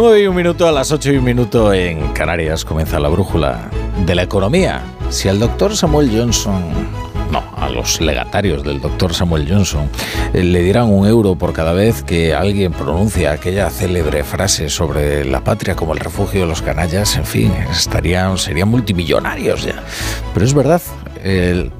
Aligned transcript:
9 0.00 0.22
y 0.22 0.26
un 0.28 0.36
minuto, 0.36 0.68
a 0.68 0.70
las 0.70 0.92
8 0.92 1.14
y 1.14 1.16
un 1.16 1.24
minuto 1.24 1.74
en 1.74 2.12
Canarias 2.12 2.64
comienza 2.64 3.00
la 3.00 3.08
brújula 3.08 3.68
de 4.06 4.14
la 4.14 4.22
economía. 4.22 4.80
Si 5.10 5.28
al 5.28 5.40
doctor 5.40 5.76
Samuel 5.76 6.08
Johnson, 6.16 6.62
no, 7.32 7.42
a 7.56 7.68
los 7.68 8.00
legatarios 8.00 8.62
del 8.62 8.80
doctor 8.80 9.12
Samuel 9.12 9.48
Johnson, 9.50 9.90
eh, 10.34 10.44
le 10.44 10.62
dieran 10.62 10.84
un 10.84 11.04
euro 11.04 11.34
por 11.34 11.52
cada 11.52 11.72
vez 11.72 12.04
que 12.04 12.32
alguien 12.32 12.72
pronuncia 12.72 13.32
aquella 13.32 13.70
célebre 13.70 14.22
frase 14.22 14.68
sobre 14.68 15.24
la 15.24 15.42
patria 15.42 15.74
como 15.74 15.94
el 15.94 15.98
refugio 15.98 16.42
de 16.42 16.46
los 16.46 16.62
canallas, 16.62 17.16
en 17.16 17.24
fin, 17.24 17.52
estarían, 17.68 18.38
serían 18.38 18.68
multimillonarios 18.68 19.64
ya. 19.64 19.82
Pero 20.32 20.46
es 20.46 20.54
verdad, 20.54 20.80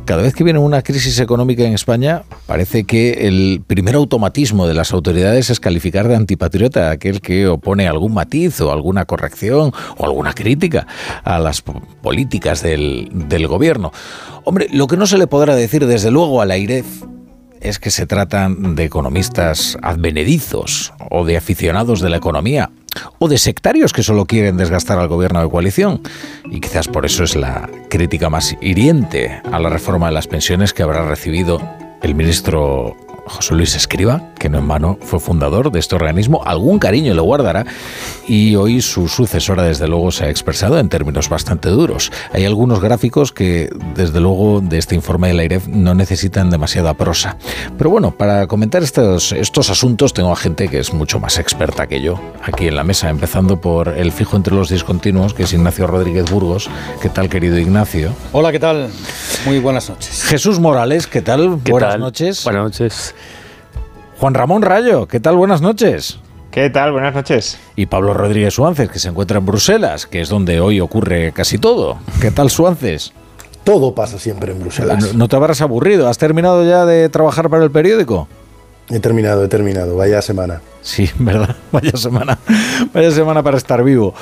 cada 0.05 0.23
vez 0.23 0.35
que 0.35 0.45
viene 0.45 0.59
una 0.59 0.83
crisis 0.83 1.19
económica 1.21 1.63
en 1.65 1.73
España, 1.73 2.23
parece 2.47 2.85
que 2.85 3.27
el 3.29 3.63
primer 3.67 3.95
automatismo 3.95 4.67
de 4.67 4.75
las 4.75 4.93
autoridades 4.93 5.51
es 5.51 5.61
calificar 5.61 6.09
de 6.09 6.17
antipatriota 6.17 6.89
a 6.89 6.93
aquel 6.93 7.21
que 7.21 7.47
opone 7.47 7.89
algún 7.89 8.15
matiz 8.15 8.61
o 8.61 8.73
alguna 8.73 9.05
corrección 9.05 9.73
o 9.97 10.05
alguna 10.05 10.33
crítica 10.33 10.87
a 11.25 11.39
las 11.39 11.63
po- 11.63 11.83
políticas 12.03 12.63
del, 12.63 13.09
gobierno. 13.49 13.93
Hombre, 14.45 14.69
lo 14.73 14.87
que 14.87 14.97
no 14.97 15.07
se 15.07 15.19
le 15.19 15.27
podrá 15.27 15.55
decir 15.55 15.87
desde 15.87 16.11
luego 16.11 16.41
a 16.43 16.47
la 16.47 16.59
IREF 16.59 16.87
es 17.61 17.79
que 17.79 17.91
se 17.91 18.07
tratan 18.07 18.75
de 18.77 18.85
economistas 18.85 19.77
advenedizos 19.83 20.93
o 21.11 21.25
de 21.25 21.37
aficionados 21.37 22.01
de 22.01 22.09
la 22.09 22.17
economía 22.17 22.71
o 23.19 23.29
de 23.29 23.39
sectarios 23.39 23.93
que 23.93 24.03
solo 24.03 24.27
quieren 24.27 24.57
desgastar 24.57 24.99
al 24.99 25.09
gobierno 25.09 25.43
de 25.43 25.51
coalición. 25.51 26.03
Y 26.51 26.61
quizás 26.61 26.89
por 26.89 27.07
eso 27.07 27.25
es 27.25 27.37
la 27.37 27.69
crítica 27.89 28.31
más 28.31 28.57
hiriente 28.61 29.41
a 29.51 29.59
la 29.59 29.69
reforma 29.69 30.07
de 30.07 30.13
las 30.13 30.27
pensiones 30.27 30.73
que 30.73 30.83
habrá 30.83 31.05
recibido 31.09 31.61
el 32.03 32.15
ministro 32.15 32.97
José 33.27 33.55
Luis 33.55 33.75
Escriba, 33.75 34.33
que 34.39 34.49
no 34.49 34.59
en 34.59 34.69
vano 34.69 34.99
fue 35.01 35.21
fundador 35.21 35.71
de 35.71 35.79
este 35.81 35.95
organismo, 35.95 36.43
algún 36.45 36.79
cariño 36.79 37.15
le 37.15 37.21
guardará 37.21 37.67
y 38.27 38.55
hoy 38.57 38.81
su 38.83 39.09
sucesora 39.09 39.63
desde 39.63 39.89
luego 39.89 40.11
se 40.11 40.25
ha 40.25 40.31
expresado 40.31 40.79
en 40.79 40.89
términos 40.89 41.29
bastante 41.29 41.69
duros. 41.69 42.13
Hay 42.33 42.45
algunos 42.45 42.81
gráficos 42.81 43.33
que 43.33 43.71
desde 43.95 44.21
luego 44.21 44.61
de 44.61 44.79
este 44.79 44.95
informe 44.95 45.29
de 45.29 45.35
la 45.35 45.45
IREF 45.45 45.67
no 45.69 45.95
necesitan 45.95 46.51
demasiada 46.51 46.95
prosa. 46.95 47.37
Pero 47.77 47.91
bueno, 47.91 48.13
para 48.13 48.47
comentar 48.47 48.83
estos, 48.83 49.33
estos 49.33 49.71
asuntos 49.71 50.13
tengo 50.15 50.33
a 50.33 50.37
gente 50.37 50.69
que 50.69 50.79
es 50.79 50.93
mucho 50.93 51.19
más 51.21 51.39
experta 51.39 51.87
que 51.87 52.01
yo 52.01 52.21
aquí 52.43 52.69
en 52.69 52.77
la 52.77 52.85
mesa, 52.85 53.11
empezando 53.11 53.61
por 53.61 53.89
el 53.89 54.13
fijo 54.13 54.37
entre 54.37 54.55
los 54.55 54.69
discontinuos, 54.69 55.35
que 55.35 55.45
es 55.45 55.53
Ignacio 55.53 55.87
Rodríguez 55.87 56.31
Burgos. 56.31 56.71
¿Qué 57.01 57.09
tal, 57.09 57.29
querido 57.29 57.59
Ignacio? 57.59 58.13
Hola, 58.33 58.53
¿qué 58.53 58.59
tal? 58.61 58.89
Muy 59.45 59.59
buenas 59.59 59.89
noches. 59.89 60.25
Jesús 60.25 60.59
Morales, 60.59 61.07
¿qué 61.07 61.23
tal? 61.23 61.59
¿Qué 61.65 61.73
Buenas 61.73 61.91
tal? 61.93 62.01
noches. 62.01 62.45
Buenas 62.45 62.63
noches. 62.65 63.15
Juan 64.19 64.35
Ramón 64.35 64.63
Rayo, 64.63 65.07
¿qué 65.07 65.21
tal? 65.21 65.37
Buenas 65.37 65.61
noches. 65.61 66.19
¿Qué 66.51 66.71
tal? 66.71 66.93
Buenas 66.93 67.15
noches. 67.15 67.59
Y 67.77 67.87
Pablo 67.87 68.15
Rodríguez 68.15 68.55
Suárez, 68.55 68.89
que 68.91 68.99
se 68.99 69.09
encuentra 69.09 69.39
en 69.39 69.47
Bruselas, 69.47 70.07
que 70.07 70.21
es 70.21 70.29
donde 70.29 70.61
hoy 70.61 70.81
ocurre 70.81 71.33
casi 71.33 71.59
todo. 71.59 71.99
¿Qué 72.21 72.31
tal, 72.31 72.51
Suárez? 72.51 73.13
Todo 73.65 73.95
pasa 73.95 74.19
siempre 74.19 74.53
en 74.53 74.61
Bruselas. 74.61 75.13
¿No, 75.13 75.19
no 75.19 75.29
te 75.29 75.37
habrás 75.37 75.61
aburrido? 75.61 76.09
¿Has 76.09 76.19
terminado 76.19 76.65
ya 76.65 76.85
de 76.87 77.09
trabajar 77.11 77.49
para 77.51 77.65
el 77.65 77.71
periódico? 77.71 78.27
He 78.89 78.99
terminado, 78.99 79.45
he 79.45 79.49
terminado. 79.49 79.97
Vaya 79.97 80.23
semana. 80.23 80.63
Sí, 80.81 81.09
¿verdad? 81.19 81.55
Vaya 81.71 81.93
semana. 81.97 82.39
Vaya 82.95 83.11
semana 83.11 83.43
para 83.43 83.59
estar 83.59 83.85
vivo. 83.85 84.15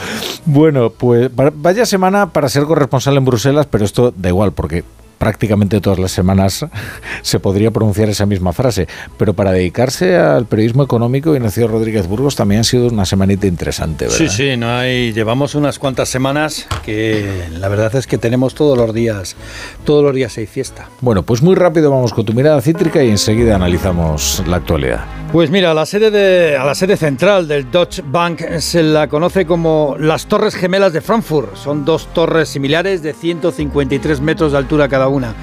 Bueno, 0.44 0.90
pues 0.90 1.30
va- 1.30 1.52
vaya 1.54 1.86
semana 1.86 2.32
para 2.32 2.48
ser 2.48 2.64
corresponsal 2.64 3.16
en 3.16 3.24
Bruselas, 3.24 3.66
pero 3.70 3.84
esto 3.84 4.12
da 4.14 4.28
igual, 4.28 4.52
porque 4.52 4.82
prácticamente 5.18 5.80
todas 5.80 5.98
las 5.98 6.12
semanas 6.12 6.66
se 7.22 7.40
podría 7.40 7.70
pronunciar 7.70 8.08
esa 8.08 8.26
misma 8.26 8.52
frase. 8.52 8.86
Pero 9.18 9.34
para 9.34 9.52
dedicarse 9.52 10.16
al 10.16 10.46
periodismo 10.46 10.82
económico, 10.82 11.34
Ignacio 11.34 11.68
Rodríguez 11.68 12.06
Burgos 12.06 12.36
también 12.36 12.60
ha 12.60 12.64
sido 12.64 12.88
una 12.88 13.04
semanita 13.04 13.46
interesante, 13.46 14.06
¿verdad? 14.06 14.18
Sí, 14.18 14.28
sí, 14.28 14.56
no 14.56 14.70
hay. 14.70 15.12
Llevamos 15.12 15.54
unas 15.54 15.78
cuantas 15.78 16.08
semanas 16.08 16.66
que 16.84 17.44
la 17.58 17.68
verdad 17.68 17.94
es 17.96 18.06
que 18.06 18.18
tenemos 18.18 18.54
todos 18.54 18.76
los 18.76 18.92
días, 18.94 19.36
todos 19.84 20.04
los 20.04 20.14
días 20.14 20.36
hay 20.38 20.46
fiesta. 20.46 20.88
Bueno, 21.00 21.22
pues 21.22 21.42
muy 21.42 21.54
rápido 21.54 21.90
vamos 21.90 22.12
con 22.12 22.24
tu 22.24 22.32
mirada 22.32 22.60
cítrica 22.60 23.02
y 23.02 23.10
enseguida 23.10 23.56
analizamos 23.56 24.42
la 24.46 24.56
actualidad. 24.56 25.04
Pues 25.32 25.50
mira, 25.50 25.72
a 25.72 25.74
la 25.74 25.86
sede 25.86 26.10
de, 26.10 26.56
a 26.56 26.64
la 26.64 26.74
sede 26.74 26.96
central 26.96 27.48
del 27.48 27.70
Deutsche 27.70 28.02
Bank 28.06 28.42
se 28.58 28.82
la 28.82 29.08
conoce 29.08 29.44
como 29.44 29.96
las 29.98 30.26
Torres 30.26 30.54
Gemelas 30.54 30.92
de 30.92 31.00
Frankfurt. 31.00 31.56
Son 31.56 31.84
dos 31.84 32.06
torres 32.14 32.48
similares 32.48 33.02
de 33.02 33.12
153 33.12 34.20
metros 34.20 34.52
de 34.52 34.58
altura 34.58 34.88
cada 34.88 35.05
una. 35.08 35.34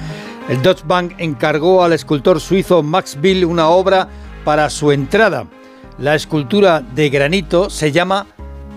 El 0.48 0.60
Deutsche 0.62 0.84
Bank 0.86 1.14
encargó 1.18 1.82
al 1.82 1.92
escultor 1.92 2.40
suizo 2.40 2.82
Max 2.82 3.18
Bill 3.20 3.44
una 3.44 3.68
obra 3.68 4.08
para 4.44 4.68
su 4.70 4.92
entrada. 4.92 5.46
La 5.98 6.14
escultura 6.14 6.80
de 6.80 7.08
granito 7.08 7.70
se 7.70 7.92
llama 7.92 8.26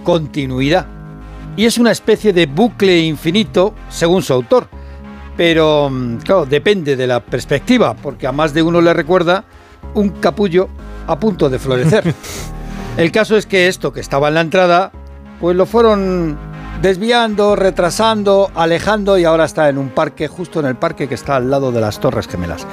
Continuidad 0.03 0.87
y 1.57 1.65
es 1.65 1.77
una 1.77 1.91
especie 1.91 2.31
de 2.31 2.45
bucle 2.45 2.99
infinito 2.99 3.73
según 3.89 4.21
su 4.21 4.31
autor. 4.31 4.69
Pero, 5.35 5.89
mm, 5.89 6.17
claro, 6.17 6.45
depende 6.45 6.95
de 6.95 7.07
la 7.07 7.19
perspectiva, 7.19 7.95
porque 7.95 8.27
a 8.27 8.31
más 8.31 8.53
de 8.53 8.61
uno 8.61 8.79
le 8.79 8.93
recuerda 8.93 9.43
un 9.93 10.09
capullo 10.09 10.69
a 11.07 11.19
punto 11.19 11.49
de 11.49 11.59
florecer. 11.59 12.13
El 12.97 13.11
caso 13.11 13.35
es 13.35 13.45
que 13.45 13.67
esto 13.67 13.91
que 13.91 13.99
estaba 13.99 14.29
en 14.29 14.35
la 14.35 14.41
entrada, 14.41 14.91
pues 15.41 15.55
lo 15.55 15.65
fueron 15.65 16.37
desviando, 16.81 17.55
retrasando, 17.55 18.51
alejando 18.53 19.17
y 19.17 19.25
ahora 19.25 19.45
está 19.45 19.69
en 19.69 19.77
un 19.77 19.89
parque, 19.89 20.27
justo 20.27 20.59
en 20.59 20.67
el 20.67 20.75
parque 20.75 21.07
que 21.07 21.15
está 21.15 21.35
al 21.35 21.49
lado 21.49 21.71
de 21.71 21.81
las 21.81 21.99
Torres 21.99 22.27
Gemelas. 22.27 22.65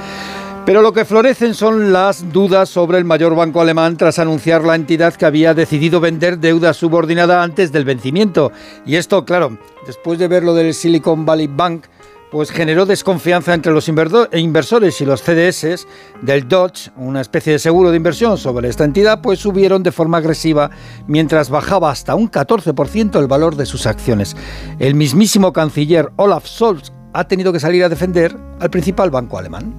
Pero 0.67 0.81
lo 0.81 0.95
que 0.95 1.05
florecen 1.05 1.53
son 1.53 1.93
las 1.93 2.33
dudas 2.33 2.71
sobre 2.71 2.97
el 2.97 3.05
mayor 3.05 3.37
banco 3.37 3.61
alemán 3.61 3.99
tras 3.99 4.19
anunciar 4.19 4.65
la 4.65 4.75
entidad 4.75 5.15
que 5.15 5.27
había 5.27 5.53
decidido 5.53 6.01
vender 6.01 6.39
deuda 6.39 6.73
subordinada 6.73 7.43
antes 7.43 7.71
del 7.71 7.85
vencimiento. 7.85 8.51
Y 8.87 8.97
esto, 8.97 9.27
claro, 9.27 9.59
después 9.87 10.19
de 10.19 10.29
ver 10.29 10.43
lo 10.43 10.55
del 10.55 10.73
Silicon 10.73 11.27
Valley 11.27 11.49
Bank, 11.49 11.85
pues 12.35 12.51
generó 12.51 12.85
desconfianza 12.85 13.55
entre 13.55 13.71
los 13.71 13.89
inverdo- 13.89 14.29
inversores 14.37 15.01
y 15.01 15.05
los 15.05 15.23
CDS 15.23 15.87
del 16.21 16.49
Dodge, 16.49 16.91
una 16.97 17.21
especie 17.21 17.53
de 17.53 17.59
seguro 17.61 17.93
de 17.93 17.97
inversión 17.97 18.39
sobre 18.39 18.69
esta 18.69 18.83
entidad, 18.83 19.21
pues 19.23 19.39
subieron 19.39 19.85
de 19.85 19.93
forma 19.93 20.19
agresiva 20.19 20.69
mientras 21.07 21.49
bajaba 21.49 21.93
hasta 21.93 22.17
un 22.17 22.29
14% 22.29 23.21
el 23.21 23.29
valor 23.29 23.55
de 23.55 23.67
sus 23.67 23.87
acciones. 23.87 24.35
El 24.81 24.97
mismísimo 24.97 25.53
canciller 25.53 26.11
Olaf 26.17 26.45
Scholz 26.49 26.91
ha 27.13 27.29
tenido 27.29 27.53
que 27.53 27.61
salir 27.61 27.85
a 27.85 27.89
defender 27.89 28.37
al 28.59 28.69
principal 28.69 29.11
banco 29.13 29.39
alemán. 29.39 29.73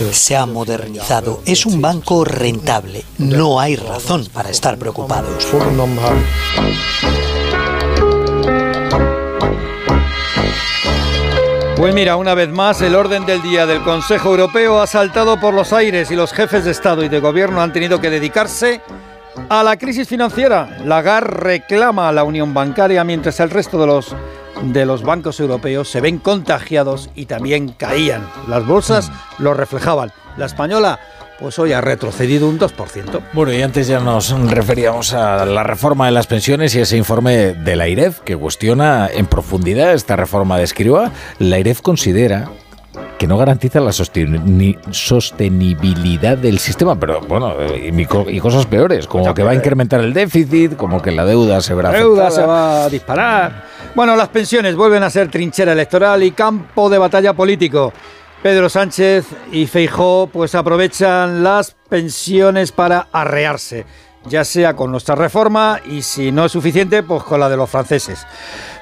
äh, 0.00 0.12
Se 0.12 0.36
ha 0.36 0.46
modernizado. 0.46 1.42
Es 1.44 1.66
un 1.66 1.82
banco 1.82 2.24
rentable. 2.24 3.04
No 3.18 3.58
hay 3.58 3.74
razón 3.74 4.28
para 4.32 4.50
estar 4.50 4.78
preocupados. 4.78 5.44
Pues 11.76 11.94
mira, 11.94 12.16
una 12.16 12.34
vez 12.34 12.48
más, 12.48 12.80
el 12.80 12.94
orden 12.94 13.26
del 13.26 13.42
día 13.42 13.66
del 13.66 13.82
Consejo 13.82 14.30
Europeo 14.30 14.80
ha 14.80 14.86
saltado 14.86 15.38
por 15.38 15.52
los 15.52 15.74
aires 15.74 16.10
y 16.10 16.16
los 16.16 16.32
jefes 16.32 16.64
de 16.64 16.70
Estado 16.70 17.04
y 17.04 17.10
de 17.10 17.20
Gobierno 17.20 17.60
han 17.60 17.74
tenido 17.74 18.00
que 18.00 18.08
dedicarse 18.08 18.80
a 19.50 19.62
la 19.62 19.76
crisis 19.76 20.08
financiera. 20.08 20.78
Lagarde 20.86 21.28
reclama 21.28 22.08
a 22.08 22.12
la 22.12 22.24
unión 22.24 22.54
bancaria 22.54 23.04
mientras 23.04 23.40
el 23.40 23.50
resto 23.50 23.78
de 23.78 23.86
los, 23.88 24.16
de 24.62 24.86
los 24.86 25.02
bancos 25.02 25.38
europeos 25.38 25.90
se 25.90 26.00
ven 26.00 26.16
contagiados 26.18 27.10
y 27.14 27.26
también 27.26 27.68
caían. 27.68 28.26
Las 28.48 28.66
bolsas 28.66 29.12
lo 29.38 29.52
reflejaban. 29.52 30.12
La 30.38 30.46
española 30.46 30.98
pues 31.38 31.58
hoy 31.58 31.72
ha 31.72 31.80
retrocedido 31.80 32.48
un 32.48 32.58
2%. 32.58 33.20
Bueno, 33.32 33.52
y 33.52 33.62
antes 33.62 33.86
ya 33.86 34.00
nos 34.00 34.30
referíamos 34.50 35.12
a 35.12 35.44
la 35.44 35.62
reforma 35.62 36.06
de 36.06 36.12
las 36.12 36.26
pensiones 36.26 36.74
y 36.74 36.80
ese 36.80 36.96
informe 36.96 37.54
de 37.54 37.76
la 37.76 37.88
IREF 37.88 38.20
que 38.20 38.36
cuestiona 38.36 39.08
en 39.12 39.26
profundidad 39.26 39.92
esta 39.92 40.16
reforma 40.16 40.58
de 40.58 40.64
Escriba. 40.64 41.12
La 41.38 41.58
IREF 41.58 41.82
considera 41.82 42.48
que 43.18 43.26
no 43.26 43.36
garantiza 43.38 43.80
la 43.80 43.92
sostenibilidad 43.92 46.38
del 46.38 46.58
sistema, 46.58 46.98
pero 46.98 47.20
bueno, 47.22 47.54
y, 47.74 48.04
cosas 48.40 48.66
peores, 48.66 49.06
como 49.06 49.32
que 49.34 49.42
va 49.42 49.52
a 49.52 49.54
incrementar 49.54 50.00
el 50.00 50.12
déficit, 50.12 50.76
como 50.76 51.00
que 51.00 51.12
la 51.12 51.24
deuda 51.24 51.62
se 51.62 51.72
verá 51.74 51.92
La 51.92 51.98
deuda 51.98 52.30
se 52.30 52.42
va 52.42 52.84
a 52.84 52.88
disparar. 52.88 53.64
Bueno, 53.94 54.16
las 54.16 54.28
pensiones 54.28 54.74
vuelven 54.76 55.02
a 55.02 55.10
ser 55.10 55.30
trinchera 55.30 55.72
electoral 55.72 56.22
y 56.22 56.32
campo 56.32 56.90
de 56.90 56.98
batalla 56.98 57.32
político. 57.32 57.92
Pedro 58.42 58.68
Sánchez 58.68 59.26
y 59.50 59.66
Feijó 59.66 60.28
pues 60.32 60.54
aprovechan 60.54 61.42
las 61.42 61.76
pensiones 61.88 62.70
para 62.70 63.08
arrearse, 63.12 63.86
ya 64.26 64.44
sea 64.44 64.74
con 64.74 64.90
nuestra 64.90 65.14
reforma 65.14 65.80
y 65.84 66.02
si 66.02 66.30
no 66.30 66.44
es 66.44 66.52
suficiente, 66.52 67.02
pues 67.02 67.22
con 67.22 67.40
la 67.40 67.48
de 67.48 67.56
los 67.56 67.70
franceses. 67.70 68.26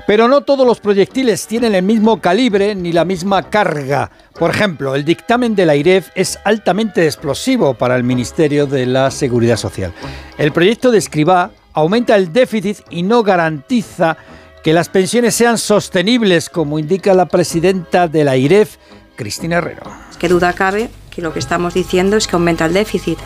Pero 0.07 0.29
no 0.29 0.43
todos 0.43 0.67
los 0.67 0.81
proyectiles 0.81 1.47
tienen 1.47 1.75
el 1.75 1.83
mismo 1.83 2.21
calibre 2.21 2.75
ni 2.75 2.93
la 2.93 3.07
misma 3.07 3.49
carga. 3.49 4.11
Por 4.39 4.51
ejemplo, 4.51 4.95
el 4.95 5.05
dictamen 5.05 5.55
de 5.55 5.65
la 5.65 5.77
IREF 5.77 6.11
es 6.15 6.39
altamente 6.45 7.07
explosivo 7.07 7.73
para 7.73 7.97
el 7.97 8.05
Ministerio 8.05 8.67
de 8.67 8.85
la 8.85 9.11
Seguridad 9.11 9.57
Social. 9.57 9.95
El 10.37 10.53
proyecto 10.53 10.91
de 10.91 10.99
Escribá 10.99 11.53
aumenta 11.73 12.17
el 12.17 12.35
déficit 12.35 12.81
y 12.91 13.03
no 13.03 13.23
garantiza 13.23 14.19
que 14.63 14.75
las 14.75 14.91
pensiones 14.91 15.35
sean 15.35 15.57
sostenibles, 15.57 16.51
como 16.51 16.79
indica 16.79 17.15
la 17.15 17.27
presidenta 17.27 18.09
de 18.09 18.25
la 18.25 18.37
IREF, 18.37 18.77
Cristina 19.17 19.59
Herrero. 19.59 19.83
Que 20.19 20.29
duda 20.29 20.53
cabe 20.53 20.91
que 21.11 21.23
lo 21.23 21.33
que 21.33 21.39
estamos 21.39 21.75
diciendo 21.75 22.17
es 22.17 22.27
que 22.27 22.37
aumenta 22.37 22.67
el 22.67 22.73
déficit 22.73 23.19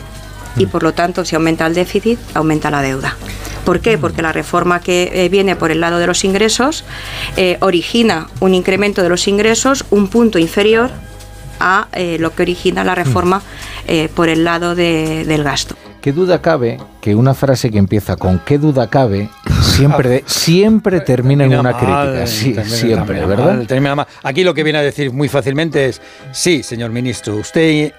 y 0.55 0.65
por 0.65 0.83
lo 0.83 0.93
tanto 0.93 1.25
si 1.25 1.35
aumenta 1.35 1.65
el 1.67 1.73
déficit 1.73 2.19
aumenta 2.33 2.71
la 2.71 2.81
deuda. 2.81 3.15
¿Por 3.65 3.81
qué? 3.81 3.97
Porque 3.97 4.21
la 4.21 4.31
reforma 4.31 4.79
que 4.79 5.11
eh, 5.13 5.29
viene 5.29 5.55
por 5.55 5.71
el 5.71 5.81
lado 5.81 5.99
de 5.99 6.07
los 6.07 6.23
ingresos 6.23 6.85
eh, 7.37 7.57
origina 7.61 8.27
un 8.39 8.53
incremento 8.53 9.03
de 9.03 9.09
los 9.09 9.27
ingresos 9.27 9.85
un 9.89 10.07
punto 10.07 10.39
inferior 10.39 10.89
a 11.59 11.87
eh, 11.93 12.17
lo 12.19 12.33
que 12.33 12.43
origina 12.43 12.83
la 12.83 12.95
reforma 12.95 13.41
por 14.15 14.29
el 14.29 14.43
lado 14.43 14.75
del 14.75 15.43
gasto. 15.43 15.75
¿Qué 16.01 16.13
duda 16.13 16.41
cabe 16.41 16.77
que 17.01 17.13
una 17.13 17.33
frase 17.33 17.69
que 17.69 17.77
empieza 17.77 18.15
con 18.15 18.39
qué 18.39 18.57
duda 18.57 18.87
cabe 18.87 19.29
siempre, 19.61 20.23
siempre 20.27 21.01
termina 21.01 21.43
en 21.43 21.59
una 21.59 21.73
crítica? 21.73 22.25
Sí, 22.25 22.55
siempre, 22.63 23.25
¿verdad? 23.25 24.07
Aquí 24.23 24.45
lo 24.45 24.53
que 24.53 24.63
viene 24.63 24.79
a 24.79 24.81
decir 24.81 25.11
muy 25.11 25.27
fácilmente 25.27 25.87
es, 25.87 26.01
sí, 26.31 26.63
señor 26.63 26.91
ministro, 26.91 27.35
usted 27.35 27.91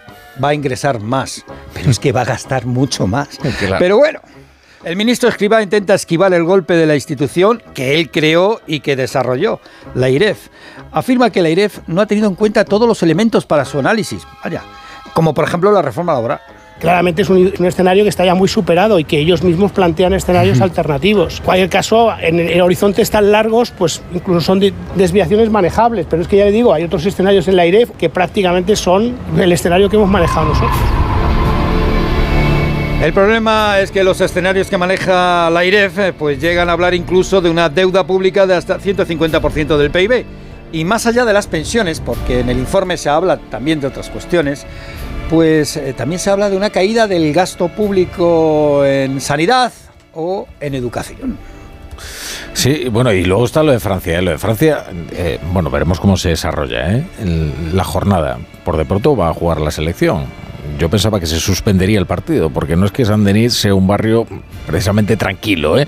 va 0.43 0.49
a 0.49 0.55
ingresar 0.55 0.99
más, 1.01 1.45
pero 1.75 1.91
es 1.91 1.99
que 1.99 2.13
va 2.13 2.23
a 2.23 2.25
gastar 2.25 2.65
mucho 2.65 3.07
más. 3.07 3.39
Pero 3.79 3.99
bueno, 3.99 4.21
el 4.83 4.97
ministro 4.97 5.29
Escriba 5.29 5.63
intenta 5.63 5.93
esquivar 5.93 6.33
el 6.33 6.45
golpe 6.45 6.75
de 6.75 6.87
la 6.87 6.95
institución 6.95 7.63
que 7.75 7.97
él 7.97 8.11
creó 8.11 8.63
y 8.67 8.81
que 8.81 8.97
desarrolló, 8.97 9.61
la 9.95 10.09
IREF. 10.09 10.49
Afirma 10.93 11.29
que 11.29 11.43
la 11.43 11.51
IREF 11.51 11.81
no 11.87 12.01
ha 12.01 12.07
tenido 12.07 12.29
en 12.29 12.35
cuenta 12.35 12.65
todos 12.65 12.89
los 12.89 13.03
elementos 13.03 13.45
para 13.45 13.67
su 13.67 13.79
análisis, 13.79 14.23
vaya, 14.43 14.63
como 15.13 15.35
por 15.35 15.47
ejemplo 15.47 15.71
la 15.71 15.83
reforma 15.83 16.15
laboral 16.15 16.41
claramente 16.81 17.23
es 17.23 17.31
un, 17.31 17.53
escenario 17.65 18.03
que 18.03 18.09
está 18.09 18.25
ya 18.25 18.35
muy 18.35 18.49
superado 18.49 18.99
y 18.99 19.05
que 19.05 19.19
ellos 19.19 19.43
mismos 19.43 19.71
plantean 19.71 20.15
escenarios 20.15 20.61
alternativos. 20.61 21.39
En 21.39 21.45
cualquier 21.45 21.69
caso, 21.69 22.13
en, 22.21 22.41
en, 22.41 22.61
horizontes 22.61 23.11
tan 23.11 23.31
largos, 23.31 23.71
pues 23.71 24.03
incluso 24.13 24.41
son 24.41 24.61
desviaciones 24.97 25.51
manejables, 25.51 26.07
pero 26.11 26.23
es 26.23 26.29
que 26.29 26.39
ya 26.39 26.47
le 26.47 26.53
digo, 26.53 26.73
hay 26.73 26.85
otros 26.85 27.07
escenarios 27.07 27.47
en 27.47 27.57
la 27.57 27.67
IREF 27.67 27.91
que 27.93 28.09
prácticamente 28.09 28.75
son 28.75 29.15
el 29.39 29.53
escenario 29.53 29.89
que 29.89 29.97
hemos 29.97 30.11
manejado 30.11 30.47
nosotros. 30.47 30.77
El 33.03 33.15
problema 33.15 33.81
es 33.81 33.91
que 33.91 34.05
los 34.05 34.21
escenarios 34.21 34.69
que 34.69 34.77
maneja 34.77 35.49
la 35.49 35.65
IREF 35.65 35.99
eh, 35.99 36.13
pues 36.13 36.39
llegan 36.39 36.69
a 36.69 36.73
hablar 36.73 36.93
incluso 36.93 37.41
de 37.41 37.49
una 37.49 37.71
deuda 37.71 38.07
pública 38.07 38.47
de 38.47 38.55
hasta 38.55 38.79
150% 38.79 39.79
del 39.79 39.91
PIB. 39.91 40.27
Y 40.73 40.85
más 40.85 41.07
allá 41.07 41.25
de 41.25 41.33
las 41.33 41.47
pensiones, 41.47 41.99
porque 41.99 42.41
en 42.41 42.51
el 42.51 42.59
informe 42.59 42.99
se 42.99 43.09
habla 43.09 43.39
también 43.39 43.81
de 43.81 43.87
otras 43.87 44.11
cuestiones, 44.11 44.67
pues 45.31 45.77
eh, 45.77 45.95
también 45.97 46.19
se 46.19 46.29
habla 46.29 46.51
de 46.51 46.57
una 46.57 46.71
caída 46.71 47.07
del 47.07 47.33
gasto 47.33 47.69
público 47.69 48.85
en 48.85 49.21
sanidad 49.21 49.73
o 50.13 50.49
en 50.61 50.75
educación. 50.75 51.39
Sí, 52.53 52.89
bueno, 52.91 53.13
y 53.13 53.25
luego 53.25 53.45
está 53.45 53.63
lo 53.63 53.73
de 53.73 53.81
Francia. 53.81 54.19
¿eh? 54.19 54.23
Lo 54.23 54.33
de 54.33 54.39
Francia, 54.39 54.85
bueno, 55.53 55.71
veremos 55.71 56.01
cómo 56.01 56.17
se 56.17 56.31
desarrolla 56.31 57.05
la 57.73 57.85
jornada. 57.85 58.39
Por 58.65 58.77
de 58.77 58.85
pronto 58.85 59.17
va 59.17 59.31
a 59.31 59.35
jugar 59.35 59.61
la 59.61 59.71
selección 59.71 60.27
yo 60.79 60.89
pensaba 60.89 61.21
que 61.21 61.27
se 61.27 61.41
suspendería 61.41 61.99
el 61.99 62.07
partido, 62.07 62.51
porque 62.51 62.77
no 62.77 62.87
es 62.87 62.93
que 62.93 63.05
San 63.05 63.25
Denis 63.25 63.55
sea 63.55 63.75
un 63.75 63.87
barrio 63.87 64.27
precisamente 64.67 65.17
tranquilo, 65.17 65.79
¿eh? 65.79 65.87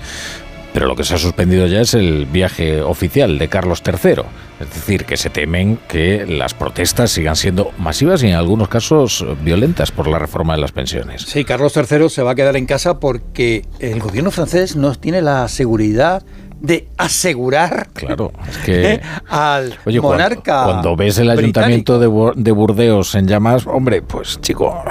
Pero 0.73 0.87
lo 0.87 0.95
que 0.95 1.03
se 1.03 1.13
ha 1.15 1.17
suspendido 1.17 1.67
ya 1.67 1.81
es 1.81 1.93
el 1.93 2.25
viaje 2.25 2.81
oficial 2.81 3.37
de 3.37 3.47
Carlos 3.47 3.83
III. 3.85 4.23
Es 4.59 4.73
decir, 4.73 5.05
que 5.05 5.17
se 5.17 5.29
temen 5.29 5.77
que 5.87 6.25
las 6.25 6.53
protestas 6.53 7.11
sigan 7.11 7.35
siendo 7.35 7.71
masivas 7.77 8.23
y 8.23 8.27
en 8.27 8.33
algunos 8.33 8.69
casos 8.69 9.25
violentas 9.43 9.91
por 9.91 10.07
la 10.07 10.19
reforma 10.19 10.55
de 10.55 10.61
las 10.61 10.71
pensiones. 10.71 11.23
Sí, 11.23 11.43
Carlos 11.43 11.75
III 11.75 12.09
se 12.09 12.23
va 12.23 12.31
a 12.31 12.35
quedar 12.35 12.55
en 12.55 12.65
casa 12.65 12.99
porque 12.99 13.65
el 13.79 13.99
gobierno 13.99 14.31
francés 14.31 14.75
no 14.75 14.95
tiene 14.95 15.21
la 15.21 15.47
seguridad 15.47 16.23
de 16.63 16.87
asegurar 16.97 17.89
claro, 17.93 18.31
que, 18.63 19.01
al 19.27 19.77
monarca. 20.01 20.63
Cuando, 20.63 20.95
ves 20.95 21.17
el 21.17 21.29
ayuntamiento 21.29 21.99
de, 21.99 22.51
Burdeos 22.51 23.15
en 23.15 23.27
llamas, 23.27 23.67
hombre, 23.67 24.01
pues 24.01 24.39
chico. 24.39 24.81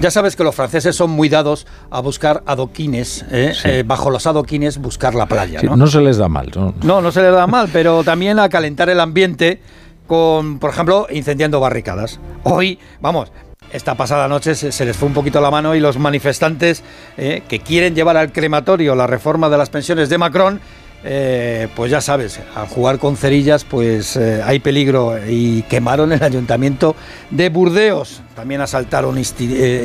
Ya 0.00 0.10
sabes 0.10 0.36
que 0.36 0.42
los 0.42 0.54
franceses 0.54 0.96
son 0.96 1.10
muy 1.10 1.28
dados 1.28 1.66
a 1.90 2.00
buscar 2.00 2.42
adoquines, 2.46 3.26
¿eh? 3.30 3.52
Eh, 3.64 3.84
bajo 3.86 4.08
los 4.08 4.26
adoquines 4.26 4.78
buscar 4.78 5.14
la 5.14 5.26
playa. 5.26 5.60
¿no? 5.62 5.76
no 5.76 5.86
se 5.86 6.00
les 6.00 6.16
da 6.16 6.30
mal. 6.30 6.50
¿no? 6.56 6.72
no, 6.82 7.02
no 7.02 7.12
se 7.12 7.20
les 7.20 7.32
da 7.32 7.46
mal, 7.46 7.68
pero 7.70 8.02
también 8.02 8.38
a 8.38 8.48
calentar 8.48 8.88
el 8.88 8.98
ambiente 8.98 9.60
con, 10.06 10.58
por 10.58 10.70
ejemplo, 10.70 11.08
incendiando 11.10 11.60
barricadas. 11.60 12.20
Hoy, 12.44 12.78
vamos, 13.02 13.30
esta 13.70 13.96
pasada 13.96 14.28
noche 14.28 14.54
se, 14.54 14.84
les 14.86 14.96
fue 14.96 15.08
un 15.08 15.14
poquito 15.14 15.42
la 15.42 15.50
mano 15.50 15.74
y 15.74 15.80
los 15.80 15.98
manifestantes 15.98 16.82
eh, 17.18 17.42
que 17.46 17.60
quieren 17.60 17.94
llevar 17.94 18.16
al 18.16 18.32
crematorio 18.32 18.94
la 18.94 19.06
reforma 19.06 19.50
de 19.50 19.58
las 19.58 19.68
pensiones 19.68 20.08
de 20.08 20.16
Macron 20.16 20.60
eh, 21.04 21.68
pues 21.76 21.92
ya 21.92 22.00
sabes, 22.00 22.40
al 22.56 22.66
jugar 22.66 22.98
con 22.98 23.16
cerillas 23.16 23.64
pues 23.64 24.16
eh, 24.16 24.42
hay 24.44 24.58
peligro. 24.58 25.16
Y 25.28 25.62
quemaron 25.62 26.12
el 26.12 26.22
ayuntamiento 26.22 26.96
de 27.30 27.48
Burdeos, 27.48 28.22
también 28.34 28.60
asaltaron 28.60 29.16
eh, 29.16 29.22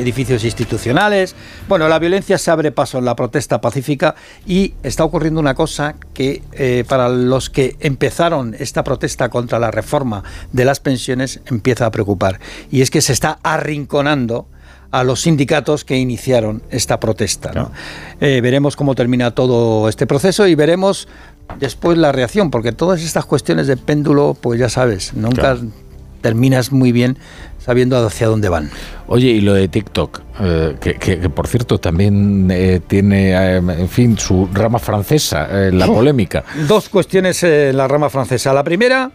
edificios 0.00 0.44
institucionales. 0.44 1.36
Bueno, 1.68 1.88
la 1.88 1.98
violencia 1.98 2.36
se 2.38 2.50
abre 2.50 2.72
paso 2.72 2.98
en 2.98 3.04
la 3.04 3.14
protesta 3.14 3.60
pacífica 3.60 4.14
y 4.46 4.74
está 4.82 5.04
ocurriendo 5.04 5.40
una 5.40 5.54
cosa 5.54 5.94
que 6.14 6.42
para 6.88 7.08
los 7.08 7.50
que 7.50 7.76
empezaron 7.80 8.54
esta 8.58 8.84
protesta 8.84 9.28
contra 9.28 9.58
la 9.58 9.70
reforma 9.70 10.24
de 10.52 10.64
las 10.64 10.80
pensiones 10.80 11.40
empieza 11.46 11.86
a 11.86 11.90
preocupar. 11.90 12.40
Y 12.70 12.82
es 12.82 12.90
que 12.90 13.00
se 13.00 13.12
está 13.12 13.38
arrinconando 13.42 14.48
a 14.94 15.02
los 15.02 15.22
sindicatos 15.22 15.84
que 15.84 15.96
iniciaron 15.96 16.62
esta 16.70 17.00
protesta. 17.00 17.72
Eh, 18.20 18.40
veremos 18.40 18.76
cómo 18.76 18.94
termina 18.94 19.32
todo 19.32 19.88
este 19.88 20.06
proceso 20.06 20.46
y 20.46 20.54
veremos 20.54 21.08
después 21.58 21.98
la 21.98 22.12
reacción, 22.12 22.52
porque 22.52 22.70
todas 22.70 23.02
estas 23.02 23.24
cuestiones 23.24 23.66
de 23.66 23.76
péndulo, 23.76 24.36
pues 24.40 24.60
ya 24.60 24.68
sabes, 24.68 25.12
nunca 25.14 25.58
terminas 26.20 26.70
muy 26.70 26.92
bien 26.92 27.18
sabiendo 27.58 28.06
hacia 28.06 28.28
dónde 28.28 28.48
van. 28.48 28.70
Oye, 29.08 29.30
y 29.30 29.40
lo 29.40 29.54
de 29.54 29.66
TikTok, 29.66 30.20
eh, 30.40 30.76
que, 30.80 31.28
por 31.28 31.48
cierto 31.48 31.80
también 31.80 32.48
eh, 32.52 32.80
tiene, 32.86 33.32
en 33.56 33.88
fin, 33.88 34.16
su 34.16 34.48
rama 34.52 34.78
francesa, 34.78 35.48
la 35.72 35.86
polémica. 35.86 36.44
Dos 36.68 36.88
cuestiones 36.88 37.42
en 37.42 37.76
la 37.76 37.88
rama 37.88 38.10
francesa. 38.10 38.52
La 38.52 38.62
primera, 38.62 39.10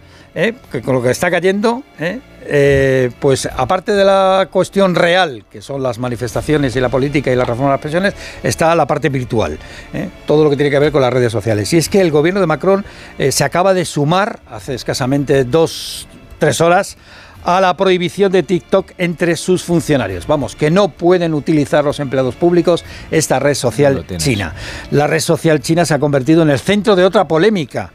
que 0.71 0.81
con 0.81 0.95
lo 0.95 1.01
que 1.01 1.11
está 1.11 1.29
cayendo, 1.29 1.83
eh, 1.99 3.11
pues 3.19 3.45
aparte 3.45 3.93
de 3.93 4.05
la 4.05 4.47
cuestión 4.51 4.95
real, 4.95 5.45
que 5.51 5.61
son 5.61 5.83
las 5.83 5.99
manifestaciones 5.99 6.75
y 6.75 6.79
la 6.79 6.89
política 6.89 7.31
y 7.31 7.35
la 7.35 7.45
reforma 7.45 7.71
de 7.71 7.73
las 7.73 7.81
pensiones, 7.81 8.13
está 8.41 8.73
la 8.75 8.87
parte 8.87 9.09
virtual, 9.09 9.57
¿eh? 9.93 10.09
todo 10.25 10.43
lo 10.43 10.49
que 10.49 10.55
tiene 10.55 10.71
que 10.71 10.79
ver 10.79 10.91
con 10.91 11.01
las 11.01 11.13
redes 11.13 11.31
sociales. 11.31 11.71
Y 11.73 11.77
es 11.77 11.89
que 11.89 12.01
el 12.01 12.11
gobierno 12.11 12.39
de 12.39 12.47
Macron 12.47 12.85
eh, 13.17 13.31
se 13.31 13.43
acaba 13.43 13.73
de 13.73 13.85
sumar, 13.85 14.39
hace 14.49 14.73
escasamente 14.73 15.43
dos, 15.43 16.07
tres 16.39 16.61
horas, 16.61 16.97
a 17.43 17.61
la 17.61 17.75
prohibición 17.77 18.31
de 18.31 18.43
TikTok 18.43 18.91
entre 18.97 19.35
sus 19.35 19.63
funcionarios. 19.63 20.27
Vamos, 20.27 20.55
que 20.55 20.71
no 20.71 20.89
pueden 20.89 21.33
utilizar 21.33 21.85
los 21.85 21.99
empleados 21.99 22.35
públicos 22.35 22.83
esta 23.11 23.39
red 23.39 23.53
social 23.53 24.05
china. 24.17 24.53
La 24.91 25.07
red 25.07 25.21
social 25.21 25.61
china 25.61 25.85
se 25.85 25.93
ha 25.93 25.99
convertido 25.99 26.41
en 26.41 26.49
el 26.49 26.59
centro 26.59 26.95
de 26.95 27.05
otra 27.05 27.27
polémica 27.27 27.91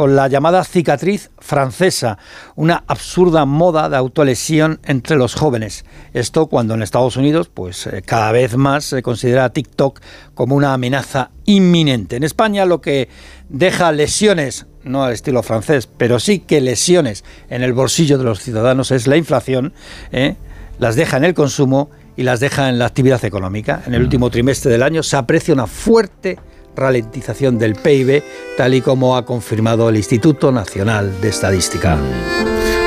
con 0.00 0.16
la 0.16 0.28
llamada 0.28 0.64
cicatriz 0.64 1.28
francesa, 1.40 2.16
una 2.56 2.84
absurda 2.86 3.44
moda 3.44 3.90
de 3.90 3.98
autolesión 3.98 4.80
entre 4.82 5.18
los 5.18 5.34
jóvenes. 5.34 5.84
Esto 6.14 6.46
cuando 6.46 6.72
en 6.72 6.80
Estados 6.80 7.18
Unidos, 7.18 7.50
pues 7.52 7.86
eh, 7.86 8.00
cada 8.00 8.32
vez 8.32 8.56
más 8.56 8.86
se 8.86 9.02
considera 9.02 9.44
a 9.44 9.50
TikTok 9.50 10.00
como 10.32 10.56
una 10.56 10.72
amenaza 10.72 11.32
inminente. 11.44 12.16
En 12.16 12.24
España 12.24 12.64
lo 12.64 12.80
que 12.80 13.10
deja 13.50 13.92
lesiones, 13.92 14.64
no 14.84 15.04
al 15.04 15.12
estilo 15.12 15.42
francés, 15.42 15.86
pero 15.86 16.18
sí 16.18 16.38
que 16.38 16.62
lesiones 16.62 17.22
en 17.50 17.62
el 17.62 17.74
bolsillo 17.74 18.16
de 18.16 18.24
los 18.24 18.40
ciudadanos 18.40 18.92
es 18.92 19.06
la 19.06 19.18
inflación, 19.18 19.74
¿eh? 20.12 20.36
las 20.78 20.96
deja 20.96 21.18
en 21.18 21.24
el 21.24 21.34
consumo 21.34 21.90
y 22.16 22.22
las 22.22 22.40
deja 22.40 22.70
en 22.70 22.78
la 22.78 22.86
actividad 22.86 23.22
económica. 23.26 23.82
En 23.86 23.92
el 23.92 24.00
último 24.00 24.30
trimestre 24.30 24.72
del 24.72 24.82
año 24.82 25.02
se 25.02 25.18
aprecia 25.18 25.52
una 25.52 25.66
fuerte 25.66 26.38
ralentización 26.76 27.58
del 27.58 27.74
PIB, 27.74 28.22
tal 28.56 28.74
y 28.74 28.80
como 28.80 29.16
ha 29.16 29.24
confirmado 29.24 29.88
el 29.88 29.96
Instituto 29.96 30.52
Nacional 30.52 31.20
de 31.20 31.28
Estadística. 31.28 31.98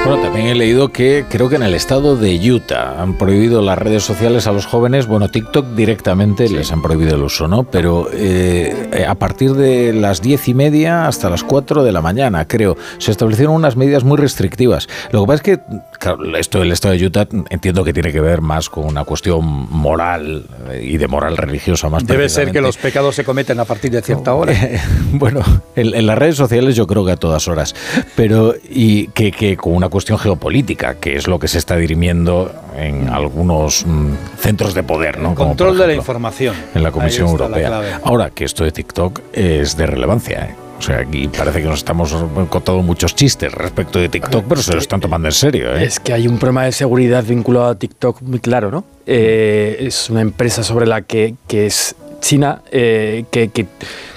Bueno, 0.05 0.21
también 0.21 0.47
he 0.47 0.55
leído 0.55 0.91
que 0.91 1.23
creo 1.29 1.47
que 1.47 1.55
en 1.55 1.63
el 1.63 1.73
estado 1.73 2.17
de 2.17 2.35
Utah 2.51 3.01
han 3.01 3.17
prohibido 3.17 3.61
las 3.61 3.77
redes 3.77 4.03
sociales 4.03 4.47
a 4.47 4.51
los 4.51 4.65
jóvenes. 4.65 5.07
Bueno, 5.07 5.29
TikTok 5.29 5.65
directamente 5.75 6.49
les 6.49 6.73
han 6.73 6.81
prohibido 6.81 7.15
el 7.15 7.23
uso, 7.23 7.47
¿no? 7.47 7.63
Pero 7.63 8.09
eh, 8.11 9.05
a 9.07 9.15
partir 9.15 9.53
de 9.53 9.93
las 9.93 10.21
diez 10.21 10.49
y 10.49 10.53
media 10.53 11.07
hasta 11.07 11.29
las 11.29 11.45
cuatro 11.45 11.85
de 11.85 11.93
la 11.93 12.01
mañana, 12.01 12.45
creo, 12.49 12.75
se 12.97 13.11
establecieron 13.11 13.55
unas 13.55 13.77
medidas 13.77 14.03
muy 14.03 14.17
restrictivas. 14.17 14.89
Lo 15.11 15.21
que 15.21 15.27
pasa 15.27 15.35
es 15.35 15.41
que 15.41 15.59
claro, 15.99 16.37
esto 16.37 16.59
del 16.59 16.73
estado 16.73 16.95
de 16.95 17.05
Utah 17.05 17.27
entiendo 17.49 17.85
que 17.85 17.93
tiene 17.93 18.11
que 18.11 18.19
ver 18.19 18.41
más 18.41 18.69
con 18.69 18.83
una 18.83 19.05
cuestión 19.05 19.45
moral 19.71 20.45
eh, 20.69 20.81
y 20.83 20.97
de 20.97 21.07
moral 21.07 21.37
religiosa 21.37 21.87
más. 21.87 22.05
Debe 22.05 22.27
ser 22.27 22.51
que 22.51 22.59
los 22.59 22.75
pecados 22.75 23.15
se 23.15 23.23
cometen 23.23 23.57
a 23.61 23.65
partir 23.65 23.91
de 23.91 24.01
cierta 24.01 24.33
hora. 24.33 24.53
bueno, 25.13 25.39
en, 25.77 25.95
en, 25.95 26.05
las 26.05 26.17
redes 26.17 26.35
sociales 26.35 26.75
yo 26.75 26.87
creo 26.87 27.05
que 27.05 27.13
a 27.13 27.17
todas 27.17 27.47
horas, 27.47 27.73
pero 28.17 28.53
y 28.69 29.07
que, 29.07 29.31
que 29.31 29.55
con 29.55 29.73
una 29.73 29.87
cuestión 29.93 30.17
geopolítica, 30.17 30.95
que 30.95 31.15
es 31.15 31.27
lo 31.27 31.37
que 31.37 31.47
se 31.47 31.59
está 31.59 31.75
dirimiendo 31.75 32.51
en 32.75 33.09
algunos 33.09 33.85
mm, 33.85 34.13
centros 34.39 34.73
de 34.73 34.81
poder, 34.81 35.19
¿no? 35.19 35.35
Control 35.35 35.69
ejemplo, 35.69 35.81
de 35.83 35.87
la 35.87 35.93
información. 35.93 36.55
En 36.73 36.81
la 36.81 36.91
Comisión 36.91 37.27
Europea. 37.27 38.01
Ahora 38.03 38.31
que 38.31 38.43
esto 38.43 38.63
de 38.63 38.71
TikTok 38.71 39.21
es 39.31 39.77
de 39.77 39.85
relevancia, 39.85 40.45
¿eh? 40.45 40.55
O 40.79 40.81
sea, 40.81 40.97
aquí 40.97 41.27
parece 41.29 41.61
que 41.61 41.67
nos 41.67 41.77
estamos 41.77 42.11
contando 42.49 42.81
muchos 42.81 43.15
chistes 43.15 43.53
respecto 43.53 43.99
de 43.99 44.09
TikTok, 44.09 44.45
pero 44.49 44.61
se 44.61 44.73
lo 44.73 44.79
están 44.79 44.99
tomando 44.99 45.27
en 45.27 45.31
serio. 45.31 45.73
¿eh? 45.75 45.85
Es 45.85 45.99
que 45.99 46.11
hay 46.11 46.27
un 46.27 46.39
problema 46.39 46.65
de 46.65 46.71
seguridad 46.71 47.23
vinculado 47.23 47.67
a 47.67 47.75
TikTok 47.75 48.21
muy 48.23 48.39
claro, 48.39 48.71
¿no? 48.71 48.83
Eh, 49.05 49.77
es 49.79 50.09
una 50.09 50.21
empresa 50.21 50.63
sobre 50.63 50.87
la 50.87 51.03
que, 51.03 51.35
que 51.47 51.67
es 51.67 51.95
China, 52.19 52.63
eh, 52.71 53.25
que, 53.31 53.49
que 53.49 53.67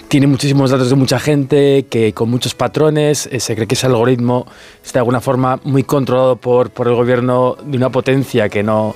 tiene 0.08 0.26
muchísimos 0.26 0.70
datos 0.70 0.90
de 0.90 0.96
mucha 0.96 1.18
gente, 1.18 1.86
que 1.88 2.12
con 2.12 2.30
muchos 2.30 2.54
patrones, 2.54 3.28
eh, 3.30 3.40
se 3.40 3.54
cree 3.54 3.66
que 3.66 3.74
ese 3.74 3.86
algoritmo 3.86 4.46
está 4.82 4.98
de 4.98 5.00
alguna 5.00 5.20
forma 5.20 5.60
muy 5.64 5.82
controlado 5.84 6.36
por, 6.36 6.70
por 6.70 6.88
el 6.88 6.94
gobierno 6.94 7.56
de 7.62 7.76
una 7.76 7.90
potencia 7.90 8.48
que 8.48 8.62
no, 8.62 8.94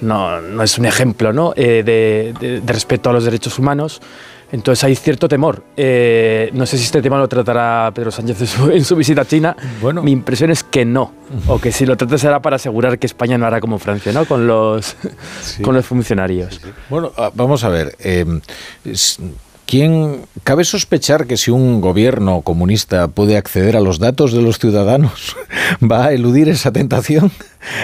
no, 0.00 0.40
no 0.40 0.62
es 0.62 0.78
un 0.78 0.86
ejemplo 0.86 1.32
¿no? 1.32 1.52
Eh, 1.56 1.82
de, 1.84 2.34
de, 2.40 2.60
de, 2.60 2.72
respeto 2.72 3.10
a 3.10 3.12
los 3.12 3.24
derechos 3.24 3.58
humanos. 3.58 4.00
Entonces 4.52 4.82
hay 4.82 4.96
cierto 4.96 5.28
temor. 5.28 5.62
Eh, 5.76 6.50
no 6.54 6.66
sé 6.66 6.76
si 6.76 6.84
este 6.84 7.00
tema 7.00 7.18
lo 7.18 7.28
tratará 7.28 7.92
Pedro 7.94 8.10
Sánchez 8.10 8.40
en 8.40 8.46
su, 8.46 8.70
en 8.70 8.84
su, 8.84 8.96
visita 8.96 9.20
a 9.20 9.24
China. 9.24 9.56
Bueno. 9.80 10.02
Mi 10.02 10.10
impresión 10.10 10.50
es 10.50 10.64
que 10.64 10.84
no. 10.84 11.12
O 11.46 11.60
que 11.60 11.70
si 11.70 11.86
lo 11.86 11.96
trata 11.96 12.18
será 12.18 12.42
para 12.42 12.56
asegurar 12.56 12.98
que 12.98 13.06
España 13.06 13.38
no 13.38 13.46
hará 13.46 13.60
como 13.60 13.78
Francia, 13.78 14.12
¿no? 14.12 14.24
Con 14.24 14.48
los, 14.48 14.96
sí. 15.40 15.62
con 15.62 15.76
los 15.76 15.86
funcionarios. 15.86 16.56
Sí, 16.56 16.60
sí. 16.64 16.70
Bueno, 16.88 17.12
ah, 17.16 17.30
vamos 17.32 17.62
a 17.62 17.68
ver. 17.68 17.94
Eh, 18.00 18.40
es, 18.84 19.20
¿Quién 19.70 20.22
cabe 20.42 20.64
sospechar 20.64 21.28
que 21.28 21.36
si 21.36 21.52
un 21.52 21.80
gobierno 21.80 22.40
comunista 22.40 23.06
puede 23.06 23.36
acceder 23.36 23.76
a 23.76 23.80
los 23.80 24.00
datos 24.00 24.32
de 24.32 24.42
los 24.42 24.58
ciudadanos, 24.58 25.36
va 25.80 26.06
a 26.06 26.12
eludir 26.12 26.48
esa 26.48 26.72
tentación? 26.72 27.30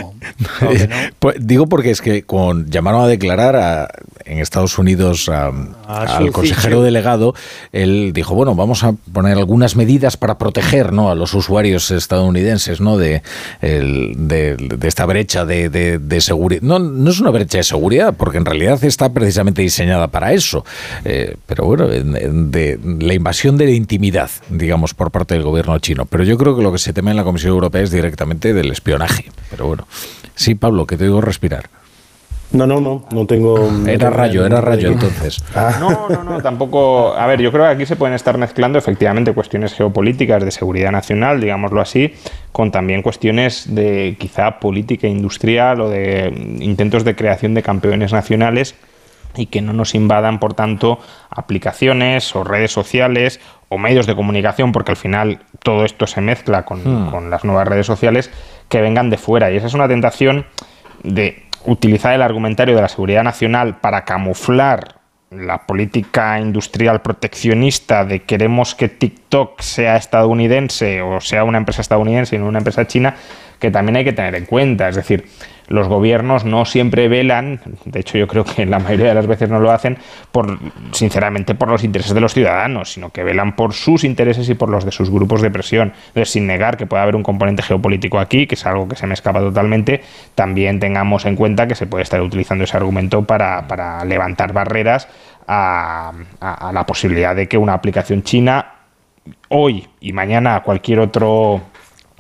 No, 0.01 0.15
no, 0.63 0.73
no. 0.73 0.97
pues, 1.21 1.37
digo 1.39 1.69
porque 1.69 1.91
es 1.91 2.01
que 2.01 2.25
con, 2.25 2.69
llamaron 2.71 3.03
a 3.03 3.07
declarar 3.07 3.55
a, 3.55 3.89
en 4.25 4.39
Estados 4.39 4.79
Unidos 4.79 5.29
a, 5.29 5.53
a 5.87 6.17
al 6.17 6.33
consejero 6.33 6.83
delegado, 6.83 7.35
él 7.73 8.13
dijo, 8.13 8.35
bueno, 8.35 8.55
vamos 8.55 8.83
a 8.83 8.95
poner 9.13 9.39
algunas 9.39 9.77
medidas 9.77 10.17
para 10.17 10.39
proteger 10.39 10.93
¿no? 10.93 11.11
a 11.11 11.15
los 11.15 11.35
usuarios 11.35 11.91
estadounidenses 11.91 12.81
¿no? 12.81 12.97
de, 12.97 13.23
el, 13.61 14.15
de, 14.17 14.57
de, 14.57 14.89
esta 14.89 15.07
brecha 15.07 15.45
de, 15.45 15.69
de, 15.69 15.99
de 15.99 16.21
seguridad. 16.21 16.63
No, 16.63 16.79
no 16.79 17.11
es 17.11 17.21
una 17.21 17.31
brecha 17.31 17.59
de 17.59 17.65
seguridad, 17.65 18.15
porque 18.17 18.39
en 18.39 18.45
realidad 18.45 18.83
está 18.83 19.11
precisamente 19.11 19.63
diseñada 19.63 20.09
para 20.09 20.33
eso. 20.33 20.65
Eh, 21.05 21.37
pero 21.47 21.67
bueno, 21.67 21.76
de 21.77 22.79
la 23.01 23.15
invasión 23.15 23.57
de 23.57 23.67
la 23.67 23.73
intimidad, 23.73 24.31
digamos, 24.49 24.95
por 24.95 25.11
parte 25.11 25.35
del 25.35 25.43
gobierno 25.43 25.79
chino. 25.79 26.07
Pero 26.07 26.25
yo 26.25 26.37
creo 26.39 26.57
que 26.57 26.63
lo 26.63 26.73
que 26.73 26.79
se 26.79 26.93
teme 26.93 27.11
en 27.11 27.17
la 27.17 27.25
Comisión 27.25 27.53
Europea 27.53 27.83
es 27.83 27.91
directamente 27.91 28.53
del 28.55 28.71
espionaje. 28.71 29.27
Pero 29.51 29.67
bueno, 29.67 29.87
sí, 30.35 30.55
Pablo, 30.55 30.87
que 30.87 30.97
te 30.97 31.05
digo 31.05 31.21
respirar. 31.21 31.69
No, 32.53 32.67
no, 32.67 32.81
no, 32.81 33.05
no 33.11 33.27
tengo. 33.27 33.71
Era 33.87 34.09
rayo, 34.09 34.47
era 34.47 34.61
rayo 34.61 34.93
entonces. 34.93 35.43
Ah. 35.55 35.79
No, 35.81 36.09
no, 36.09 36.23
no, 36.23 36.41
tampoco. 36.41 37.15
A 37.15 37.27
ver, 37.27 37.41
yo 37.41 37.51
creo 37.51 37.65
que 37.65 37.71
aquí 37.71 37.87
se 37.87 37.97
pueden 37.97 38.15
estar 38.15 38.39
mezclando 38.39 38.79
efectivamente 38.79 39.33
cuestiones 39.33 39.75
geopolíticas 39.75 40.45
de 40.45 40.51
seguridad 40.53 40.93
nacional, 40.93 41.41
digámoslo 41.41 41.81
así, 41.81 42.15
con 42.53 42.71
también 42.71 43.03
cuestiones 43.03 43.75
de 43.75 44.17
quizá 44.19 44.61
política 44.61 45.09
industrial 45.09 45.81
o 45.81 45.91
de 45.91 46.33
intentos 46.61 47.05
de 47.05 47.17
creación 47.17 47.55
de 47.55 47.63
campeones 47.63 48.13
nacionales 48.13 48.77
y 49.37 49.47
que 49.47 49.63
no 49.63 49.73
nos 49.73 49.95
invadan, 49.95 50.39
por 50.39 50.55
tanto, 50.55 50.99
aplicaciones 51.31 52.35
o 52.35 52.45
redes 52.45 52.73
sociales 52.73 53.41
o 53.69 53.79
medios 53.79 54.07
de 54.07 54.15
comunicación, 54.15 54.73
porque 54.73 54.93
al 54.93 54.97
final 54.97 55.41
todo 55.63 55.85
esto 55.85 56.07
se 56.07 56.21
mezcla 56.21 56.65
con, 56.65 56.81
hmm. 56.81 57.11
con 57.11 57.31
las 57.31 57.45
nuevas 57.45 57.69
redes 57.69 57.87
sociales, 57.87 58.31
que 58.69 58.81
vengan 58.81 59.11
de 59.11 59.19
fuera. 59.19 59.51
Y 59.51 59.57
esa 59.57 59.67
es 59.67 59.75
una 59.75 59.89
tentación 59.89 60.47
de 61.03 61.45
utilizar 61.65 62.15
el 62.15 62.23
argumentario 62.23 62.77
de 62.77 62.83
la 62.83 62.89
seguridad 62.89 63.25
nacional 63.25 63.77
para 63.77 64.05
camuflar 64.05 64.97
la 65.31 65.67
política 65.67 66.39
industrial 66.39 67.03
proteccionista 67.03 68.05
de 68.05 68.23
queremos 68.23 68.77
que 68.77 68.89
TikTok 68.89 69.61
sea 69.61 69.97
estadounidense 69.97 71.03
o 71.03 71.21
sea 71.21 71.43
una 71.43 71.59
empresa 71.59 71.81
estadounidense 71.81 72.37
y 72.37 72.39
no 72.39 72.47
una 72.47 72.59
empresa 72.59 72.87
china, 72.87 73.17
que 73.59 73.71
también 73.71 73.97
hay 73.97 74.05
que 74.05 74.13
tener 74.13 74.35
en 74.35 74.47
cuenta. 74.47 74.89
Es 74.89 74.97
decir, 74.97 75.27
los 75.69 75.89
gobiernos 75.89 76.45
no 76.45 76.65
siempre 76.65 77.09
velan, 77.09 77.61
de 77.85 78.01
hecho 78.01 78.19
yo 78.19 78.29
creo 78.29 78.45
que 78.45 78.67
la 78.67 78.79
mayoría 78.79 79.09
de 79.09 79.15
las 79.15 79.27
veces 79.27 79.49
no 79.49 79.59
lo 79.59 79.73
hacen, 79.73 79.99
por, 80.31 80.59
sinceramente 80.93 81.55
por 81.55 81.69
los 81.69 81.83
intereses 81.83 82.15
de 82.15 82.21
los 82.21 82.35
ciudadanos, 82.35 82.93
sino 82.93 83.11
que 83.11 83.25
velan 83.25 83.57
por 83.57 83.73
sus 83.73 84.05
intereses 84.05 84.49
y 84.49 84.55
por 84.55 84.69
los 84.69 84.85
de 84.85 84.93
sus 84.93 85.11
grupos 85.11 85.43
de 85.43 85.51
presión. 85.51 85.93
Entonces, 86.09 86.31
sin 86.31 86.47
negar 86.47 86.77
que 86.77 86.87
puede 86.87 87.03
haber 87.03 87.17
un 87.17 87.23
componente 87.23 87.63
geopolítico 87.63 88.19
aquí, 88.19 88.47
que 88.47 88.55
es 88.55 88.67
algo 88.67 88.89
que 88.89 88.97
se 88.97 89.07
me 89.07 89.15
escapa 89.15 89.41
totalmente, 89.41 90.03
también 90.35 90.79
tengamos 90.79 91.25
en 91.25 91.37
cuenta 91.37 91.67
que 91.67 91.75
se 91.75 91.87
puede 91.87 92.03
estar 92.03 92.21
utilizando 92.21 92.65
ese 92.65 92.77
argumento 92.77 93.25
para, 93.25 93.65
levantar 94.05 94.53
barreras 94.53 95.09
a, 95.49 96.13
a, 96.41 96.69
a 96.69 96.73
la 96.73 96.87
posibilidad 96.87 97.35
de 97.35 97.49
que 97.49 97.59
una 97.59 97.75
aplicación 97.75 98.23
china 98.23 98.73
hoy 99.49 99.87
y 100.01 100.13
mañana 100.13 100.63
cualquier 100.63 101.01
otro 101.01 101.63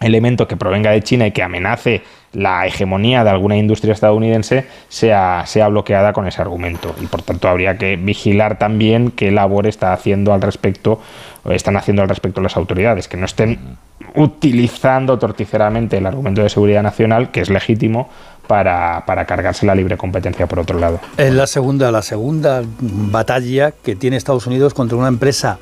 elemento 0.00 0.46
que 0.46 0.56
provenga 0.56 0.90
de 0.90 1.02
China 1.02 1.26
y 1.26 1.32
que 1.32 1.42
amenace 1.42 2.02
la 2.32 2.66
hegemonía 2.66 3.24
de 3.24 3.30
alguna 3.30 3.56
industria 3.56 3.94
estadounidense 3.94 4.66
sea, 4.88 5.44
sea 5.46 5.68
bloqueada 5.68 6.12
con 6.12 6.26
ese 6.26 6.42
argumento. 6.42 6.94
Y 7.00 7.06
por 7.06 7.22
tanto 7.22 7.48
habría 7.48 7.78
que 7.78 7.96
vigilar 7.96 8.58
también 8.58 9.10
qué 9.10 9.30
labor 9.30 9.66
está 9.66 9.92
haciendo 9.94 10.34
al 10.34 10.42
respecto, 10.42 11.00
están 11.48 11.76
haciendo 11.76 12.02
al 12.02 12.08
respecto 12.08 12.42
las 12.42 12.56
autoridades, 12.56 13.08
que 13.08 13.16
no 13.16 13.24
estén 13.24 13.78
utilizando 14.14 15.18
torticeramente 15.18 15.96
el 15.96 16.06
argumento 16.06 16.42
de 16.42 16.50
seguridad 16.50 16.82
nacional, 16.82 17.30
que 17.30 17.40
es 17.40 17.48
legítimo, 17.48 18.10
para, 18.46 19.04
para, 19.06 19.24
cargarse 19.24 19.66
la 19.66 19.74
libre 19.74 19.96
competencia 19.96 20.46
por 20.46 20.60
otro 20.60 20.78
lado. 20.78 21.00
Es 21.16 21.32
la 21.32 21.46
segunda, 21.46 21.90
la 21.90 22.02
segunda 22.02 22.62
batalla 22.80 23.72
que 23.72 23.96
tiene 23.96 24.16
Estados 24.16 24.46
Unidos 24.46 24.72
contra 24.72 24.96
una 24.96 25.08
empresa 25.08 25.58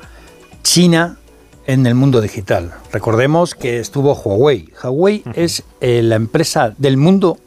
china 0.61 1.17
en 1.67 1.85
el 1.85 1.95
mundo 1.95 2.21
digital. 2.21 2.73
Recordemos 2.91 3.55
que 3.55 3.79
estuvo 3.79 4.13
Huawei. 4.13 4.69
Huawei 4.83 5.23
uh 5.25 5.29
-huh. 5.29 5.33
es 5.35 5.63
eh, 5.81 6.01
la 6.01 6.15
empresa 6.15 6.73
del 6.77 6.97
mundo 6.97 7.37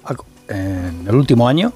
eh, 0.48 0.90
en 1.00 1.08
el 1.08 1.14
último 1.14 1.48
año 1.48 1.72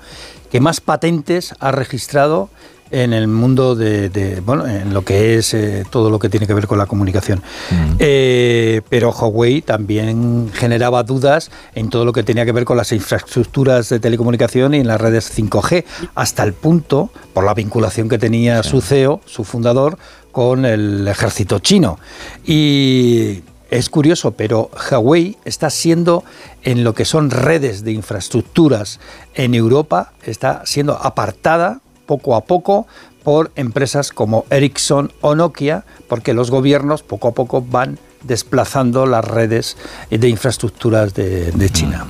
que 0.50 0.60
más 0.60 0.80
patentes 0.80 1.54
ha 1.60 1.72
registrado 1.72 2.50
en 2.92 3.14
el 3.14 3.26
mundo 3.26 3.74
de, 3.74 4.10
de 4.10 4.40
bueno, 4.40 4.66
en 4.66 4.92
lo 4.92 5.02
que 5.02 5.36
es 5.38 5.54
eh, 5.54 5.84
todo 5.90 6.10
lo 6.10 6.18
que 6.18 6.28
tiene 6.28 6.46
que 6.46 6.52
ver 6.54 6.66
con 6.66 6.76
la 6.76 6.86
comunicación. 6.86 7.38
Uh 7.38 7.74
-huh. 7.74 7.96
eh, 7.98 8.82
pero 8.90 9.10
Huawei 9.10 9.62
también 9.62 10.50
generaba 10.52 11.02
dudas 11.02 11.50
en 11.74 11.88
todo 11.88 12.04
lo 12.04 12.12
que 12.12 12.22
tenía 12.22 12.44
que 12.44 12.52
ver 12.52 12.64
con 12.64 12.76
las 12.76 12.92
infraestructuras 12.92 13.88
de 13.88 13.98
telecomunicación 13.98 14.74
y 14.74 14.80
en 14.80 14.86
las 14.86 15.00
redes 15.00 15.32
5G, 15.34 15.84
hasta 16.14 16.44
el 16.44 16.52
punto, 16.52 17.10
por 17.32 17.44
la 17.44 17.54
vinculación 17.54 18.10
que 18.10 18.18
tenía 18.18 18.62
sí. 18.62 18.68
su 18.68 18.82
CEO, 18.82 19.22
su 19.24 19.44
fundador, 19.44 19.96
con 20.32 20.64
el 20.64 21.06
ejército 21.06 21.58
chino. 21.60 21.98
Y 22.44 23.42
es 23.70 23.88
curioso, 23.88 24.32
pero 24.32 24.70
Huawei 24.90 25.38
está 25.44 25.70
siendo 25.70 26.24
en 26.62 26.84
lo 26.84 26.94
que 26.94 27.04
son 27.04 27.30
redes 27.30 27.84
de 27.84 27.92
infraestructuras 27.92 29.00
en 29.34 29.54
Europa, 29.54 30.12
está 30.24 30.62
siendo 30.66 30.94
apartada 30.94 31.80
poco 32.04 32.34
a 32.34 32.42
poco 32.42 32.86
por 33.22 33.52
empresas 33.56 34.10
como 34.10 34.44
Ericsson 34.50 35.12
o 35.20 35.34
Nokia, 35.34 35.84
porque 36.08 36.34
los 36.34 36.50
gobiernos 36.50 37.02
poco 37.02 37.28
a 37.28 37.32
poco 37.32 37.62
van 37.62 37.98
desplazando 38.22 39.06
las 39.06 39.24
redes 39.24 39.76
de 40.10 40.28
infraestructuras 40.28 41.14
de, 41.14 41.50
de 41.52 41.70
China. 41.70 42.06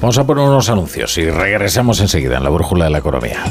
Vamos 0.00 0.18
a 0.18 0.26
poner 0.26 0.44
unos 0.44 0.68
anuncios 0.68 1.16
y 1.16 1.30
regresamos 1.30 2.00
enseguida 2.00 2.36
en 2.36 2.44
la 2.44 2.50
brújula 2.50 2.84
de 2.84 2.90
la 2.90 2.98
economía. 2.98 3.42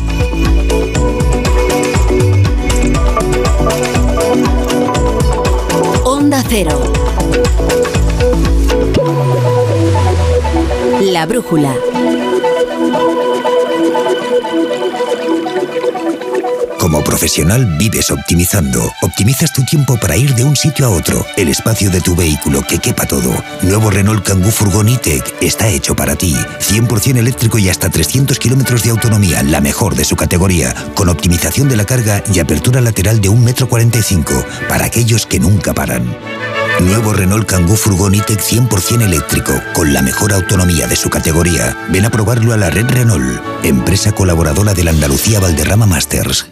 Cero. 6.48 6.80
La 11.02 11.26
brújula. 11.26 11.95
Como 16.86 17.04
profesional 17.04 17.66
vives 17.80 18.12
optimizando. 18.12 18.94
Optimizas 19.02 19.52
tu 19.52 19.66
tiempo 19.66 19.98
para 19.98 20.18
ir 20.18 20.36
de 20.36 20.44
un 20.44 20.56
sitio 20.56 20.86
a 20.86 20.90
otro. 20.90 21.26
El 21.36 21.50
espacio 21.50 21.90
de 21.90 22.00
tu 22.00 22.16
vehículo 22.16 22.62
que 22.62 22.78
quepa 22.78 23.08
todo. 23.08 23.34
Nuevo 23.64 23.90
Renault 23.90 24.24
Kangoo 24.24 24.52
Furgon 24.52 24.90
E-Tech 24.90 25.34
está 25.42 25.68
hecho 25.68 25.96
para 25.96 26.16
ti. 26.16 26.36
100% 26.60 27.18
eléctrico 27.18 27.58
y 27.58 27.70
hasta 27.70 27.90
300 27.90 28.38
kilómetros 28.38 28.84
de 28.84 28.92
autonomía, 28.92 29.42
la 29.42 29.62
mejor 29.62 29.96
de 29.96 30.06
su 30.06 30.16
categoría, 30.16 30.76
con 30.94 31.10
optimización 31.10 31.68
de 31.70 31.76
la 31.76 31.86
carga 31.86 32.24
y 32.32 32.38
apertura 32.38 32.82
lateral 32.82 33.20
de 33.20 33.32
1,45 33.32 34.32
m 34.32 34.68
para 34.70 34.86
aquellos 34.86 35.26
que 35.26 35.40
nunca 35.40 35.74
paran. 35.74 36.16
Nuevo 36.82 37.14
Renault 37.14 37.48
Kangoo 37.48 37.78
Furgon 37.78 38.14
E-Tech 38.14 38.40
100% 38.40 39.02
eléctrico, 39.02 39.60
con 39.74 39.92
la 39.92 40.04
mejor 40.04 40.34
autonomía 40.34 40.86
de 40.86 40.96
su 40.96 41.10
categoría. 41.10 41.76
Ven 41.90 42.06
a 42.06 42.12
probarlo 42.12 42.54
a 42.54 42.58
la 42.58 42.70
red 42.70 42.86
Renault, 42.86 43.42
empresa 43.64 44.12
colaboradora 44.12 44.76
de 44.76 44.84
la 44.84 44.92
Andalucía 44.92 45.40
Valderrama 45.40 45.88
Masters. 45.88 46.52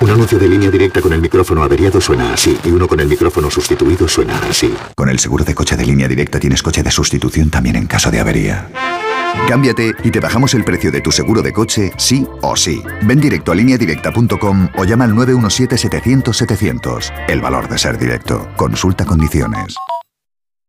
Un 0.00 0.10
anuncio 0.10 0.40
de 0.40 0.48
línea 0.48 0.72
directa 0.72 1.00
con 1.00 1.12
el 1.12 1.20
micrófono 1.20 1.62
averiado 1.62 2.00
suena 2.00 2.34
así 2.34 2.58
y 2.64 2.70
uno 2.70 2.88
con 2.88 2.98
el 2.98 3.06
micrófono 3.06 3.48
sustituido 3.48 4.08
suena 4.08 4.36
así. 4.50 4.74
Con 4.96 5.08
el 5.08 5.20
seguro 5.20 5.44
de 5.44 5.54
coche 5.54 5.76
de 5.76 5.86
línea 5.86 6.08
directa 6.08 6.40
tienes 6.40 6.64
coche 6.64 6.82
de 6.82 6.90
sustitución 6.90 7.48
también 7.48 7.76
en 7.76 7.86
caso 7.86 8.10
de 8.10 8.18
avería. 8.18 8.68
Cámbiate 9.48 9.94
y 10.02 10.10
te 10.10 10.18
bajamos 10.18 10.52
el 10.54 10.64
precio 10.64 10.90
de 10.90 11.00
tu 11.00 11.12
seguro 11.12 11.42
de 11.42 11.52
coche 11.52 11.92
sí 11.96 12.26
o 12.42 12.56
sí. 12.56 12.82
Ven 13.02 13.20
directo 13.20 13.52
a 13.52 13.54
lineadirecta.com 13.54 14.70
o 14.76 14.84
llama 14.84 15.04
al 15.04 15.12
917-700-700. 15.12 17.12
El 17.28 17.40
valor 17.40 17.68
de 17.68 17.78
ser 17.78 17.96
directo. 17.96 18.48
Consulta 18.56 19.04
condiciones. 19.04 19.76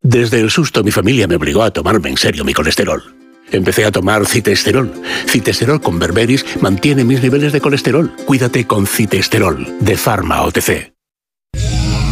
Desde 0.03 0.39
el 0.39 0.51
susto 0.51 0.83
mi 0.83 0.91
familia 0.91 1.27
me 1.27 1.37
obligó 1.37 1.63
a 1.63 1.71
tomarme 1.71 2.09
en 2.09 2.17
serio 2.17 2.45
mi 2.45 2.53
colesterol. 2.53 3.14
Empecé 3.51 3.85
a 3.85 3.91
tomar 3.91 4.25
citesterol. 4.25 4.91
Citesterol 5.27 5.81
con 5.81 5.99
berberis 5.99 6.45
mantiene 6.61 7.03
mis 7.03 7.21
niveles 7.21 7.53
de 7.53 7.61
colesterol. 7.61 8.13
Cuídate 8.25 8.65
con 8.65 8.87
citesterol 8.87 9.67
de 9.79 9.97
Pharma 9.97 10.41
OTC. 10.41 10.95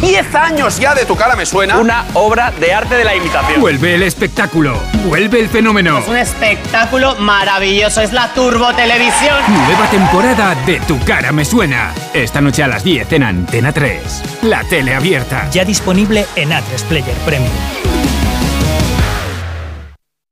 10 0.00 0.34
años 0.34 0.78
ya 0.78 0.94
de 0.94 1.06
tu 1.06 1.16
cara 1.16 1.34
me 1.34 1.46
suena. 1.46 1.78
Una 1.78 2.04
obra 2.12 2.52
de 2.60 2.74
arte 2.74 2.94
de 2.94 3.04
la 3.04 3.16
imitación. 3.16 3.60
Vuelve 3.60 3.94
el 3.94 4.02
espectáculo. 4.02 4.78
Vuelve 5.06 5.40
el 5.40 5.48
fenómeno. 5.48 5.98
Es 5.98 6.08
un 6.08 6.16
espectáculo 6.16 7.16
maravilloso. 7.16 8.02
Es 8.02 8.12
la 8.12 8.32
Turbo 8.34 8.74
Televisión. 8.74 9.36
Nueva 9.48 9.88
temporada 9.90 10.54
de 10.66 10.80
Tu 10.80 10.98
cara 11.04 11.32
me 11.32 11.44
suena. 11.44 11.94
Esta 12.12 12.42
noche 12.42 12.62
a 12.62 12.68
las 12.68 12.84
10 12.84 13.12
en 13.12 13.22
Antena 13.22 13.72
3. 13.72 14.22
La 14.42 14.62
tele 14.64 14.94
abierta. 14.94 15.48
Ya 15.50 15.64
disponible 15.64 16.26
en 16.36 16.50
A3 16.50 16.82
Player 16.88 17.16
Premium. 17.24 17.52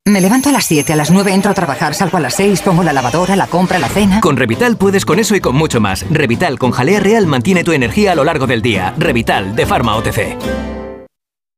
Me 0.05 0.21
levanto 0.21 0.49
a 0.49 0.53
las 0.53 0.65
7, 0.65 0.95
a 0.95 0.97
las 0.97 1.13
9 1.13 1.33
entro 1.33 1.53
a 1.53 1.55
trabajar, 1.55 1.95
salgo 1.95 2.17
a 2.17 2.21
las 2.21 2.35
6, 2.35 2.63
pongo 2.63 2.83
la 2.83 2.93
lavadora, 2.93 3.37
la 3.37 3.47
compra, 3.47 3.79
la 3.79 3.89
cena. 3.89 4.21
Con 4.21 4.37
Revital 4.37 4.77
puedes 4.77 5.05
con 5.05 5.21
eso 5.21 5.37
y 5.37 5.41
con 5.41 5.55
mucho 5.55 5.81
más. 5.81 6.05
Revital 6.11 6.59
con 6.59 6.73
jalea 6.73 6.99
real 6.99 7.29
mantiene 7.29 7.63
tu 7.63 7.71
energía 7.71 8.11
a 8.11 8.15
lo 8.17 8.25
largo 8.25 8.49
del 8.49 8.63
día. 8.63 8.95
Revital 8.99 9.55
de 9.55 9.65
Pharma 9.65 9.95
OTC. 9.95 10.37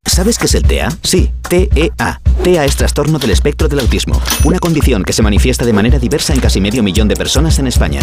¿Sabes 0.04 0.36
qué 0.36 0.44
es 0.44 0.54
el 0.56 0.64
TEA? 0.64 0.90
Sí, 1.02 1.32
TEA. 1.48 2.20
TEA 2.42 2.64
es 2.66 2.76
trastorno 2.76 3.18
del 3.18 3.30
espectro 3.30 3.66
del 3.66 3.80
autismo, 3.80 4.20
una 4.44 4.58
condición 4.58 5.04
que 5.04 5.14
se 5.14 5.22
manifiesta 5.22 5.64
de 5.64 5.72
manera 5.72 5.98
diversa 5.98 6.34
en 6.34 6.40
casi 6.40 6.60
medio 6.60 6.82
millón 6.82 7.08
de 7.08 7.16
personas 7.16 7.58
en 7.58 7.66
España 7.66 8.00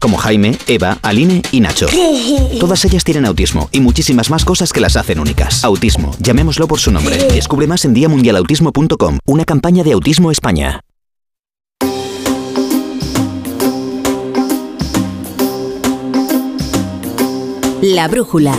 como 0.00 0.16
Jaime, 0.16 0.58
Eva, 0.66 0.98
Aline 1.02 1.42
y 1.52 1.60
Nacho. 1.60 1.86
Todas 2.58 2.84
ellas 2.84 3.04
tienen 3.04 3.26
autismo 3.26 3.68
y 3.70 3.80
muchísimas 3.80 4.30
más 4.30 4.44
cosas 4.44 4.72
que 4.72 4.80
las 4.80 4.96
hacen 4.96 5.20
únicas. 5.20 5.64
Autismo, 5.64 6.16
llamémoslo 6.18 6.66
por 6.66 6.80
su 6.80 6.90
nombre. 6.90 7.16
Descubre 7.32 7.66
más 7.66 7.84
en 7.84 7.94
diamundialautismo.com, 7.94 9.18
una 9.26 9.44
campaña 9.44 9.84
de 9.84 9.92
Autismo 9.92 10.30
España. 10.30 10.80
La 17.82 18.08
brújula. 18.08 18.54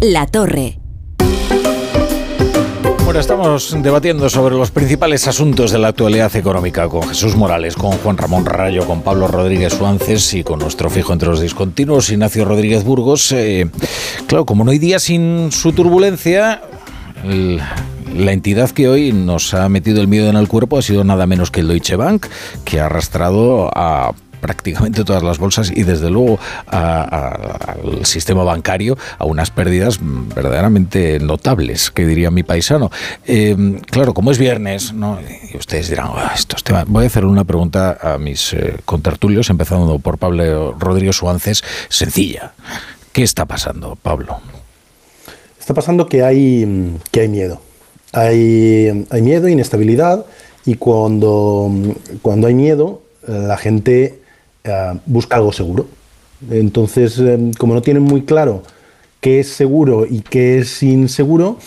La 0.00 0.26
torre. 0.28 0.78
Estamos 3.18 3.74
debatiendo 3.82 4.28
sobre 4.28 4.56
los 4.56 4.70
principales 4.70 5.26
asuntos 5.26 5.72
de 5.72 5.78
la 5.78 5.88
actualidad 5.88 6.36
económica 6.36 6.86
con 6.86 7.08
Jesús 7.08 7.34
Morales, 7.34 7.74
con 7.74 7.92
Juan 7.92 8.18
Ramón 8.18 8.44
Rayo, 8.44 8.86
con 8.86 9.00
Pablo 9.00 9.26
Rodríguez 9.26 9.72
Suances 9.72 10.34
y 10.34 10.44
con 10.44 10.58
nuestro 10.58 10.90
fijo 10.90 11.14
entre 11.14 11.30
los 11.30 11.40
discontinuos, 11.40 12.10
Ignacio 12.10 12.44
Rodríguez 12.44 12.84
Burgos. 12.84 13.32
Eh, 13.32 13.68
claro, 14.26 14.44
como 14.44 14.64
no 14.64 14.70
hay 14.70 14.78
día 14.78 14.98
sin 14.98 15.50
su 15.50 15.72
turbulencia, 15.72 16.60
la 17.24 18.32
entidad 18.32 18.70
que 18.70 18.86
hoy 18.88 19.12
nos 19.12 19.54
ha 19.54 19.68
metido 19.70 20.02
el 20.02 20.08
miedo 20.08 20.28
en 20.28 20.36
el 20.36 20.46
cuerpo 20.46 20.78
ha 20.78 20.82
sido 20.82 21.02
nada 21.02 21.26
menos 21.26 21.50
que 21.50 21.60
el 21.60 21.68
Deutsche 21.68 21.96
Bank, 21.96 22.26
que 22.64 22.80
ha 22.80 22.86
arrastrado 22.86 23.70
a 23.74 24.12
prácticamente 24.46 25.02
todas 25.02 25.24
las 25.24 25.38
bolsas 25.38 25.72
y 25.74 25.82
desde 25.82 26.08
luego 26.08 26.38
al 26.68 28.06
sistema 28.06 28.44
bancario 28.44 28.96
a 29.18 29.24
unas 29.24 29.50
pérdidas 29.50 29.98
verdaderamente 30.00 31.18
notables, 31.18 31.90
que 31.90 32.06
diría 32.06 32.30
mi 32.30 32.44
paisano. 32.44 32.92
Em, 33.26 33.80
claro, 33.80 34.14
como 34.14 34.30
es 34.30 34.38
viernes, 34.38 34.92
¿no? 34.92 35.18
y 35.52 35.56
ustedes 35.56 35.90
dirán, 35.90 36.10
oh, 36.10 36.20
estos 36.32 36.62
temas. 36.62 36.84
voy 36.86 37.02
a 37.02 37.06
hacer 37.08 37.24
una 37.24 37.42
pregunta 37.42 37.98
a 38.00 38.18
mis 38.18 38.52
eh, 38.52 38.76
contertulios, 38.84 39.50
empezando 39.50 39.98
por 39.98 40.16
Pablo 40.16 40.76
Rodríguez 40.78 41.16
Suances, 41.16 41.64
sencilla. 41.88 42.52
¿Qué 43.12 43.24
está 43.24 43.46
pasando, 43.46 43.98
Pablo? 44.00 44.38
Está 45.58 45.74
pasando 45.74 46.06
que 46.06 46.22
hay, 46.22 46.94
que 47.10 47.22
hay 47.22 47.28
miedo. 47.28 47.60
Hay, 48.12 49.06
hay 49.10 49.22
miedo, 49.22 49.48
inestabilidad, 49.48 50.24
y 50.64 50.76
cuando, 50.76 51.68
cuando 52.22 52.46
hay 52.46 52.54
miedo, 52.54 53.02
la 53.26 53.56
gente 53.56 54.20
eh, 54.66 54.98
busca 55.06 55.36
algo 55.36 55.52
seguro. 55.52 55.86
Entonces, 56.50 57.18
eh, 57.18 57.52
como 57.58 57.74
no 57.74 57.82
tienen 57.82 58.02
muy 58.02 58.22
claro 58.22 58.62
qué 59.20 59.40
es 59.40 59.48
seguro 59.48 60.06
y 60.06 60.20
qué 60.20 60.58
es 60.58 60.82
inseguro, 60.82 61.58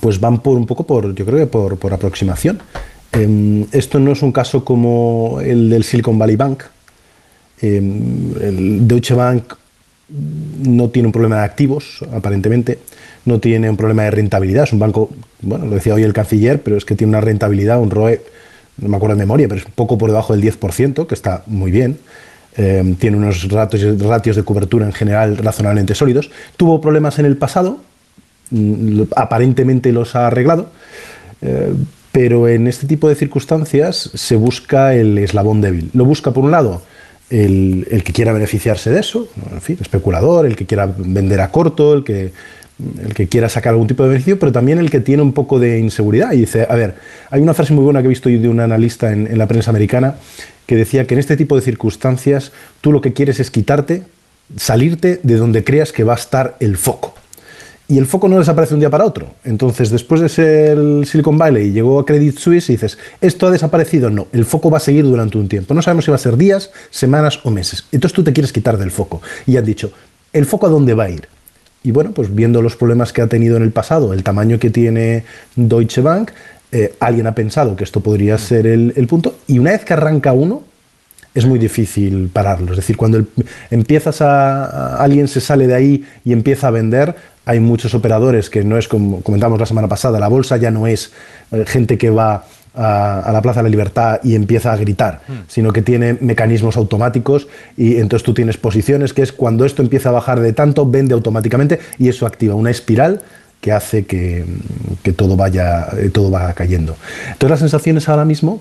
pues 0.00 0.20
van 0.20 0.40
por 0.40 0.56
un 0.56 0.66
poco 0.66 0.84
por, 0.84 1.14
yo 1.14 1.24
creo 1.24 1.38
que 1.38 1.46
por, 1.46 1.78
por 1.78 1.92
aproximación. 1.92 2.60
Em, 3.12 3.66
esto 3.72 3.98
no 3.98 4.12
es 4.12 4.22
un 4.22 4.32
caso 4.32 4.64
como 4.64 5.40
el 5.42 5.70
del 5.70 5.84
Silicon 5.84 6.18
Valley 6.18 6.36
Bank. 6.36 6.64
Em, 7.60 8.34
el 8.40 8.86
Deutsche 8.86 9.14
Bank 9.14 9.54
no 10.08 10.90
tiene 10.90 11.06
un 11.08 11.12
problema 11.12 11.36
de 11.36 11.44
activos, 11.44 12.04
aparentemente, 12.12 12.78
no 13.24 13.40
tiene 13.40 13.68
un 13.68 13.76
problema 13.76 14.04
de 14.04 14.10
rentabilidad. 14.10 14.64
Es 14.64 14.72
un 14.72 14.78
banco, 14.78 15.10
bueno, 15.42 15.66
lo 15.66 15.74
decía 15.74 15.94
hoy 15.94 16.02
el 16.02 16.12
canciller, 16.12 16.62
pero 16.62 16.76
es 16.76 16.84
que 16.84 16.94
tiene 16.94 17.10
una 17.10 17.20
rentabilidad, 17.20 17.80
un 17.80 17.90
ROE 17.90 18.22
no 18.78 18.88
me 18.88 18.96
acuerdo 18.96 19.16
de 19.16 19.20
memoria, 19.20 19.48
pero 19.48 19.60
es 19.60 19.66
un 19.66 19.72
poco 19.72 19.98
por 19.98 20.10
debajo 20.10 20.34
del 20.36 20.42
10%, 20.42 21.06
que 21.06 21.14
está 21.14 21.42
muy 21.46 21.70
bien. 21.70 21.98
Eh, 22.56 22.94
tiene 22.98 23.16
unos 23.16 23.48
ratios, 23.48 24.36
de 24.36 24.42
cobertura 24.44 24.86
en 24.86 24.92
general 24.92 25.36
razonablemente 25.36 25.94
sólidos. 25.94 26.30
Tuvo 26.56 26.80
problemas 26.80 27.18
en 27.18 27.26
el 27.26 27.36
pasado, 27.36 27.80
mm, 28.50 29.02
aparentemente 29.16 29.92
los 29.92 30.16
ha 30.16 30.26
arreglado, 30.26 30.70
eh, 31.42 31.72
pero 32.10 32.48
en 32.48 32.66
este 32.66 32.86
tipo 32.86 33.08
de 33.08 33.14
circunstancias 33.14 34.10
se 34.14 34.36
busca 34.36 34.94
el 34.94 35.18
eslabón 35.18 35.60
débil. 35.60 35.90
Lo 35.92 36.04
busca, 36.04 36.32
por 36.32 36.44
un 36.44 36.50
lado, 36.50 36.82
el, 37.30 37.86
el 37.90 38.02
que 38.02 38.12
quiera 38.12 38.32
beneficiarse 38.32 38.90
de 38.90 39.00
eso, 39.00 39.28
en 39.52 39.60
fin, 39.60 39.78
especulador, 39.80 40.46
el 40.46 40.56
que 40.56 40.66
quiera 40.66 40.86
vender 40.86 41.40
a 41.40 41.50
corto, 41.50 41.94
el 41.94 42.04
que 42.04 42.32
el 42.78 43.14
que 43.14 43.28
quiera 43.28 43.48
sacar 43.48 43.72
algún 43.72 43.88
tipo 43.88 44.02
de 44.04 44.10
beneficio, 44.10 44.38
pero 44.38 44.52
también 44.52 44.78
el 44.78 44.90
que 44.90 45.00
tiene 45.00 45.22
un 45.22 45.32
poco 45.32 45.58
de 45.58 45.78
inseguridad. 45.78 46.32
Y 46.32 46.38
dice, 46.38 46.66
a 46.68 46.74
ver, 46.76 46.94
hay 47.30 47.40
una 47.40 47.54
frase 47.54 47.72
muy 47.72 47.84
buena 47.84 48.00
que 48.00 48.06
he 48.06 48.08
visto 48.08 48.28
de 48.28 48.48
un 48.48 48.60
analista 48.60 49.12
en, 49.12 49.36
la 49.36 49.46
prensa 49.46 49.70
americana 49.70 50.16
que 50.66 50.76
decía 50.76 51.06
que 51.06 51.14
en 51.14 51.20
este 51.20 51.36
tipo 51.36 51.56
de 51.56 51.62
circunstancias 51.62 52.52
tú 52.80 52.92
lo 52.92 53.00
que 53.00 53.12
quieres 53.12 53.40
es 53.40 53.50
quitarte, 53.50 54.02
salirte 54.56 55.20
de 55.22 55.36
donde 55.36 55.64
creas 55.64 55.92
que 55.92 56.04
va 56.04 56.12
a 56.12 56.16
estar 56.16 56.56
el 56.60 56.76
foco. 56.76 57.14
Y 57.90 57.96
el 57.96 58.04
foco 58.04 58.28
no 58.28 58.38
desaparece 58.38 58.74
un 58.74 58.80
día 58.80 58.90
para 58.90 59.06
otro. 59.06 59.34
Entonces, 59.44 59.88
después 59.88 60.20
de 60.20 60.28
ser 60.28 60.78
Silicon 61.06 61.38
Valley 61.38 61.72
llegó 61.72 61.98
a 61.98 62.04
Credit 62.04 62.36
Suisse 62.38 62.68
y 62.68 62.72
dices, 62.74 62.98
¿esto 63.22 63.46
ha 63.46 63.50
desaparecido? 63.50 64.10
No, 64.10 64.28
el 64.34 64.44
foco 64.44 64.70
va 64.70 64.76
a 64.76 64.80
seguir 64.80 65.04
durante 65.04 65.38
un 65.38 65.48
tiempo. 65.48 65.72
No 65.72 65.80
sabemos 65.80 66.04
si 66.04 66.10
va 66.10 66.16
a 66.16 66.18
ser 66.18 66.36
días, 66.36 66.70
semanas 66.90 67.40
o 67.44 67.50
meses. 67.50 67.86
Entonces 67.90 68.14
tú 68.14 68.22
te 68.22 68.34
quieres 68.34 68.52
quitar 68.52 68.76
del 68.76 68.90
foco. 68.90 69.22
Y 69.46 69.56
han 69.56 69.64
dicho, 69.64 69.90
¿el 70.34 70.44
foco 70.44 70.66
a 70.66 70.68
dónde 70.68 70.92
va 70.92 71.04
a 71.04 71.10
ir? 71.10 71.28
Y 71.88 71.90
bueno, 71.90 72.12
pues 72.12 72.34
viendo 72.34 72.60
los 72.60 72.76
problemas 72.76 73.14
que 73.14 73.22
ha 73.22 73.28
tenido 73.28 73.56
en 73.56 73.62
el 73.62 73.72
pasado, 73.72 74.12
el 74.12 74.22
tamaño 74.22 74.58
que 74.58 74.68
tiene 74.68 75.24
Deutsche 75.56 76.02
Bank, 76.02 76.32
eh, 76.70 76.92
alguien 77.00 77.26
ha 77.26 77.34
pensado 77.34 77.76
que 77.76 77.84
esto 77.84 78.02
podría 78.02 78.36
ser 78.36 78.66
el, 78.66 79.06
punto. 79.08 79.38
Y 79.46 79.58
una 79.58 79.70
vez 79.70 79.86
que 79.86 79.94
arranca 79.94 80.34
uno, 80.34 80.64
es 81.34 81.46
muy 81.46 81.58
difícil 81.58 82.28
pararlo. 82.30 82.72
Es 82.72 82.76
decir, 82.76 82.98
cuando 82.98 83.24
empiezas 83.70 84.20
a, 84.20 84.96
alguien 84.96 85.28
se 85.28 85.40
sale 85.40 85.66
de 85.66 85.76
ahí 85.76 86.04
y 86.26 86.34
empieza 86.34 86.68
a 86.68 86.72
vender, 86.72 87.16
hay 87.46 87.58
muchos 87.58 87.94
operadores 87.94 88.50
que 88.50 88.64
no 88.64 88.76
es 88.76 88.86
como 88.86 89.22
comentamos 89.22 89.58
la 89.58 89.64
semana 89.64 89.88
pasada, 89.88 90.20
la 90.20 90.28
bolsa 90.28 90.58
ya 90.58 90.70
no 90.70 90.86
es 90.86 91.10
eh, 91.52 91.64
gente 91.66 91.96
que 91.96 92.10
va 92.10 92.44
a, 92.74 93.30
la 93.32 93.42
Plaza 93.42 93.60
de 93.60 93.64
la 93.64 93.70
Libertad 93.70 94.20
y 94.22 94.34
empieza 94.34 94.72
a 94.72 94.76
gritar, 94.76 95.22
hmm. 95.26 95.32
sino 95.48 95.72
que 95.72 95.82
tiene 95.82 96.16
mecanismos 96.20 96.76
automáticos 96.76 97.48
y 97.76 97.96
entonces 97.96 98.24
tú 98.24 98.34
tienes 98.34 98.56
posiciones 98.56 99.12
que 99.12 99.22
es 99.22 99.32
cuando 99.32 99.64
esto 99.64 99.82
empieza 99.82 100.10
a 100.10 100.12
bajar 100.12 100.40
de 100.40 100.52
tanto, 100.52 100.88
vende 100.88 101.14
automáticamente 101.14 101.80
y 101.98 102.08
eso 102.08 102.26
activa 102.26 102.54
una 102.54 102.70
espiral 102.70 103.22
que 103.60 103.72
hace 103.72 104.06
que, 104.06 104.44
todo, 105.16 105.36
vaya, 105.36 105.88
eh, 105.98 106.10
todo 106.10 106.30
va 106.30 106.52
cayendo. 106.52 106.96
Entonces 107.32 107.50
la 107.50 107.56
sensación 107.56 107.96
es 107.96 108.08
ahora 108.08 108.24
mismo 108.24 108.60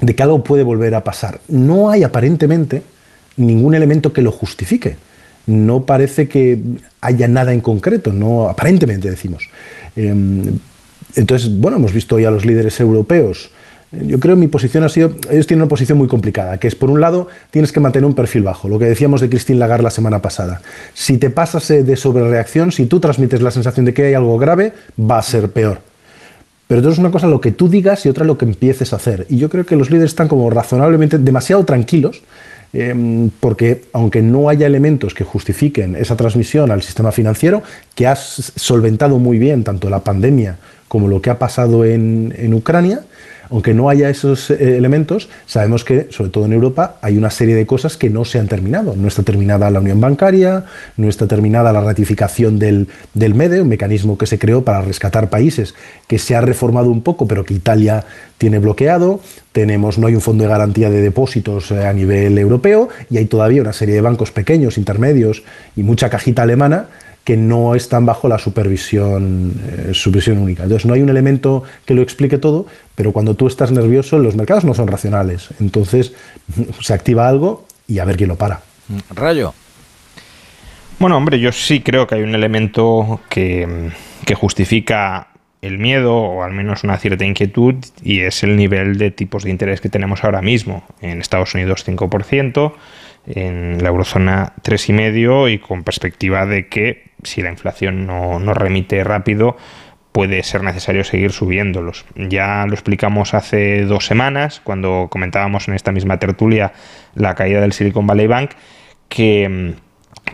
de 0.00 0.14
que 0.14 0.22
algo 0.22 0.42
puede 0.42 0.64
volver 0.64 0.94
a 0.94 1.04
pasar. 1.04 1.40
No 1.48 1.90
hay 1.90 2.02
aparentemente 2.02 2.82
ningún 3.36 3.74
elemento 3.74 4.12
que 4.12 4.22
lo 4.22 4.32
justifique. 4.32 4.96
No 5.46 5.84
parece 5.86 6.28
que 6.28 6.60
haya 7.00 7.28
nada 7.28 7.52
en 7.52 7.60
concreto, 7.60 8.12
no 8.12 8.48
aparentemente 8.48 9.10
decimos. 9.10 9.48
Em, 9.96 10.58
entonces, 11.16 11.50
bueno, 11.58 11.76
hemos 11.76 11.92
visto 11.92 12.18
ya 12.18 12.30
los 12.30 12.44
líderes 12.44 12.80
europeos 12.80 13.50
yo 13.92 14.18
creo 14.18 14.34
que 14.34 14.40
mi 14.40 14.48
posición 14.48 14.84
ha 14.84 14.88
sido, 14.88 15.16
ellos 15.30 15.46
tienen 15.46 15.62
una 15.62 15.68
posición 15.68 15.98
muy 15.98 16.08
complicada, 16.08 16.58
que 16.58 16.66
es 16.66 16.74
por 16.74 16.90
un 16.90 17.00
lado 17.00 17.28
tienes 17.50 17.72
que 17.72 17.80
mantener 17.80 18.06
un 18.06 18.14
perfil 18.14 18.42
bajo, 18.42 18.68
lo 18.68 18.78
que 18.78 18.86
decíamos 18.86 19.20
de 19.20 19.28
Christine 19.28 19.58
Lagarde 19.58 19.82
la 19.84 19.90
semana 19.90 20.22
pasada. 20.22 20.62
Si 20.94 21.18
te 21.18 21.28
pasas 21.28 21.68
de 21.68 21.96
sobrereacción, 21.96 22.72
si 22.72 22.86
tú 22.86 23.00
transmites 23.00 23.42
la 23.42 23.50
sensación 23.50 23.84
de 23.84 23.92
que 23.92 24.06
hay 24.06 24.14
algo 24.14 24.38
grave, 24.38 24.72
va 24.98 25.18
a 25.18 25.22
ser 25.22 25.50
peor. 25.50 25.80
Pero 26.68 26.78
entonces 26.78 26.98
es 26.98 27.00
una 27.00 27.10
cosa 27.10 27.26
lo 27.26 27.40
que 27.40 27.52
tú 27.52 27.68
digas 27.68 28.06
y 28.06 28.08
otra 28.08 28.24
lo 28.24 28.38
que 28.38 28.46
empieces 28.46 28.94
a 28.94 28.96
hacer. 28.96 29.26
Y 29.28 29.36
yo 29.36 29.50
creo 29.50 29.66
que 29.66 29.76
los 29.76 29.90
líderes 29.90 30.12
están 30.12 30.28
como 30.28 30.48
razonablemente 30.48 31.18
demasiado 31.18 31.62
tranquilos, 31.66 32.22
em, 32.72 33.28
porque 33.40 33.82
aunque 33.92 34.22
no 34.22 34.48
haya 34.48 34.66
elementos 34.66 35.12
que 35.12 35.24
justifiquen 35.24 35.96
esa 35.96 36.16
transmisión 36.16 36.70
al 36.70 36.80
sistema 36.80 37.12
financiero, 37.12 37.62
que 37.94 38.06
has 38.06 38.52
solventado 38.56 39.18
muy 39.18 39.38
bien 39.38 39.64
tanto 39.64 39.90
la 39.90 40.00
pandemia 40.00 40.56
como 40.92 41.08
lo 41.08 41.22
que 41.22 41.30
ha 41.30 41.38
pasado 41.38 41.86
en, 41.86 42.52
Ucrania, 42.52 43.00
aunque 43.48 43.72
no 43.72 43.88
haya 43.88 44.10
esos 44.10 44.50
eh, 44.50 44.76
elementos, 44.76 45.30
sabemos 45.46 45.84
que, 45.84 46.08
sobre 46.10 46.28
todo 46.28 46.44
en 46.44 46.52
Europa, 46.52 46.96
hay 47.00 47.16
una 47.16 47.30
serie 47.30 47.54
de 47.54 47.64
cosas 47.64 47.96
que 47.96 48.10
no 48.10 48.26
se 48.26 48.38
han 48.38 48.46
terminado. 48.46 48.94
No 48.94 49.08
está 49.08 49.22
terminada 49.22 49.70
la 49.70 49.80
unión 49.80 50.02
bancaria, 50.02 50.66
no 50.98 51.08
está 51.08 51.26
terminada 51.26 51.72
la 51.72 51.80
ratificación 51.80 52.58
del, 52.58 52.88
del 53.14 53.34
MEDE, 53.34 53.62
un 53.62 53.68
mecanismo 53.68 54.18
que 54.18 54.26
se 54.26 54.38
creó 54.38 54.64
para 54.64 54.82
rescatar 54.82 55.30
países, 55.30 55.74
que 56.08 56.18
se 56.18 56.36
ha 56.36 56.42
reformado 56.42 56.90
un 56.90 57.00
poco, 57.00 57.26
pero 57.26 57.46
que 57.46 57.54
Italia 57.54 58.04
tiene 58.36 58.58
bloqueado. 58.58 59.20
Tenemos, 59.52 59.96
no 59.96 60.08
hay 60.08 60.14
un 60.14 60.20
fondo 60.20 60.44
de 60.44 60.50
garantía 60.50 60.90
de 60.90 61.00
depósitos 61.00 61.70
eh, 61.70 61.86
a 61.86 61.94
nivel 61.94 62.36
europeo 62.36 62.90
y 63.08 63.16
hay 63.16 63.24
todavía 63.24 63.62
una 63.62 63.72
serie 63.72 63.94
de 63.94 64.02
bancos 64.02 64.30
pequeños, 64.30 64.76
intermedios 64.76 65.42
y 65.74 65.84
mucha 65.84 66.10
cajita 66.10 66.42
alemana 66.42 66.88
que 67.24 67.36
no 67.36 67.74
están 67.74 68.04
bajo 68.04 68.28
la 68.28 68.38
supervisión, 68.38 69.54
eh, 69.66 69.94
supervisión 69.94 70.38
única. 70.38 70.64
Entonces 70.64 70.86
no 70.86 70.94
hay 70.94 71.02
un 71.02 71.08
elemento 71.08 71.62
que 71.84 71.94
lo 71.94 72.02
explique 72.02 72.38
todo, 72.38 72.66
pero 72.94 73.12
cuando 73.12 73.34
tú 73.34 73.46
estás 73.46 73.70
nervioso 73.70 74.18
los 74.18 74.34
mercados 74.34 74.64
no 74.64 74.74
son 74.74 74.88
racionales. 74.88 75.50
Entonces 75.60 76.14
se 76.80 76.94
activa 76.94 77.28
algo 77.28 77.66
y 77.86 77.98
a 77.98 78.04
ver 78.04 78.16
quién 78.16 78.28
lo 78.28 78.36
para. 78.36 78.60
Rayo. 79.14 79.54
Bueno, 80.98 81.16
hombre, 81.16 81.40
yo 81.40 81.52
sí 81.52 81.80
creo 81.80 82.06
que 82.06 82.16
hay 82.16 82.22
un 82.22 82.34
elemento 82.34 83.20
que, 83.28 83.90
que 84.24 84.34
justifica 84.34 85.28
el 85.62 85.78
miedo 85.78 86.16
o 86.16 86.42
al 86.42 86.52
menos 86.52 86.82
una 86.82 86.98
cierta 86.98 87.24
inquietud 87.24 87.76
y 88.02 88.20
es 88.20 88.42
el 88.42 88.56
nivel 88.56 88.98
de 88.98 89.12
tipos 89.12 89.44
de 89.44 89.50
interés 89.50 89.80
que 89.80 89.88
tenemos 89.88 90.24
ahora 90.24 90.42
mismo. 90.42 90.84
En 91.00 91.20
Estados 91.20 91.54
Unidos 91.54 91.86
5%, 91.86 92.72
en 93.26 93.82
la 93.82 93.88
eurozona 93.88 94.54
3,5% 94.62 95.52
y 95.52 95.58
con 95.58 95.84
perspectiva 95.84 96.46
de 96.46 96.68
que 96.68 97.11
si 97.22 97.42
la 97.42 97.50
inflación 97.50 98.06
no, 98.06 98.54
remite 98.54 99.02
rápido, 99.04 99.56
puede 100.12 100.42
ser 100.42 100.62
necesario 100.62 101.04
seguir 101.04 101.32
subiéndolos. 101.32 102.04
Ya 102.16 102.66
lo 102.66 102.74
explicamos 102.74 103.34
hace 103.34 103.82
dos 103.82 104.06
semanas, 104.06 104.60
cuando 104.62 105.08
comentábamos 105.10 105.68
en 105.68 105.74
esta 105.74 105.92
misma 105.92 106.18
tertulia 106.18 106.72
la 107.14 107.34
caída 107.34 107.60
del 107.60 107.72
Silicon 107.72 108.06
Valley 108.06 108.26
Bank, 108.26 108.50
que, 109.08 109.74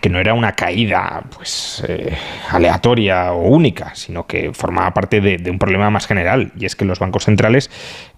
no 0.08 0.18
era 0.18 0.34
una 0.34 0.52
caída 0.52 1.24
pues, 1.34 1.84
eh, 1.86 2.16
aleatoria 2.50 3.32
o 3.32 3.48
única, 3.48 3.94
sino 3.94 4.26
que 4.26 4.52
formaba 4.52 4.92
parte 4.94 5.20
de, 5.20 5.38
de, 5.38 5.50
un 5.50 5.58
problema 5.58 5.90
más 5.90 6.06
general, 6.06 6.52
y 6.58 6.64
es 6.64 6.76
que 6.76 6.84
los 6.84 6.98
bancos 6.98 7.24
centrales 7.24 7.70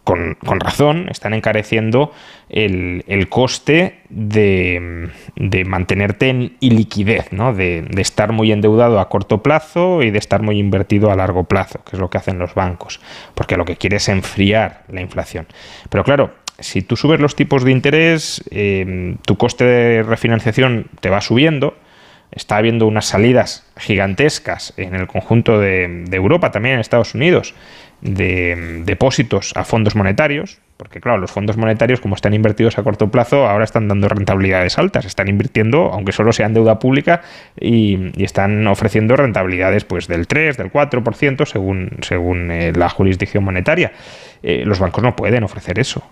con, 0.04 0.60
razón, 0.60 1.08
están 1.10 1.34
encareciendo 1.34 2.12
el, 2.48 3.28
coste 3.28 4.00
de, 4.08 5.08
mantenerte 5.66 6.30
en 6.30 6.56
iliquidez, 6.60 7.32
¿no? 7.32 7.54
De, 7.54 7.86
estar 7.98 8.32
muy 8.32 8.50
endeudado 8.50 8.98
a 8.98 9.08
corto 9.08 9.42
plazo 9.42 10.02
y 10.02 10.10
de 10.10 10.18
estar 10.18 10.42
muy 10.42 10.58
invertido 10.58 11.10
a 11.12 11.16
largo 11.16 11.44
plazo, 11.44 11.84
que 11.84 11.96
es 11.96 12.00
lo 12.00 12.10
que 12.10 12.18
hacen 12.18 12.38
los 12.38 12.54
bancos, 12.54 13.00
porque 13.34 13.56
lo 13.56 13.64
que 13.64 13.76
quiere 13.76 13.98
es 13.98 14.08
enfriar 14.08 14.82
la 14.88 15.00
inflación. 15.00 15.46
Pero 15.90 16.02
claro, 16.02 16.34
si 16.60 16.82
tú 16.82 16.96
subes 16.96 17.20
los 17.20 17.34
tipos 17.36 17.64
de 17.64 17.72
interés, 17.72 18.42
eh, 18.50 19.16
tu 19.26 19.36
coste 19.36 19.64
de 19.64 20.02
refinanciación 20.02 20.86
te 21.00 21.10
va 21.10 21.20
subiendo, 21.20 21.76
está 22.32 22.56
habiendo 22.56 22.86
unas 22.86 23.06
salidas 23.06 23.66
gigantescas 23.76 24.72
en 24.76 24.94
el 24.94 25.06
conjunto 25.06 25.58
de, 25.58 26.04
Europa, 26.12 26.50
también 26.50 26.74
en 26.74 26.80
Estados 26.80 27.14
Unidos, 27.14 27.54
de 28.00 28.82
depósitos 28.84 29.52
a 29.56 29.64
fondos 29.64 29.94
monetarios, 29.94 30.58
porque 30.76 31.00
claro, 31.00 31.18
los 31.18 31.30
fondos 31.30 31.58
monetarios 31.58 32.00
como 32.00 32.14
están 32.14 32.32
invertidos 32.32 32.78
a 32.78 32.82
corto 32.82 33.10
plazo 33.10 33.46
ahora 33.46 33.64
están 33.64 33.88
dando 33.88 34.08
rentabilidades 34.08 34.78
altas, 34.78 35.04
están 35.04 35.28
invirtiendo, 35.28 35.90
aunque 35.92 36.12
solo 36.12 36.32
sean 36.32 36.54
deuda 36.54 36.78
pública, 36.78 37.22
y, 37.58 38.12
están 38.22 38.66
ofreciendo 38.66 39.16
rentabilidades 39.16 39.84
pues 39.84 40.06
del 40.06 40.26
3, 40.26 40.56
del 40.56 40.72
4%, 40.72 41.46
según, 41.46 41.90
según 42.00 42.50
eh, 42.50 42.72
la 42.74 42.88
jurisdicción 42.88 43.44
monetaria. 43.44 43.92
Eh, 44.42 44.62
los 44.64 44.78
bancos 44.78 45.02
no 45.02 45.16
pueden 45.16 45.44
ofrecer 45.44 45.78
eso. 45.78 46.02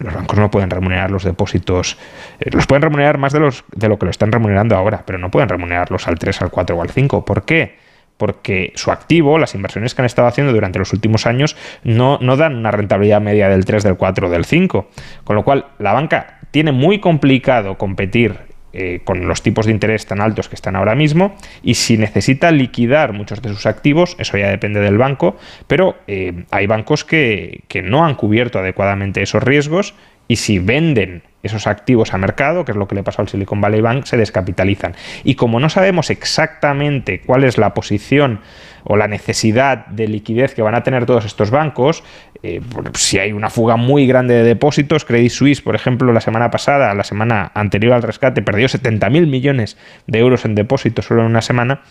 Los 0.00 0.14
bancos 0.14 0.38
no 0.38 0.50
pueden 0.50 0.70
remunerar 0.70 1.10
los 1.10 1.24
depósitos, 1.24 1.98
eh, 2.40 2.50
los 2.52 2.66
pueden 2.66 2.82
remunerar 2.82 3.18
más 3.18 3.32
de, 3.32 3.40
los, 3.40 3.64
de 3.74 3.88
lo 3.88 3.98
que 3.98 4.06
lo 4.06 4.10
están 4.10 4.32
remunerando 4.32 4.74
ahora, 4.76 5.04
pero 5.06 5.18
no 5.18 5.30
pueden 5.30 5.48
remunerarlos 5.48 6.08
al 6.08 6.18
3, 6.18 6.42
al 6.42 6.50
4 6.50 6.76
o 6.76 6.82
al 6.82 6.90
5. 6.90 7.24
¿Por 7.24 7.44
qué? 7.44 7.78
porque 8.20 8.74
su 8.74 8.90
activo, 8.90 9.38
las 9.38 9.54
inversiones 9.54 9.94
que 9.94 10.02
han 10.02 10.06
estado 10.06 10.28
haciendo 10.28 10.52
durante 10.52 10.78
los 10.78 10.92
últimos 10.92 11.26
años, 11.26 11.56
no, 11.84 12.18
no 12.20 12.36
dan 12.36 12.54
una 12.54 12.70
rentabilidad 12.70 13.22
media 13.22 13.48
del 13.48 13.64
3, 13.64 13.82
del 13.82 13.96
4, 13.96 14.28
del 14.28 14.44
5. 14.44 14.90
Con 15.24 15.36
lo 15.36 15.42
cual, 15.42 15.68
la 15.78 15.94
banca 15.94 16.38
tiene 16.50 16.70
muy 16.70 17.00
complicado 17.00 17.78
competir 17.78 18.49
eh, 18.72 19.00
con 19.04 19.26
los 19.26 19.42
tipos 19.42 19.66
de 19.66 19.72
interés 19.72 20.06
tan 20.06 20.20
altos 20.20 20.48
que 20.48 20.54
están 20.54 20.76
ahora 20.76 20.94
mismo 20.94 21.36
y 21.62 21.74
si 21.74 21.98
necesita 21.98 22.50
liquidar 22.50 23.12
muchos 23.12 23.42
de 23.42 23.48
sus 23.48 23.66
activos, 23.66 24.16
eso 24.18 24.38
ya 24.38 24.48
depende 24.48 24.80
del 24.80 24.96
banco, 24.96 25.36
pero 25.66 25.96
eh, 26.06 26.44
hay 26.50 26.66
bancos 26.66 27.04
que, 27.04 27.62
que 27.68 27.82
no 27.82 28.04
han 28.04 28.14
cubierto 28.14 28.58
adecuadamente 28.58 29.22
esos 29.22 29.42
riesgos 29.42 29.94
y 30.28 30.36
si 30.36 30.60
venden 30.60 31.22
esos 31.42 31.66
activos 31.66 32.14
a 32.14 32.18
mercado, 32.18 32.64
que 32.64 32.72
es 32.72 32.76
lo 32.76 32.86
que 32.86 32.94
le 32.94 33.02
pasó 33.02 33.22
al 33.22 33.28
Silicon 33.28 33.60
Valley 33.60 33.80
Bank, 33.80 34.04
se 34.04 34.16
descapitalizan. 34.16 34.94
Y 35.24 35.34
como 35.34 35.58
no 35.58 35.68
sabemos 35.68 36.10
exactamente 36.10 37.20
cuál 37.26 37.44
es 37.44 37.58
la 37.58 37.74
posición 37.74 38.40
o 38.84 38.96
la 38.96 39.08
necesidad 39.08 39.86
de 39.86 40.08
liquidez 40.08 40.54
que 40.54 40.62
van 40.62 40.74
a 40.74 40.82
tener 40.82 41.06
todos 41.06 41.24
estos 41.24 41.50
bancos, 41.50 42.02
eh, 42.42 42.60
si 42.94 43.18
hay 43.18 43.32
una 43.32 43.50
fuga 43.50 43.76
muy 43.76 44.06
grande 44.06 44.34
de 44.34 44.42
depósitos, 44.42 45.04
Credit 45.04 45.30
Suisse, 45.30 45.62
por 45.62 45.74
ejemplo, 45.74 46.12
la 46.12 46.20
semana 46.20 46.50
pasada, 46.50 46.94
la 46.94 47.04
semana 47.04 47.52
anterior 47.54 47.94
al 47.94 48.02
rescate, 48.02 48.42
perdió 48.42 48.66
70.000 48.66 49.26
millones 49.26 49.76
de 50.06 50.18
euros 50.18 50.44
en 50.44 50.54
depósitos 50.54 51.04
solo 51.06 51.22
en 51.22 51.28
una 51.28 51.42
semana. 51.42 51.82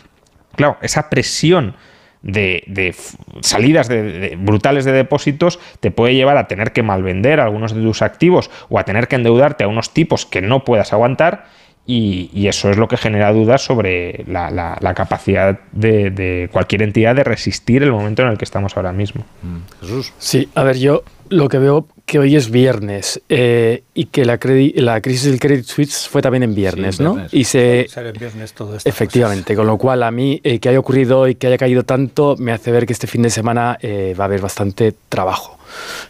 Claro, 0.56 0.78
esa 0.82 1.10
presión 1.10 1.75
de, 2.21 2.95
salidas 3.41 3.88
de, 3.88 4.38
brutales 4.39 4.86
de 4.86 4.91
depósitos 4.91 5.60
te 5.80 5.91
puede 5.91 6.15
llevar 6.15 6.38
a 6.38 6.47
tener 6.47 6.73
que 6.73 6.84
malvender 6.84 7.39
algunos 7.39 7.73
de 7.73 7.82
tus 7.82 8.02
activos 8.02 8.52
o 8.69 8.80
a 8.80 8.84
tener 8.84 9.08
que 9.08 9.15
endeudarte 9.15 9.63
a 9.63 9.67
unos 9.67 9.93
tipos 9.93 10.25
que 10.25 10.41
no 10.41 10.65
puedas 10.65 10.91
aguantar 10.91 11.45
y, 11.91 12.47
eso 12.47 12.69
es 12.69 12.78
lo 12.78 12.88
que 12.88 12.97
genera 12.97 13.34
dudas 13.34 13.63
sobre 13.63 14.23
la, 14.28 14.93
capacidad 14.95 15.60
de, 15.71 16.47
cualquier 16.52 16.84
entidad 16.84 17.15
de 17.15 17.23
resistir 17.23 17.82
el 17.82 17.91
momento 17.91 18.21
en 18.21 18.30
el 18.30 18.38
que 18.38 18.45
estamos 18.45 18.78
ahora 18.78 18.91
mismo. 18.91 19.25
Mm. 19.41 19.82
Jesús. 19.82 20.13
Sí, 20.19 20.49
a 20.54 20.63
ver, 20.63 20.78
yo 20.78 21.04
lo 21.30 21.49
que 21.49 21.58
veo 21.58 21.88
que 22.06 22.19
hoy 22.19 22.36
es 22.36 22.52
viernes 22.52 23.21
eh, 23.30 23.84
y 23.93 24.06
que 24.06 24.25
la, 24.25 24.39
la 24.75 25.02
crisis 25.02 25.25
del 25.25 25.39
Credit 25.39 25.65
Suisse 25.65 26.08
fue 26.08 26.21
también 26.21 26.43
en 26.43 26.56
viernes, 26.56 26.99
¿no? 26.99 27.25
Y 27.32 27.43
se 27.43 27.88
viernes 28.19 28.54
todo 28.54 28.78
efectivamente, 28.84 29.56
con 29.56 29.67
lo 29.67 29.78
cual 29.78 30.04
a 30.04 30.12
mí 30.12 30.41
eh, 30.43 30.60
que 30.60 30.69
haya 30.69 30.80
ocurrido 30.80 31.28
y 31.28 31.36
que 31.36 31.47
haya 31.47 31.58
caído 31.58 31.84
tanto 31.84 32.36
me 32.38 32.52
hace 32.52 32.71
ver 32.71 32.86
que 32.86 32.93
este 32.93 33.08
fin 33.08 33.21
de 33.21 33.30
semana 33.30 33.78
eh, 33.82 34.15
va 34.19 34.23
a 34.23 34.28
haber 34.28 34.41
bastante 34.41 34.93
trabajo 35.08 35.59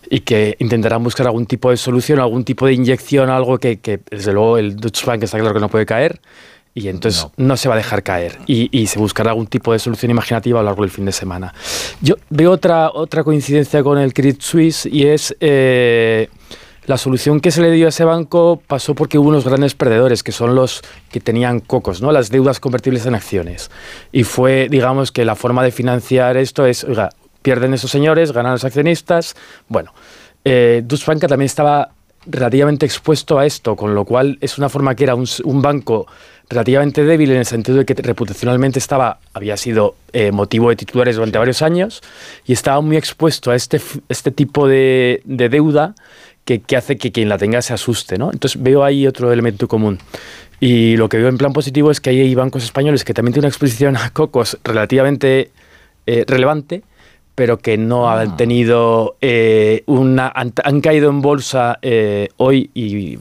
y 0.10 0.22
que 0.22 0.56
intentarán 0.60 1.04
buscar 1.04 1.28
algún 1.28 1.45
tipo 1.45 1.69
de 1.69 1.78
solución, 1.78 2.19
algún 2.19 2.43
tipo 2.43 2.65
de 2.65 2.74
inyección, 2.74 3.30
algo 3.30 3.58
que, 3.58 3.80
que 3.80 4.00
desde 4.10 4.34
luego 4.34 4.58
el 4.58 4.76
Deutsche 4.76 5.06
Bank 5.06 5.24
está 5.24 5.38
claro 5.39 5.54
que 5.54 5.60
no 5.60 5.69
puede 5.69 5.86
caer 5.86 6.19
y 6.74 6.88
entonces 6.88 7.28
no. 7.38 7.58
se 7.58 7.67
va 7.67 7.76
a 7.76 7.78
dejar 7.78 8.04
caer 8.04 8.38
y, 8.45 8.88
se 8.88 9.00
buscará 9.00 9.32
algún 9.32 9.48
tipo 9.48 9.74
de 9.74 9.80
solución 9.80 10.12
imaginativa 10.12 10.60
a 10.60 10.63
lo 10.63 10.67
largo 10.67 10.84
del 10.84 10.91
fin 10.91 11.06
de 11.06 11.12
semana. 11.12 11.54
Yo 12.02 12.15
veo 12.30 12.52
otra, 12.52 12.91
otra 12.91 13.24
coincidencia 13.24 13.84
con 13.84 13.98
el 13.98 14.13
Credit 14.13 14.41
Suisse 14.41 14.86
y 14.86 15.08
es 15.08 15.36
eh, 15.39 16.30
la 16.86 16.98
solución 16.98 17.39
que 17.39 17.52
se 17.52 17.62
le 17.62 17.72
dio 17.72 17.88
a 17.88 17.89
ese 17.89 18.06
banco 18.06 18.62
pasó 18.65 18.95
porque 18.95 19.17
hubo 19.17 19.30
unos 19.30 19.45
grandes 19.45 19.76
perdedores 19.76 20.24
que 20.24 20.32
son 20.32 20.56
los 20.56 20.82
que 21.12 21.19
tenían 21.19 21.60
cocos, 21.60 22.02
¿no? 22.02 22.12
las 22.12 22.30
deudas 22.30 22.60
convertibles 22.60 23.06
en 23.06 23.15
acciones. 23.15 23.69
Y 24.12 24.24
fue, 24.24 24.69
digamos, 24.69 25.12
que 25.12 25.26
la 25.26 25.36
forma 25.36 25.63
de 25.63 25.72
financiar 25.72 26.38
esto 26.38 26.65
es, 26.65 26.84
oiga, 26.84 27.10
pierden 27.41 27.73
esos 27.73 27.91
señores, 27.91 28.32
ganan 28.32 28.54
los 28.54 28.65
accionistas. 28.65 29.36
Bueno, 29.67 29.93
eh, 30.45 30.84
Bank 31.06 31.19
también 31.21 31.45
estaba 31.45 31.89
relativamente 32.25 32.86
expuesto 32.86 33.39
a 33.39 33.45
esto, 33.45 33.75
con 33.75 33.95
lo 33.95 34.06
cual 34.06 34.38
es 34.41 34.58
una 34.58 34.69
forma 34.69 34.95
que 34.95 35.04
era 35.06 35.15
un, 35.15 35.25
un 35.43 35.62
banco 35.62 36.08
relativamente 36.49 37.04
débil 37.04 37.32
en 37.32 37.38
el 37.38 37.45
sentido 37.45 37.78
de 37.78 37.86
que 37.86 37.93
reputacionalmente 37.93 38.80
estaba, 38.80 39.19
había 39.34 39.56
sido 39.56 39.95
eh, 40.13 40.32
motivo 40.32 40.69
de 40.69 40.75
titulares 40.75 41.15
durante 41.15 41.38
varios 41.38 41.62
años 41.62 42.02
y 42.45 42.54
estaba 42.54 42.82
muy 42.82 42.97
expuesto 42.97 43.52
a 43.52 43.56
este, 43.56 43.80
este 44.10 44.32
tipo 44.32 44.67
de, 44.67 45.21
de 45.25 45.49
deuda 45.49 45.93
que, 46.45 46.60
que, 46.60 46.75
hace 46.75 46.97
que 46.97 47.12
quien 47.12 47.30
la 47.30 47.38
tenga 47.38 47.62
se 47.62 47.73
asuste. 47.73 48.17
¿no? 48.17 48.32
Entonces 48.32 48.62
veo 48.62 48.84
ahí 48.84 49.06
otro 49.06 49.32
elemento 49.32 49.67
común. 49.67 49.99
Y 50.60 50.97
lo 50.97 51.08
que 51.08 51.17
veo 51.17 51.30
en 51.30 51.38
plan 51.38 51.54
positivo 51.54 51.91
es 51.91 52.02
que 52.02 52.10
hay 52.10 52.36
bancos 52.36 52.63
españoles 52.63 53.04
que 53.04 53.13
también 53.13 53.34
tienen 53.34 53.45
una 53.45 53.49
exposición 53.49 53.95
a 53.95 54.10
cocos 54.10 54.58
relativamente 54.63 55.52
eh, 56.08 56.25
relevante, 56.28 56.84
pero 57.39 57.58
que 57.58 57.78
no 57.78 58.10
ah. 58.10 58.19
han 58.19 58.36
tenido 58.36 59.15
eh, 59.21 59.84
una. 59.86 60.28
Han, 60.28 60.52
han, 60.62 60.82
caído 60.82 61.10
en 61.10 61.21
bolsa 61.21 61.80
eh, 61.82 62.28
hoy 62.36 62.69
y 62.73 63.17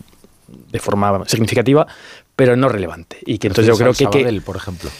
de 0.73 0.79
forma 0.81 1.23
significativa, 1.27 1.87
pero 2.35 2.57
no 2.57 2.69
relevante. 2.69 3.19
Y 3.25 3.39
que 3.39 3.47
entonces 3.47 3.73
yo 3.73 3.79
creo 3.79 3.93
que, 3.93 4.03
Sabadell, 4.03 4.43
por 4.43 4.57
ejemplo. 4.57 4.91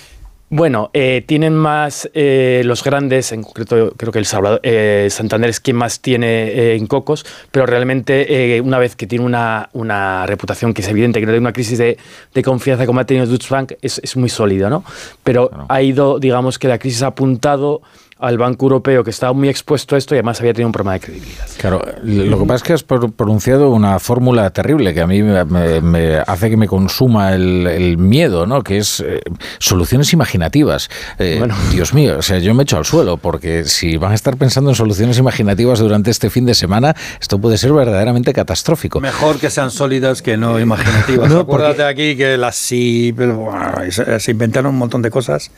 Bueno, 0.51 0.91
eh, 0.95 1.23
tienen 1.27 1.55
más 1.55 2.09
eh, 2.15 2.63
los 2.65 2.83
grandes, 2.83 3.33
en 3.33 3.43
concreto 3.43 3.93
creo 3.97 4.13
que 4.13 4.19
el 4.19 4.25
Salvador, 4.25 4.61
eh, 4.63 5.09
Santander 5.11 5.51
es 5.51 5.61
quien 5.61 5.77
más 5.77 6.01
tiene 6.01 6.75
en 6.75 6.87
cocos, 6.87 7.27
pero 7.51 7.67
realmente 7.67 8.59
una 8.65 8.79
vez 8.79 8.97
que 8.97 9.07
tiene 9.07 9.27
una, 9.27 9.69
una, 9.75 10.27
reputación 10.27 10.73
que 10.73 10.81
es 10.81 10.89
evidente, 10.89 11.21
que 11.21 11.27
no 11.27 11.33
tiene 11.33 11.41
una 11.41 11.53
crisis 11.53 11.77
de, 11.77 11.99
de 12.33 12.43
confianza 12.43 12.87
como 12.87 13.01
ha 13.01 13.05
tenido 13.05 13.27
Deutsche 13.27 13.49
Bank, 13.51 13.73
es, 13.83 14.01
es 14.03 14.17
muy 14.17 14.31
sólido, 14.31 14.71
¿no? 14.71 14.85
Pero 15.23 15.51
claro. 15.51 15.67
ha 15.69 15.83
ido, 15.83 16.19
digamos 16.19 16.59
que 16.59 16.69
la 16.69 16.79
crisis 16.79 17.03
ha 17.03 17.09
apuntado 17.09 17.83
al 18.19 18.37
Banco 18.37 18.67
Europeo 18.67 19.05
que 19.05 19.11
estaba 19.11 19.33
muy 19.33 19.49
expuesto 19.49 19.95
a 19.95 19.99
esto 19.99 20.15
y 20.15 20.19
además 20.19 20.41
había 20.41 20.53
tenido 20.53 20.69
un 20.69 20.73
problema 20.73 20.95
de 20.95 21.01
credibilidad. 21.01 21.47
Claro, 21.59 21.83
lo 22.03 22.39
que 22.39 22.45
pasa 22.45 22.57
es 22.57 22.63
que 22.63 22.73
has 22.73 22.83
pronunciado 22.83 23.71
una 23.71 23.99
fórmula 23.99 24.51
terrible 24.51 24.93
que 24.93 25.01
a 25.01 25.07
mí 25.07 25.23
me, 25.23 25.45
me, 25.45 25.81
me 25.81 26.17
hace 26.17 26.51
que 26.51 26.57
me 26.57 26.67
consuma 26.67 27.35
el, 27.35 27.67
el 27.67 27.97
miedo, 27.97 28.47
¿no? 28.47 28.63
Que 28.63 28.79
es 28.79 29.01
eh, 29.01 29.21
soluciones 29.59 30.13
imaginativas. 30.13 30.89
Eh, 31.19 31.37
bueno. 31.39 31.55
Dios 31.71 31.95
mío, 31.95 32.17
o 32.19 32.23
sea, 32.23 32.39
yo 32.39 32.55
me 32.55 32.65
echo 32.65 32.77
al 32.77 32.85
suelo 32.85 33.19
porque 33.19 33.65
si 33.65 33.97
van 33.97 34.13
a 34.13 34.15
estar 34.15 34.37
pensando 34.37 34.71
en 34.71 34.77
soluciones 34.77 35.19
imaginativas 35.19 35.79
durante 35.79 36.11
este 36.11 36.29
fin 36.31 36.45
de 36.45 36.55
semana, 36.55 36.97
esto 37.21 37.39
puede 37.39 37.57
ser 37.57 37.73
verdaderamente 37.73 38.33
catastrófico. 38.33 39.01
Mejor 39.01 39.39
que 39.39 39.51
sean 39.51 39.71
sólidas 39.71 40.23
que 40.23 40.37
no 40.37 40.59
imaginativas. 40.59 41.31
no, 41.31 41.41
Acuérdate 41.41 41.83
porque... 41.85 41.85
aquí 41.85 42.17
que 42.17 42.37
las 42.37 42.57
sí, 42.57 43.15
pero, 43.17 43.51
se, 43.91 44.19
se 44.19 44.31
inventaron 44.31 44.73
un 44.73 44.79
montón 44.79 45.03
de 45.03 45.11
cosas 45.11 45.53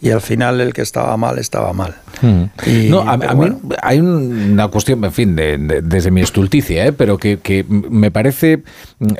y 0.00 0.10
al 0.10 0.20
final 0.22 0.60
el 0.60 0.72
que 0.72 0.82
estaba 0.82 1.16
mal 1.16 1.38
estaba 1.38 1.72
mal. 1.72 1.94
Hmm. 2.20 2.44
Y, 2.66 2.88
no, 2.88 3.00
a, 3.00 3.16
mí 3.16 3.52
hay 3.82 4.00
una 4.00 4.68
cuestión, 4.68 5.04
en 5.04 5.12
fin, 5.12 5.36
de, 5.36 5.58
de, 5.58 5.82
desde 5.82 6.10
mi 6.10 6.22
estulticia, 6.22 6.86
¿eh? 6.86 6.92
pero 6.92 7.18
que, 7.18 7.38
que, 7.38 7.64
me 7.68 8.10
parece 8.10 8.62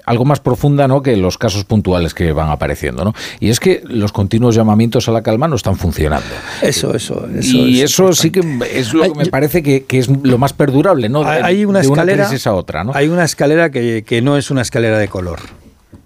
algo 0.06 0.24
más 0.24 0.40
profunda 0.40 0.88
¿no? 0.88 1.02
que 1.02 1.16
los 1.16 1.38
casos 1.38 1.64
puntuales 1.64 2.14
que 2.14 2.32
van 2.32 2.50
apareciendo. 2.50 3.04
¿no? 3.04 3.14
Y 3.40 3.50
es 3.50 3.60
que 3.60 3.82
los 3.84 4.12
continuos 4.12 4.54
llamamientos 4.54 5.08
a 5.08 5.12
la 5.12 5.22
calma 5.22 5.48
no 5.48 5.56
están 5.56 5.76
funcionando. 5.76 6.26
Eso, 6.62 6.94
eso. 6.94 7.26
eso 7.36 7.56
y 7.56 7.82
es 7.82 7.92
eso 7.92 8.12
sí 8.12 8.30
que 8.30 8.40
es 8.72 8.94
lo 8.94 9.12
que 9.12 9.18
me 9.18 9.26
parece 9.26 9.62
que, 9.62 9.84
que, 9.84 9.98
es 9.98 10.08
lo 10.08 10.38
más 10.38 10.52
perdurable, 10.52 11.08
¿no? 11.08 11.24
De, 11.24 11.30
hay 11.30 11.64
una 11.64 11.80
escalera, 11.80 12.28
una 12.28 12.40
a 12.44 12.54
otra, 12.54 12.84
¿no? 12.84 12.92
Hay 12.94 13.08
una 13.08 13.24
escalera 13.24 13.70
que, 13.70 14.04
que 14.06 14.22
no 14.22 14.36
es 14.36 14.50
una 14.50 14.62
escalera 14.62 14.98
de 14.98 15.08
color 15.08 15.40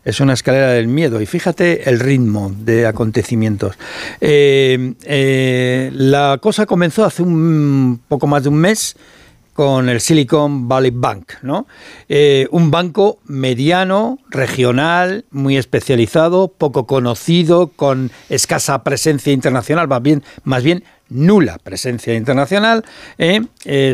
es 0.05 0.21
una 0.21 0.33
escalera 0.33 0.69
del 0.69 0.89
miedo. 0.89 1.21
Y 1.21 1.27
fíjate 1.27 1.89
el 1.89 2.01
ritmo 2.01 2.53
de 2.57 2.87
acontecimientos. 2.87 3.77
Eh, 4.21 4.95
eh, 5.05 5.91
la 5.93 6.39
cosa 6.41 6.67
comenzó 6.67 7.05
hace 7.05 7.23
un 7.23 8.01
poco 8.09 8.27
más 8.27 8.43
de 8.43 8.49
un 8.49 8.57
mes 8.57 8.97
con 9.53 9.91
el 9.91 10.01
Silicon 10.01 10.69
Valley 10.69 10.93
Bank, 10.95 11.33
¿no? 11.43 11.67
Eh, 12.09 12.49
un 12.51 12.71
banco 12.71 13.19
mediano, 13.27 14.19
regional, 14.31 15.27
muy 15.31 15.59
especializado, 15.59 16.49
poco 16.49 16.87
conocido, 16.87 17.69
con 17.69 18.11
escasa 18.31 18.83
presencia 18.85 19.33
internacional, 19.33 19.87
más 19.87 20.03
bien, 20.03 20.23
más 20.45 20.63
bien 20.63 20.85
nula 21.11 21.59
presencia 21.59 22.15
internacional, 22.15 22.85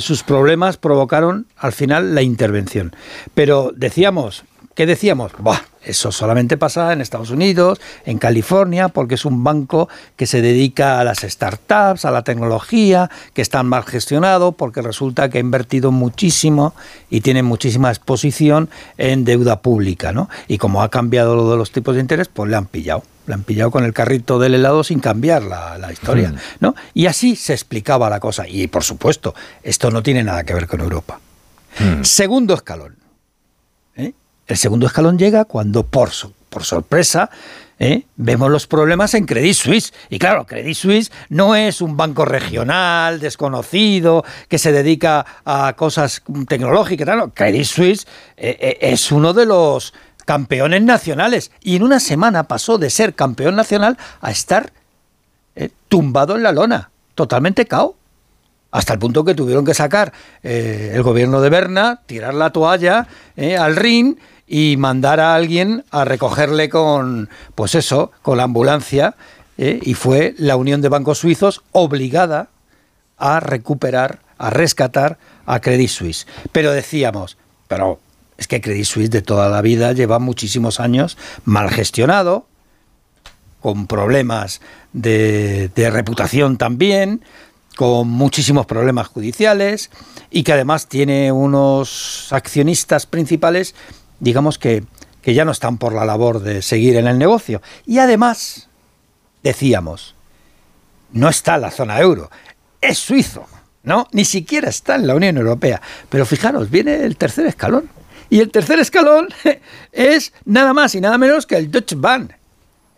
sus 0.01 0.23
problemas 0.23 0.77
provocaron 0.77 1.47
al 1.57 1.73
final 1.73 2.15
la 2.15 2.21
intervención. 2.21 2.95
Pero 3.35 3.73
decíamos, 3.75 4.45
¿Qué 4.77 4.85
decíamos? 4.85 5.33
Bah, 5.39 5.65
eso 5.83 6.13
solamente 6.13 6.59
pasa 6.59 6.93
en 6.93 7.01
Estados 7.01 7.31
Unidos, 7.31 7.81
en 8.05 8.19
California, 8.19 8.89
porque 8.89 9.15
es 9.15 9.25
un 9.25 9.43
banco 9.43 9.89
que 10.17 10.27
se 10.27 10.43
dedica 10.43 11.01
a 11.01 11.05
las 11.05 11.21
startups, 11.21 12.05
a 12.05 12.11
la 12.11 12.25
tecnología, 12.25 13.11
que 13.33 13.41
está 13.41 13.63
mal 13.63 13.85
gestionado, 13.85 14.53
porque 14.53 14.83
resulta 14.83 15.31
que 15.31 15.39
ha 15.39 15.41
invertido 15.41 15.93
muchísimo 15.93 16.75
y 17.09 17.23
tiene 17.23 17.43
muchísima 17.43 17.89
exposición 17.89 18.69
en 18.99 19.25
deuda 19.25 19.63
pública, 19.63 20.13
¿no? 20.13 20.29
Y 20.47 20.59
como 20.59 20.83
ha 20.83 20.91
cambiado 20.91 21.37
lo 21.37 21.51
de 21.51 21.57
los 21.57 21.73
tipos 21.73 21.95
de 21.95 22.03
interés, 22.03 22.29
pues 22.29 22.51
le 22.51 22.57
han 22.57 22.67
pillado. 22.67 23.03
Le 23.27 23.33
han 23.33 23.45
pillado 23.45 23.71
con 23.71 23.83
el 23.83 23.95
carrito 23.95 24.39
del 24.39 24.57
helado 24.57 24.85
sin 24.85 25.01
cambiar 25.01 25.43
la, 25.43 25.79
la 25.79 25.91
historia, 25.91 26.33
mm. 26.33 26.37
¿no? 26.61 26.75
Y 26.93 27.07
así 27.07 27.35
se 27.35 27.55
explicaba 27.55 28.11
la 28.11 28.21
cosa. 28.21 28.47
Y 28.47 28.67
por 28.67 28.85
supuesto, 28.85 29.35
esto 29.63 29.91
no 29.91 30.03
tiene 30.03 30.23
nada 30.23 30.45
que 30.45 30.53
ver 30.53 30.67
con 30.67 30.83
Europa. 30.83 31.19
Mm. 31.79 32.05
Segundo 32.05 32.53
escalón 32.53 33.06
el 34.47 34.57
segundo 34.57 34.87
escalón 34.87 35.19
llega 35.19 35.45
cuando, 35.45 35.83
por, 35.83 36.11
por 36.49 36.65
sorpresa, 36.65 37.31
¿eh? 37.79 38.05
vemos 38.17 38.51
los 38.51 38.67
problemas 38.67 39.15
en 39.15 39.27
Credit 39.27 39.55
Suisse. 39.55 39.93
Y 40.11 40.19
claro, 40.19 40.47
Credit 40.47 40.75
Suisse 40.75 41.13
no 41.29 41.55
es 41.55 41.81
un 41.81 41.97
banco 41.97 42.25
regional, 42.25 43.21
desconocido, 43.21 44.25
que 44.49 44.59
se 44.59 44.73
dedica 44.73 45.27
a 45.45 45.75
cosas 45.75 46.23
tecnológicas. 46.49 47.17
No, 47.17 47.31
Credit 47.31 47.65
Suisse 47.65 48.07
eh, 48.37 48.57
eh, 48.61 48.79
es 48.81 49.13
uno 49.13 49.33
de 49.33 49.47
los 49.47 49.95
campeones 50.25 50.83
nacionales. 50.83 51.51
Y 51.61 51.77
en 51.77 51.83
una 51.83 52.01
semana 52.01 52.45
pasó 52.45 52.79
de 52.79 52.91
ser 52.91 53.15
campeón 53.15 53.57
nacional 53.57 53.97
a 54.21 54.31
estar 54.31 54.73
eh, 55.55 55.71
tumbado 55.89 56.37
en 56.37 56.43
la 56.43 56.53
lona, 56.53 56.91
totalmente 57.15 57.67
cao 57.67 57.97
hasta 58.73 58.93
el 58.93 58.99
punto 58.99 59.25
que 59.25 59.35
tuvieron 59.35 59.65
que 59.65 59.73
sacar 59.73 60.13
el 60.43 61.03
gobierno 61.03 61.41
de 61.41 61.49
Berna, 61.49 62.03
tirar 62.05 62.35
la 62.35 62.51
toalla 62.51 63.07
al 63.59 63.75
Rin 63.75 64.19
y 64.47 64.77
mandar 64.77 65.21
a 65.21 65.35
alguien 65.35 65.85
a 65.91 66.05
recogerle 66.05 66.69
con, 66.69 67.29
pues 67.55 67.75
eso, 67.75 68.13
con 68.23 68.39
la 68.39 68.45
ambulancia, 68.45 69.17
eh, 69.59 69.81
y 69.83 69.95
fue 69.95 70.35
la 70.39 70.57
Unión 70.57 70.83
de 70.83 70.89
Bancos 70.89 71.19
Suizos 71.19 71.63
obligada 71.73 72.51
a 73.17 73.41
recuperar, 73.41 74.21
a 74.39 74.51
rescatar 74.51 75.19
a 75.47 75.61
Credit 75.61 75.89
Suisse. 75.89 76.27
Pero 76.53 76.73
decíamos, 76.73 77.39
pero 77.67 77.99
es 78.37 78.47
que 78.47 78.61
Credit 78.61 78.85
Suisse 78.85 79.11
de 79.11 79.23
toda 79.23 79.49
la 79.49 79.63
vida 79.63 79.93
lleva 79.93 80.19
muchísimos 80.19 80.79
años 80.79 81.17
mal 81.45 81.71
gestionado, 81.71 82.47
con 83.61 83.87
problemas 83.87 84.61
de, 84.93 85.71
de 85.75 85.91
reputación 85.91 86.57
también, 86.57 87.23
con 87.77 88.09
muchísimos 88.09 88.67
problemas 88.67 89.09
judiciales 89.09 89.91
y 90.31 90.43
que 90.45 90.53
además 90.53 90.89
tiene 90.89 91.33
unos 91.33 92.29
accionistas 92.31 93.07
principales 93.07 93.75
digamos 94.21 94.59
que, 94.59 94.85
que 95.23 95.35
ya 95.35 95.45
no 95.45 95.53
están 95.53 95.79
por 95.79 95.93
la 95.93 96.05
labor 96.05 96.41
de 96.41 96.63
seguir 96.63 96.97
en 96.97 97.07
el 97.07 97.19
negocio. 97.19 97.63
Y 97.85 97.99
además, 97.99 98.69
decíamos, 99.43 100.15
no 101.13 101.29
está 101.29 101.57
en 101.57 101.63
la 101.63 101.71
zona 101.71 102.01
euro, 102.01 102.31
es 102.81 102.99
suizo, 102.99 103.47
¿no? 103.83 104.07
Ni 104.13 104.25
siquiera 104.25 104.69
está 104.69 104.97
en 104.97 105.07
la 105.07 105.15
Unión 105.15 105.37
Europea. 105.37 105.81
Pero 106.09 106.27
fijaros, 106.27 106.71
viene 106.71 107.05
el 107.05 107.17
tercer 107.17 107.47
escalón. 107.47 107.89
Y 108.29 108.41
el 108.41 108.51
tercer 108.51 108.79
escalón 108.81 109.29
es 109.93 110.33
nada 110.45 110.73
más 110.73 110.95
y 110.95 111.01
nada 111.01 111.19
menos 111.19 111.47
que 111.47 111.57
el 111.57 111.71
Deutsche 111.71 111.97
Bank, 111.97 112.33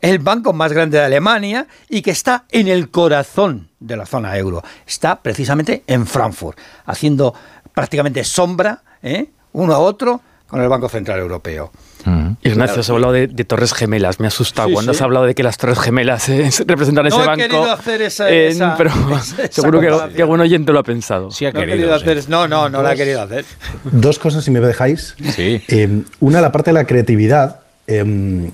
el 0.01 0.19
banco 0.19 0.53
más 0.53 0.73
grande 0.73 0.99
de 0.99 1.05
Alemania 1.05 1.67
y 1.89 2.03
que 2.03 2.11
está 2.11 2.45
en 2.51 2.69
el 2.69 2.91
corazón 2.91 3.69
de 3.81 3.97
la 3.97 4.07
zona 4.07 4.37
euro. 4.37 4.63
Está 4.87 5.21
precisamente 5.21 5.83
en 5.87 6.07
Frankfurt, 6.07 6.59
haciendo 6.87 7.35
prácticamente 7.75 8.25
sombra 8.25 8.83
¿eh? 9.03 9.31
uno 9.53 9.75
a 9.75 9.79
otro 9.79 10.23
con 10.49 10.63
el 10.63 10.69
Banco 10.69 10.89
Central 10.89 11.21
Europeo. 11.21 11.71
Mm. 12.05 12.31
Ignacio, 12.43 12.81
has 12.81 12.91
hablado 12.91 13.13
de, 13.13 13.27
de, 13.27 13.45
Torres 13.45 13.75
Gemelas. 13.75 14.19
Me 14.19 14.27
ha 14.27 14.29
asustado 14.29 14.69
sí, 14.69 14.75
cuando 14.75 14.93
sí. 14.93 14.97
has 14.97 15.03
hablado 15.03 15.27
de 15.27 15.35
que 15.35 15.43
las 15.43 15.59
Torres 15.59 15.79
Gemelas 15.79 16.29
eh, 16.31 16.49
representan 16.67 17.05
no 17.05 17.09
ese 17.09 17.23
he 17.23 17.27
banco. 17.27 17.43
Querido 17.43 17.71
hacer 17.71 18.03
esa, 18.03 18.31
eh, 18.31 18.49
esa, 18.49 18.75
pero 18.79 18.91
esa 18.91 19.49
seguro 19.51 19.81
que, 19.81 20.15
que, 20.15 20.23
algún 20.23 20.41
oyente 20.41 20.73
lo 20.73 20.79
ha 20.79 20.85
pensado. 20.85 21.31
Sí 21.31 21.45
ha 21.45 21.53
no 21.53 21.61
querido. 21.61 21.91
He 21.91 21.95
hacer, 21.95 22.29
no, 22.29 22.49
no, 22.49 22.69
no 22.69 22.83
lo 22.83 22.89
ha 22.89 22.95
querido 22.95 23.21
hacer. 23.21 23.45
Dos 23.85 24.19
cosas, 24.19 24.43
si 24.45 24.51
me 24.51 24.61
dejáis. 24.61 25.15
Sí. 25.35 25.63
Eh, 25.69 26.03
una, 26.21 26.41
la 26.41 26.51
parte 26.51 26.71
de 26.71 26.75
la 26.75 26.85
creatividad. 26.85 27.61
Eh, 27.87 28.51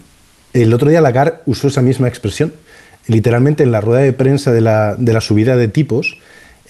el 0.53 0.73
otro 0.73 0.89
día 0.89 1.01
Lagarde 1.01 1.41
usó 1.47 1.69
esa 1.69 1.83
misma 1.83 2.09
expresión. 2.09 2.53
Literalmente 3.07 3.63
en 3.63 3.71
la 3.71 3.81
rueda 3.81 4.01
de 4.01 4.13
prensa 4.13 4.51
de 4.51 4.63
la, 4.63 4.95
de 4.97 5.13
la 5.13 5.21
subida 5.21 5.57
de 5.57 5.69
tipos, 5.69 6.19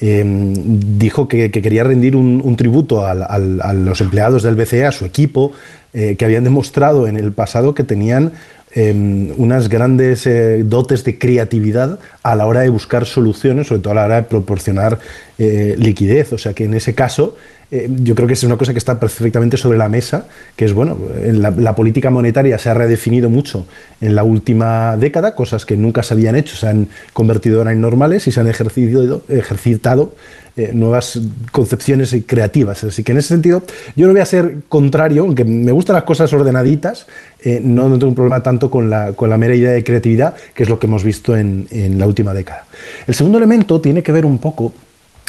eh, 0.00 0.22
dijo 0.24 1.28
que, 1.28 1.50
que, 1.50 1.62
quería 1.62 1.84
rendir 1.84 2.16
un, 2.16 2.56
tributo 2.56 3.06
a 3.06 3.38
los 3.38 4.00
empleados 4.00 4.42
del 4.42 4.54
BCE, 4.54 4.86
a 4.86 4.92
su 4.92 5.04
equipo, 5.04 5.52
eh, 5.92 6.16
que 6.16 6.24
habían 6.24 6.44
demostrado 6.44 7.06
en 7.06 7.16
el 7.16 7.32
pasado 7.32 7.74
que 7.74 7.84
tenían 7.84 8.32
eh, 8.76 9.32
unas 9.36 9.68
grandes 9.68 10.26
eh, 10.26 10.64
dotes 10.64 11.04
de 11.04 11.16
creatividad 11.16 12.00
a 12.24 12.34
la 12.34 12.44
hora 12.46 12.62
de 12.62 12.70
buscar 12.70 13.06
soluciones, 13.06 13.68
sobre 13.68 13.82
todo 13.82 13.92
a 13.92 13.94
la 13.94 14.04
hora 14.04 14.16
de 14.16 14.22
proporcionar 14.24 14.98
eh, 15.38 15.76
liquidez. 15.78 16.32
O 16.32 16.38
sea 16.38 16.54
que 16.54 16.64
en 16.64 16.74
ese 16.74 16.92
caso 16.92 17.36
eh, 17.74 17.88
yo 17.90 18.14
creo 18.14 18.28
que 18.28 18.34
es 18.34 18.44
una 18.44 18.56
cosa 18.56 18.72
que 18.72 18.78
está 18.78 19.00
perfectamente 19.00 19.56
sobre 19.56 19.76
la 19.76 19.88
mesa, 19.88 20.28
que 20.54 20.64
es, 20.64 20.72
bueno, 20.72 20.96
la, 21.20 21.74
política 21.74 22.08
monetaria 22.08 22.56
se 22.56 22.70
ha 22.70 22.74
redefinido 22.74 23.28
mucho 23.28 23.66
en 24.00 24.14
la 24.14 24.22
última 24.22 24.96
década, 24.96 25.34
cosas 25.34 25.66
que 25.66 25.76
nunca 25.76 26.04
se 26.04 26.14
habían 26.14 26.36
hecho, 26.36 26.54
se 26.54 26.68
han 26.68 26.86
convertido 27.12 27.58
ahora 27.58 27.72
en 27.72 27.80
normales 27.80 28.28
y 28.28 28.30
se 28.30 28.38
han 28.38 28.46
ejercitado 28.46 30.14
eh, 30.56 30.70
nuevas 30.72 31.18
concepciones 31.50 32.14
creativas. 32.26 32.84
Así 32.84 33.02
que 33.02 33.10
en 33.10 33.18
ese 33.18 33.28
sentido, 33.30 33.64
yo 33.96 34.06
no 34.06 34.12
voy 34.12 34.22
a 34.22 34.26
ser 34.26 34.58
contrario, 34.68 35.22
aunque 35.22 35.44
me 35.44 35.72
gustan 35.72 35.94
las 35.94 36.04
cosas 36.04 36.32
ordenaditas, 36.32 37.08
eh, 37.42 37.60
no, 37.60 37.90
tengo 37.98 38.06
un 38.06 38.14
problema 38.14 38.40
tanto 38.40 38.70
con 38.70 38.88
la, 38.88 39.14
con 39.14 39.28
la, 39.28 39.36
mera 39.36 39.56
idea 39.56 39.72
de 39.72 39.82
creatividad, 39.82 40.36
que 40.54 40.62
es 40.62 40.68
lo 40.68 40.78
que 40.78 40.86
hemos 40.86 41.02
visto 41.02 41.36
en, 41.36 41.66
en 41.72 41.98
la 41.98 42.06
última 42.06 42.32
década. 42.32 42.66
El 43.08 43.16
segundo 43.16 43.38
elemento 43.38 43.80
tiene 43.80 44.04
que 44.04 44.12
ver 44.12 44.24
un 44.24 44.38
poco 44.38 44.72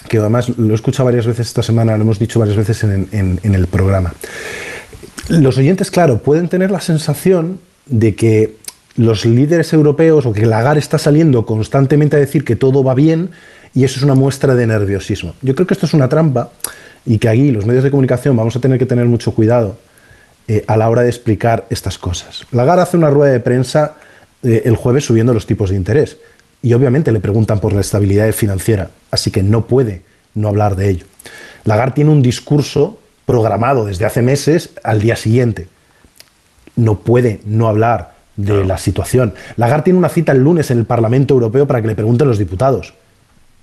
que 0.07 0.17
además 0.17 0.49
lo 0.57 0.71
he 0.71 0.75
escuchado 0.75 1.05
varias 1.05 1.25
veces 1.25 1.47
esta 1.47 1.63
semana, 1.63 1.95
lo 1.97 2.03
hemos 2.03 2.19
dicho 2.19 2.39
varias 2.39 2.57
veces 2.57 2.83
en, 2.83 3.07
en, 3.11 3.39
en, 3.43 3.55
el 3.55 3.67
programa. 3.67 4.13
Los 5.29 5.57
oyentes, 5.57 5.91
claro, 5.91 6.19
pueden 6.19 6.49
tener 6.49 6.71
la 6.71 6.81
sensación 6.81 7.59
de 7.85 8.15
que 8.15 8.57
los 8.95 9.25
líderes 9.25 9.73
europeos 9.73 10.25
o 10.25 10.33
que 10.33 10.45
Lagarde 10.45 10.79
está 10.79 10.97
saliendo 10.97 11.45
constantemente 11.45 12.15
a 12.15 12.19
decir 12.19 12.43
que 12.45 12.55
todo 12.55 12.83
va 12.83 12.93
bien 12.93 13.31
y 13.73 13.83
eso 13.83 13.97
es 13.97 14.03
una 14.03 14.15
muestra 14.15 14.55
de 14.55 14.67
nerviosismo. 14.67 15.35
Yo 15.41 15.53
creo 15.53 15.67
que 15.67 15.73
esto 15.73 15.85
es 15.85 15.93
una 15.93 16.07
trampa 16.07 16.51
y 17.05 17.17
que 17.17 17.27
aquí 17.27 17.51
los 17.51 17.65
medios 17.65 17.83
de 17.83 17.91
comunicación 17.91 18.35
vamos 18.37 18.55
a 18.55 18.59
tener 18.59 18.79
que 18.79 18.85
tener 18.85 19.05
mucho 19.05 19.33
cuidado 19.33 19.77
eh, 20.47 20.63
a 20.67 20.77
la 20.77 20.89
hora 20.89 21.01
de 21.01 21.09
explicar 21.09 21.65
estas 21.69 21.97
cosas. 21.97 22.45
Lagarde 22.51 22.83
hace 22.83 22.97
una 22.97 23.09
rueda 23.09 23.33
de 23.33 23.39
prensa 23.41 23.95
eh, 24.43 24.61
el 24.65 24.75
jueves 24.75 25.05
subiendo 25.05 25.33
los 25.33 25.45
tipos 25.45 25.71
de 25.71 25.75
interés 25.75 26.17
y 26.65 26.73
obviamente 26.73 27.11
le 27.11 27.19
preguntan 27.19 27.59
por 27.59 27.73
la 27.73 27.81
estabilidad 27.81 28.31
financiera, 28.31 28.89
así 29.11 29.29
que 29.29 29.43
no 29.43 29.67
puede 29.67 30.01
no 30.33 30.47
hablar 30.47 30.75
de 30.75 30.89
ello. 30.89 31.05
Lagarde 31.63 31.93
tiene 31.93 32.09
un 32.09 32.23
discurso 32.23 32.97
programado 33.27 33.85
desde 33.85 34.03
hace 34.03 34.23
meses 34.23 34.71
al 34.83 34.99
día 34.99 35.15
siguiente. 35.15 35.67
No 36.75 37.01
puede 37.01 37.39
no 37.45 37.67
hablar 37.67 38.15
de 38.35 38.65
la 38.65 38.79
situación. 38.79 39.35
Lagarde 39.57 39.83
tiene 39.83 39.99
una 39.99 40.09
cita 40.09 40.31
el 40.31 40.39
lunes 40.39 40.71
en 40.71 40.79
el 40.79 40.85
Parlamento 40.85 41.35
Europeo 41.35 41.67
para 41.67 41.83
que 41.83 41.87
le 41.87 41.95
pregunten 41.95 42.27
los 42.27 42.39
diputados 42.39 42.95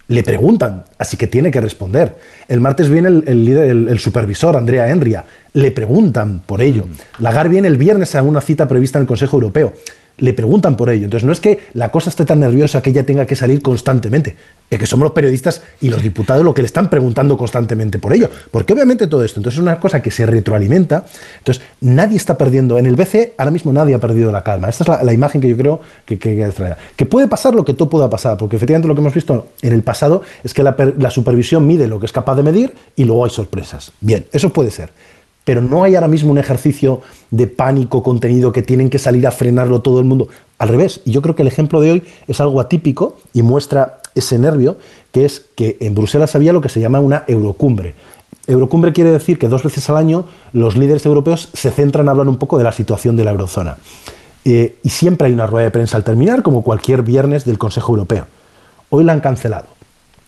le 0.09 0.23
preguntan, 0.23 0.85
así 0.99 1.17
que 1.17 1.27
tiene 1.27 1.51
que 1.51 1.61
responder. 1.61 2.17
El 2.47 2.61
martes 2.61 2.91
viene 2.91 3.09
el, 3.09 3.45
líder, 3.45 3.71
el, 3.71 3.99
supervisor, 3.99 4.57
Andrea 4.57 4.91
Enria, 4.91 5.25
le 5.55 5.71
preguntan 5.71 6.43
por 6.45 6.61
ello. 6.61 6.85
Mm. 6.85 7.23
Lagar 7.23 7.49
viene 7.49 7.69
el 7.69 7.79
viernes 7.79 8.15
a 8.15 8.23
una 8.23 8.41
cita 8.41 8.69
prevista 8.69 8.99
en 8.99 9.03
el 9.03 9.09
Consejo 9.09 9.37
Europeo 9.37 9.73
le 10.19 10.33
preguntan 10.35 10.77
por 10.77 10.91
ello. 10.91 11.05
Entonces 11.05 11.27
no 11.27 11.33
es 11.33 11.41
que 11.41 11.59
la 11.75 11.91
cosa 11.91 12.11
esté 12.11 12.25
tan 12.25 12.41
nerviosa 12.41 12.83
que 12.83 12.91
ella 12.91 13.05
tenga 13.05 13.27
que 13.27 13.37
salir 13.37 13.63
constantemente, 13.63 14.37
es 14.71 14.79
que 14.79 14.87
somos 14.87 15.05
los 15.05 15.13
periodistas 15.13 15.63
y 15.81 15.91
los 15.91 16.03
diputados 16.03 16.45
lo 16.45 16.55
que 16.55 16.63
le 16.63 16.67
están 16.67 16.89
preguntando 16.89 17.37
constantemente 17.37 17.99
por 17.99 18.13
ello. 18.13 18.31
Porque 18.51 18.73
obviamente 18.73 19.07
todo 19.07 19.25
esto, 19.25 19.41
entonces 19.41 19.59
es 19.59 19.63
una 19.63 19.79
cosa 19.79 20.01
que 20.01 20.11
se 20.11 20.25
retroalimenta, 20.25 21.05
entonces 21.39 21.63
nadie 21.81 22.17
está 22.17 22.39
perdiendo, 22.39 22.79
en 22.79 22.87
el 22.87 22.97
BCE 22.97 23.35
ahora 23.37 23.51
mismo 23.51 23.73
nadie 23.73 23.95
ha 23.95 23.99
perdido 23.99 24.33
la 24.33 24.43
calma. 24.43 24.69
Esta 24.69 24.99
es 25.01 25.05
la, 25.05 25.13
imagen 25.13 25.41
que 25.41 25.49
yo 25.49 25.57
creo 25.57 25.81
que, 26.07 26.19
que, 26.19 26.51
que, 26.97 27.07
puede 27.07 27.29
pasar 27.29 27.55
lo 27.55 27.65
que 27.65 27.75
todo 27.75 27.91
pueda 27.91 28.09
pasar, 28.09 28.37
porque 28.39 28.57
efectivamente 28.57 28.89
lo 28.89 28.95
que 28.95 29.01
hemos 29.01 29.15
visto 29.15 29.49
en 29.61 29.73
el 29.73 29.83
pasado 29.83 30.23
es 30.43 30.55
que 30.55 30.63
la, 30.63 30.75
la 30.99 31.11
supervisión 31.11 31.67
mide 31.67 31.87
lo 31.87 32.01
que 32.01 32.07
es 32.07 32.13
capaz 32.13 32.37
de 32.37 32.43
medir 32.43 32.75
y 32.97 33.05
luego 33.05 33.25
hay 33.25 33.31
sorpresas. 33.31 33.93
Bien, 34.01 34.27
eso 34.33 34.51
puede 34.51 34.71
ser 34.71 34.91
pero 35.45 35.61
no 35.61 35.85
hay 35.85 35.95
ahora 35.95 36.09
mismo 36.09 36.31
un 36.31 36.39
ejercicio 36.39 37.01
de 37.31 37.47
pánico 37.47 38.03
contenido 38.03 38.53
que 38.53 38.63
tienen 38.63 38.91
que 38.91 38.99
salir 38.99 39.27
a 39.27 39.31
frenarlo 39.31 39.81
todo 39.81 39.99
el 39.99 40.05
mundo. 40.05 40.29
Al 40.59 40.69
revés, 40.69 41.01
y 41.05 41.11
yo 41.11 41.23
creo 41.23 41.35
que 41.35 41.43
el 41.43 41.49
ejemplo 41.49 41.81
de 41.81 41.93
hoy 41.93 42.03
es 42.29 42.41
algo 42.41 42.61
atípico 42.61 43.19
y 43.33 43.43
muestra 43.43 43.99
ese 44.15 44.39
nervio, 44.39 44.77
que 45.11 45.25
es 45.25 45.47
que 45.57 45.77
en 45.81 45.95
Bruselas 45.95 46.35
había 46.37 46.53
lo 46.53 46.61
que 46.61 46.69
se 46.69 46.81
llama 46.81 47.01
una 47.01 47.25
eurocumbre. 47.27 47.95
Eurocumbre 48.47 48.93
quiere 48.93 49.11
decir 49.11 49.39
que 49.39 49.49
dos 49.49 49.63
veces 49.63 49.89
al 49.91 49.97
año 49.97 50.27
los 50.53 50.77
líderes 50.77 51.07
europeos 51.07 51.49
se 51.53 51.71
centran 51.71 52.09
a 52.09 52.13
hablar 52.13 52.29
un 52.29 52.37
poco 52.37 52.59
de 52.59 52.65
la 52.65 52.73
situación 52.73 53.17
de 53.17 53.25
la 53.25 53.31
eurozona. 53.31 53.79
Eh, 54.45 54.77
y 54.83 54.91
siempre 54.91 55.29
hay 55.29 55.33
una 55.33 55.47
rueda 55.47 55.65
de 55.65 55.71
prensa 55.71 55.97
al 55.97 56.05
terminar, 56.05 56.43
como 56.43 56.63
cualquier 56.63 57.03
viernes 57.03 57.45
del 57.45 57.59
Consejo 57.59 57.93
Europeo. 57.93 58.27
Hoy 58.91 59.05
la 59.05 59.13
han 59.13 59.21
cancelado. 59.21 59.67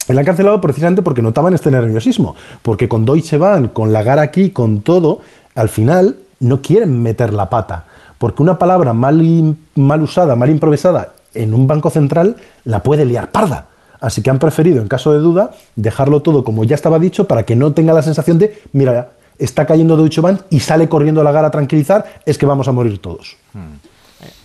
La 0.09 0.21
han 0.21 0.27
cancelado 0.27 0.61
precisamente 0.61 1.03
porque 1.03 1.23
notaban 1.23 1.55
este 1.55 1.71
nerviosismo, 1.71 2.37
porque 2.63 2.89
con 2.89 3.05
Deutsche 3.05 3.39
Bank, 3.39 3.73
con 3.73 3.93
Lagar 3.93 4.19
aquí, 4.19 4.51
con 4.51 4.83
todo, 4.83 5.21
al 5.55 5.69
final 5.69 6.17
no 6.41 6.61
quieren 6.61 7.03
meter 7.03 7.33
la 7.33 7.49
pata, 7.49 7.85
porque 8.19 8.43
una 8.43 8.59
palabra 8.59 8.93
mal, 8.93 9.57
mal 9.75 10.03
usada, 10.03 10.37
mal 10.37 10.51
improvisada 10.51 11.15
en 11.35 11.55
un 11.55 11.67
banco 11.67 11.91
central 11.91 12.37
la 12.65 12.83
puede 12.83 13.05
liar 13.05 13.31
parda. 13.31 13.67
Así 14.01 14.23
que 14.23 14.31
han 14.31 14.39
preferido, 14.39 14.83
en 14.83 14.89
caso 14.89 15.13
de 15.13 15.19
duda, 15.19 15.53
dejarlo 15.77 16.21
todo 16.21 16.45
como 16.45 16.65
ya 16.65 16.75
estaba 16.75 16.99
dicho 16.99 17.27
para 17.27 17.45
que 17.45 17.57
no 17.57 17.73
tenga 17.73 17.95
la 17.95 18.03
sensación 18.03 18.39
de, 18.39 18.61
mira, 18.73 19.13
está 19.39 19.67
cayendo 19.67 19.97
Deutsche 19.97 20.21
Bank 20.21 20.43
y 20.51 20.61
sale 20.61 20.89
corriendo 20.89 21.25
Lagar 21.25 21.45
a 21.45 21.51
tranquilizar, 21.51 22.05
es 22.27 22.37
que 22.37 22.47
vamos 22.47 22.69
a 22.69 22.73
morir 22.73 23.01
todos. 23.01 23.37
Hmm. 23.53 23.77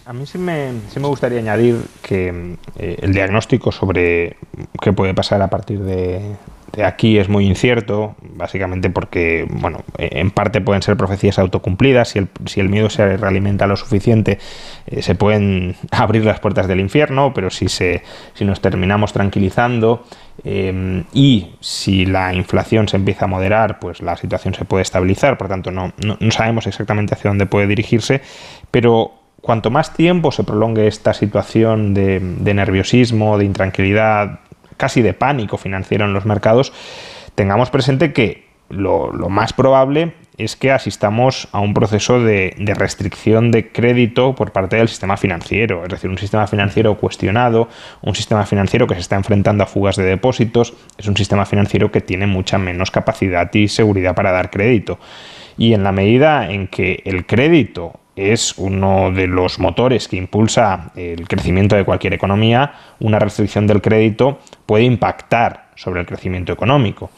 A 0.09 0.13
mí 0.13 0.25
sí 0.25 0.39
me, 0.39 0.71
sí 0.89 0.99
me 0.99 1.07
gustaría 1.07 1.37
añadir 1.37 1.85
que 2.01 2.55
eh, 2.79 2.97
el 2.99 3.13
diagnóstico 3.13 3.71
sobre 3.71 4.37
qué 4.81 4.91
puede 4.91 5.13
pasar 5.13 5.39
a 5.43 5.51
partir 5.51 5.81
de, 5.81 6.35
aquí 6.83 7.19
es 7.19 7.29
muy 7.29 7.45
incierto, 7.45 8.15
básicamente 8.19 8.89
porque, 8.89 9.45
bueno, 9.47 9.83
en 9.99 10.31
parte 10.31 10.61
pueden 10.61 10.81
ser 10.81 10.97
profecías 10.97 11.37
autocumplidas, 11.37 12.09
si 12.09 12.17
el, 12.17 12.27
si 12.47 12.59
el 12.59 12.69
miedo 12.69 12.89
se 12.89 13.17
realimenta 13.17 13.67
lo 13.67 13.77
suficiente, 13.77 14.39
eh, 14.87 15.03
se 15.03 15.13
pueden 15.13 15.75
abrir 15.91 16.25
las 16.25 16.39
puertas 16.39 16.67
del 16.67 16.79
infierno, 16.79 17.31
pero 17.31 17.51
si, 17.51 17.67
se, 17.67 18.01
si 18.33 18.45
nos 18.45 18.61
terminamos 18.61 19.13
tranquilizando 19.13 20.07
eh, 20.43 21.03
y 21.13 21.51
si 21.59 22.07
la 22.07 22.33
inflación 22.33 22.87
se 22.87 22.97
empieza 22.97 23.25
a 23.25 23.27
moderar, 23.27 23.77
pues 23.77 24.01
la 24.01 24.17
situación 24.17 24.55
se 24.55 24.65
puede 24.65 24.81
estabilizar, 24.81 25.37
por 25.37 25.49
tanto 25.49 25.69
no, 25.69 25.93
no 25.99 26.31
sabemos 26.31 26.65
exactamente 26.65 27.13
hacia 27.13 27.29
dónde 27.29 27.45
puede 27.45 27.67
dirigirse, 27.67 28.23
pero 28.71 29.18
cuanto 29.41 29.71
más 29.71 29.93
tiempo 29.93 30.31
se 30.31 30.43
prolongue 30.43 30.87
esta 30.87 31.13
situación 31.13 31.93
de, 31.93 32.19
nerviosismo, 32.19 33.37
de 33.37 33.45
intranquilidad, 33.45 34.39
casi 34.77 35.01
de 35.01 35.13
pánico 35.13 35.57
financiero 35.57 36.05
en 36.05 36.13
los 36.13 36.25
mercados, 36.25 36.73
tengamos 37.35 37.69
presente 37.69 38.13
que 38.13 38.47
lo, 38.69 39.11
más 39.29 39.53
probable 39.53 40.13
es 40.37 40.55
que 40.55 40.71
asistamos 40.71 41.49
a 41.51 41.59
un 41.59 41.73
proceso 41.73 42.21
de, 42.21 42.53
restricción 42.77 43.51
de 43.51 43.71
crédito 43.71 44.35
por 44.35 44.51
parte 44.51 44.77
del 44.77 44.87
sistema 44.87 45.17
financiero, 45.17 45.83
es 45.83 45.89
decir, 45.89 46.09
un 46.09 46.17
sistema 46.17 46.47
financiero 46.47 46.95
cuestionado, 46.97 47.67
un 48.01 48.15
sistema 48.15 48.45
financiero 48.45 48.87
que 48.87 48.95
se 48.95 49.01
está 49.01 49.15
enfrentando 49.15 49.63
a 49.63 49.67
fugas 49.67 49.95
de 49.95 50.03
depósitos, 50.03 50.73
es 50.97 51.07
un 51.07 51.17
sistema 51.17 51.45
financiero 51.45 51.91
que 51.91 52.01
tiene 52.01 52.27
mucha 52.27 52.57
menos 52.57 52.91
capacidad 52.91 53.53
y 53.53 53.67
seguridad 53.67 54.15
para 54.15 54.31
dar 54.31 54.49
crédito. 54.49 54.99
Y 55.57 55.73
en 55.73 55.83
la 55.83 55.91
medida 55.91 56.49
en 56.49 56.67
que 56.67 57.01
el 57.03 57.25
crédito 57.25 57.98
es 58.19 58.57
uno 58.57 59.11
de 59.11 59.27
los 59.27 59.59
motores 59.59 60.07
que 60.07 60.17
impulsa 60.17 60.91
el 60.95 61.27
crecimiento 61.27 61.75
de 61.75 61.85
cualquier 61.85 62.13
economía, 62.13 62.73
una 62.99 63.19
restricción 63.19 63.67
del 63.67 63.81
crédito 63.81 64.39
puede 64.65 64.83
impactar 64.83 65.69
sobre 65.75 66.01
el 66.01 66.05
crecimiento 66.05 66.51
económico. 66.51 67.09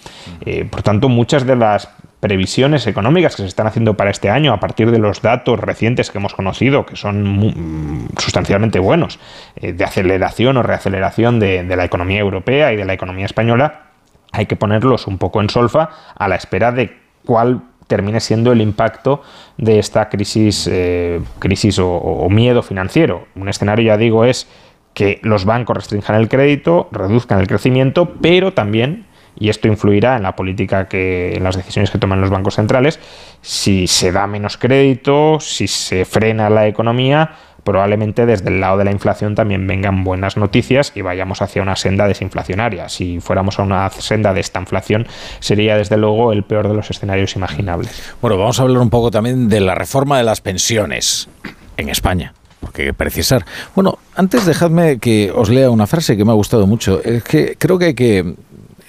Eh, 0.45 0.65
por 0.65 0.83
tanto, 0.83 1.09
muchas 1.09 1.45
de 1.47 1.55
las 1.55 1.89
previsiones 2.19 2.85
económicas 2.85 3.35
que 3.35 3.41
se 3.41 3.47
están 3.47 3.65
haciendo 3.65 3.97
para 3.97 4.11
este 4.11 4.29
año 4.29 4.53
a 4.53 4.59
partir 4.59 4.91
de 4.91 4.99
los 4.99 5.23
datos 5.23 5.59
recientes 5.59 6.11
que 6.11 6.19
hemos 6.19 6.35
conocido, 6.35 6.85
que 6.85 6.95
son 6.95 8.07
sustancialmente 8.19 8.77
buenos, 8.77 9.19
eh, 9.55 9.73
de 9.73 9.83
aceleración 9.83 10.57
o 10.57 10.63
reaceleración 10.63 11.39
de 11.39 11.75
la 11.75 11.85
economía 11.85 12.19
europea 12.19 12.71
y 12.73 12.75
de 12.75 12.85
la 12.85 12.93
economía 12.93 13.25
española, 13.25 13.91
hay 14.31 14.45
que 14.45 14.55
ponerlos 14.55 15.07
un 15.07 15.17
poco 15.17 15.41
en 15.41 15.49
solfa 15.49 15.89
a 16.15 16.27
la 16.27 16.35
espera 16.35 16.71
de 16.71 16.97
cuál 17.25 17.63
termine 17.91 18.21
siendo 18.21 18.54
el 18.54 18.62
impacto 18.62 19.21
de 19.58 19.77
esta 19.77 20.08
crisis, 20.08 20.65
eh, 20.71 21.19
crisis 21.39 21.77
o, 21.77 22.25
miedo 22.30 22.63
financiero. 22.63 23.27
Un 23.36 23.49
escenario, 23.49 23.88
ya 23.88 23.97
digo, 23.97 24.23
es 24.23 24.47
que 24.93 25.19
los 25.23 25.43
bancos 25.43 25.75
restrinjan 25.75 26.15
el 26.15 26.30
crédito, 26.30 26.88
reduzcan 26.93 27.41
el 27.41 27.47
crecimiento, 27.47 28.13
pero 28.21 28.54
también, 28.54 29.08
y 29.38 29.49
esto 29.49 29.67
influirá 29.67 30.15
en 30.15 30.23
la 30.23 30.38
política 30.38 30.88
que, 30.88 31.34
en 31.36 31.43
las 31.43 31.58
decisiones 31.58 31.91
que 31.91 31.97
toman 31.97 32.21
los 32.21 32.30
bancos 32.30 32.56
centrales, 32.56 32.97
si 33.41 33.88
se 33.88 34.13
da 34.13 34.26
menos 34.26 34.55
crédito, 34.55 35.41
si 35.41 35.68
se 35.68 36.05
frena 36.05 36.49
la 36.49 36.68
economía, 36.68 37.32
probablemente 37.64 38.26
desde 38.26 38.49
el 38.49 38.59
lado 38.59 38.78
de 38.78 38.86
la 38.86 38.91
inflación 38.91 39.36
también 39.36 39.66
vengan 39.68 40.03
buenas 40.03 40.38
noticias 40.38 40.91
y 40.95 41.01
vayamos 41.01 41.41
hacia 41.41 41.62
una 41.62 41.76
senda 41.76 42.07
desinflacionaria. 42.07 42.89
Si 42.89 43.20
fuéramos 43.20 43.59
a 43.59 43.64
una 43.64 43.89
senda 43.89 44.34
de 44.34 44.41
esta 44.41 44.59
inflación, 44.59 45.07
sería 45.39 45.78
desde 45.78 45.97
luego 45.97 46.34
el 46.34 46.43
peor 46.43 46.68
de 46.68 46.74
los 46.74 46.89
escenarios 46.89 47.36
imaginables. 47.36 48.14
Bueno, 48.22 48.38
vamos 48.38 48.59
a 48.59 48.64
hablar 48.64 48.82
un 48.82 48.89
poco 48.89 49.12
también 49.12 49.49
de 49.49 49.59
la 49.59 49.76
reforma 49.76 50.18
de 50.18 50.24
las 50.24 50.41
pensiones 50.41 51.30
en 51.78 51.89
España 51.89 52.34
porque 52.62 52.84
hay 52.84 52.88
que 52.89 52.93
precisar. 52.93 53.43
Bueno, 53.76 53.97
antes 54.16 54.45
dejadme 54.45 54.99
que 54.99 55.32
os 55.36 55.49
lea 55.49 55.70
una 55.72 55.88
frase 55.88 56.16
que 56.16 56.24
me 56.24 56.32
ha 56.32 56.36
gustado 56.36 56.68
mucho. 56.68 57.01
Es 57.03 57.24
que 57.24 57.55
creo 57.57 57.80
que 57.80 57.86
hay 57.86 57.93
que 57.95 58.36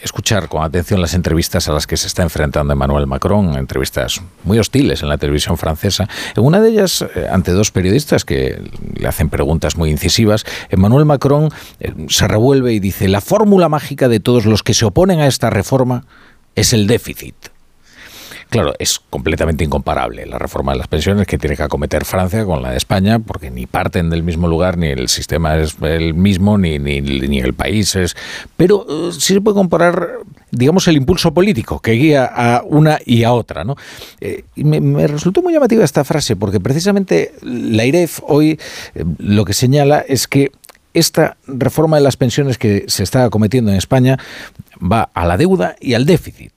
escuchar 0.02 0.48
con 0.48 0.62
atención 0.62 1.00
las 1.00 1.14
entrevistas 1.14 1.68
a 1.68 1.72
las 1.72 1.86
que 1.86 1.96
se 1.96 2.06
está 2.06 2.22
enfrentando 2.22 2.72
Emmanuel 2.72 3.06
Macron, 3.06 3.56
entrevistas 3.56 4.20
muy 4.44 4.58
hostiles 4.58 5.02
en 5.02 5.08
la 5.08 5.18
televisión 5.18 5.56
francesa. 5.56 6.08
En 6.36 6.44
una 6.44 6.60
de 6.60 6.70
ellas, 6.70 7.04
eh, 7.14 7.28
ante 7.30 7.52
dos 7.52 7.70
periodistas 7.70 8.24
que 8.24 8.62
le 8.94 9.08
hacen 9.08 9.28
preguntas 9.28 9.76
muy 9.76 9.90
incisivas, 9.90 10.44
Emmanuel 10.70 11.04
Macron 11.04 11.50
eh, 11.80 11.92
se 12.08 12.26
revuelve 12.28 12.72
y 12.72 12.80
dice, 12.80 13.08
la 13.08 13.20
fórmula 13.20 13.68
mágica 13.68 14.08
de 14.08 14.20
todos 14.20 14.46
los 14.46 14.62
que 14.62 14.74
se 14.74 14.84
oponen 14.84 15.20
a 15.20 15.26
esta 15.26 15.50
reforma 15.50 16.04
es 16.54 16.72
el 16.72 16.86
déficit. 16.86 17.51
Claro, 18.52 18.74
es 18.78 19.00
completamente 19.08 19.64
incomparable 19.64 20.26
la 20.26 20.38
reforma 20.38 20.72
de 20.72 20.78
las 20.78 20.86
pensiones 20.86 21.26
que 21.26 21.38
tiene 21.38 21.56
que 21.56 21.62
acometer 21.62 22.04
Francia 22.04 22.44
con 22.44 22.62
la 22.62 22.70
de 22.70 22.76
España, 22.76 23.18
porque 23.18 23.50
ni 23.50 23.66
parten 23.66 24.10
del 24.10 24.22
mismo 24.22 24.46
lugar, 24.46 24.76
ni 24.76 24.88
el 24.88 25.08
sistema 25.08 25.56
es 25.56 25.76
el 25.80 26.12
mismo, 26.12 26.58
ni, 26.58 26.78
ni, 26.78 27.00
ni 27.00 27.40
el 27.40 27.54
país 27.54 27.96
es. 27.96 28.14
Pero 28.58 28.86
eh, 28.88 29.12
sí 29.12 29.32
se 29.34 29.40
puede 29.40 29.54
comparar, 29.54 30.18
digamos, 30.50 30.86
el 30.86 30.98
impulso 30.98 31.32
político 31.32 31.80
que 31.80 31.92
guía 31.92 32.26
a 32.26 32.62
una 32.62 32.98
y 33.06 33.24
a 33.24 33.32
otra. 33.32 33.64
¿no? 33.64 33.74
Eh, 34.20 34.44
me, 34.56 34.82
me, 34.82 35.06
resultó 35.06 35.40
muy 35.40 35.54
llamativa 35.54 35.82
esta 35.82 36.04
frase, 36.04 36.36
porque 36.36 36.60
precisamente 36.60 37.32
la 37.40 37.86
IREF 37.86 38.20
hoy 38.28 38.60
eh, 38.94 39.04
lo 39.16 39.46
que 39.46 39.54
señala 39.54 40.04
es 40.06 40.28
que 40.28 40.52
esta 40.92 41.38
reforma 41.46 41.96
de 41.96 42.02
las 42.02 42.18
pensiones 42.18 42.58
que 42.58 42.84
se 42.88 43.02
está 43.02 43.30
cometiendo 43.30 43.70
en 43.70 43.78
España 43.78 44.18
va 44.78 45.08
a 45.14 45.24
la 45.24 45.38
deuda 45.38 45.74
y 45.80 45.94
al 45.94 46.04
déficit. 46.04 46.52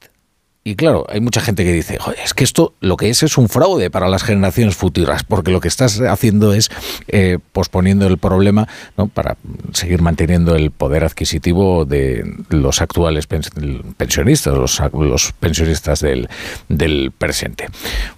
Y 0.68 0.76
claro, 0.76 1.06
hay 1.10 1.22
mucha 1.22 1.42
gente 1.42 1.64
que 1.64 1.72
dice, 1.72 2.00
es 2.24 2.34
que 2.34 2.44
esto 2.44 2.74
lo 2.80 2.98
que 2.98 3.12
es 3.12 3.22
es 3.22 3.38
un 3.38 3.50
fraude 3.50 3.92
para 3.92 4.10
las 4.10 4.24
generaciones 4.24 4.76
futuras, 4.76 5.24
porque 5.24 5.52
lo 5.52 5.62
que 5.62 5.68
estás 5.68 6.02
haciendo 6.02 6.54
es 6.54 6.72
eh, 7.08 7.38
posponiendo 7.52 8.08
el 8.08 8.18
problema 8.18 8.68
¿no? 8.98 9.08
para 9.08 9.38
seguir 9.74 10.02
manteniendo 10.02 10.56
el 10.56 10.72
poder 10.72 11.04
adquisitivo 11.04 11.86
de 11.86 12.26
los 12.50 12.82
actuales 12.82 13.28
pensionistas, 13.28 14.56
los, 14.56 14.82
los 14.92 15.34
pensionistas 15.34 16.00
del, 16.00 16.30
del, 16.68 17.12
presente. 17.16 17.68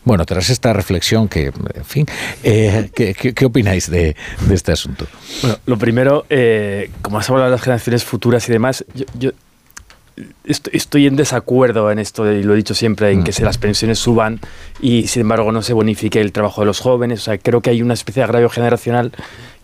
Bueno, 0.06 0.26
tras 0.26 0.50
esta 0.50 0.72
reflexión 0.72 1.28
que, 1.28 1.48
en 1.48 1.86
fin, 1.86 2.06
eh, 2.44 2.90
¿qué, 2.96 3.14
qué, 3.14 3.34
qué, 3.34 3.46
opináis 3.46 3.92
de, 3.92 4.16
de, 4.48 4.56
este 4.56 4.72
asunto? 4.72 5.06
Bueno, 5.42 5.58
lo 5.66 5.78
primero, 5.78 6.26
eh, 6.30 6.92
como 7.02 7.20
has 7.20 7.30
hablado 7.30 7.48
de 7.48 7.58
las 7.58 7.62
generaciones 7.62 8.06
futuras 8.06 8.48
y 8.48 8.54
demás, 8.54 8.86
yo, 8.96 9.04
yo 9.20 9.32
estoy 10.44 11.08
en 11.08 11.16
desacuerdo 11.16 11.92
en 11.92 12.00
esto, 12.00 12.32
y 12.32 12.44
lo 12.44 12.54
he 12.54 12.58
dicho 12.58 12.74
siempre, 12.74 13.12
en 13.12 13.24
que 13.24 13.32
se 13.32 13.44
las 13.44 13.58
pensiones 13.58 14.00
suban 14.00 14.40
y 14.82 15.08
sin 15.08 15.22
embargo 15.22 15.52
no 15.52 15.62
se 15.62 15.74
bonifique 15.74 16.22
el 16.22 16.32
trabajo 16.32 16.62
de 16.62 16.68
los 16.68 16.80
jóvenes. 16.80 17.22
O 17.22 17.24
sea, 17.24 17.38
creo 17.38 17.62
que 17.62 17.70
hay 17.70 17.82
una 17.82 17.94
especie 17.94 18.22
de 18.22 18.26
agravio 18.26 18.50
generacional 18.50 19.12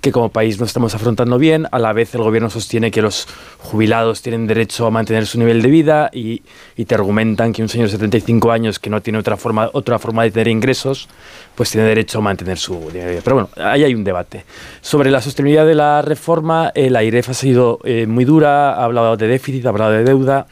que 0.03 0.11
como 0.11 0.27
país 0.27 0.59
no 0.59 0.65
estamos 0.65 0.93
afrontando 0.93 1.37
bien. 1.39 1.65
A 1.71 1.79
la 1.79 1.93
vez 1.93 2.13
el 2.13 2.21
gobierno 2.21 2.49
sostiene 2.49 2.91
que 2.91 3.01
los 3.01 3.25
jubilados 3.59 4.21
tienen 4.21 4.47
derecho 4.47 4.85
a 4.85 4.91
mantener 4.91 5.25
su 5.25 5.39
nivel 5.39 5.61
de 5.61 5.69
vida 5.69 6.09
y, 6.11 6.43
y 6.75 6.83
te 6.83 6.93
argumentan 6.93 7.53
que 7.53 7.61
un 7.61 7.69
señor 7.69 7.87
de 7.87 7.93
75 7.93 8.51
años 8.51 8.79
que 8.79 8.89
no 8.89 9.01
tiene 9.01 9.17
otra 9.17 9.37
forma, 9.37 9.69
otra 9.71 9.99
forma 9.99 10.23
de 10.23 10.31
tener 10.31 10.49
ingresos, 10.49 11.07
pues 11.55 11.71
tiene 11.71 11.87
derecho 11.87 12.17
a 12.17 12.21
mantener 12.21 12.57
su 12.57 12.73
nivel 12.73 12.93
de 12.93 13.09
vida. 13.11 13.21
Pero 13.23 13.35
bueno, 13.37 13.49
ahí 13.55 13.85
hay 13.85 13.95
un 13.95 14.03
debate. 14.03 14.43
Sobre 14.81 15.09
la 15.09 15.21
sostenibilidad 15.21 15.65
de 15.65 15.75
la 15.75 16.01
reforma, 16.01 16.73
eh, 16.75 16.89
la 16.89 17.01
IREF 17.01 17.29
ha 17.29 17.33
sido 17.33 17.79
eh, 17.85 18.05
muy 18.05 18.25
dura, 18.25 18.73
ha 18.73 18.83
hablado 18.83 19.15
de 19.15 19.27
déficit, 19.27 19.65
ha 19.65 19.69
hablado 19.69 19.91
de 19.93 20.03
deuda, 20.03 20.47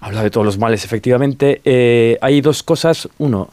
ha 0.00 0.06
hablado 0.06 0.22
de 0.22 0.30
todos 0.30 0.46
los 0.46 0.58
males, 0.58 0.84
efectivamente. 0.84 1.60
Eh, 1.64 2.18
hay 2.20 2.40
dos 2.40 2.62
cosas. 2.62 3.08
Uno, 3.18 3.50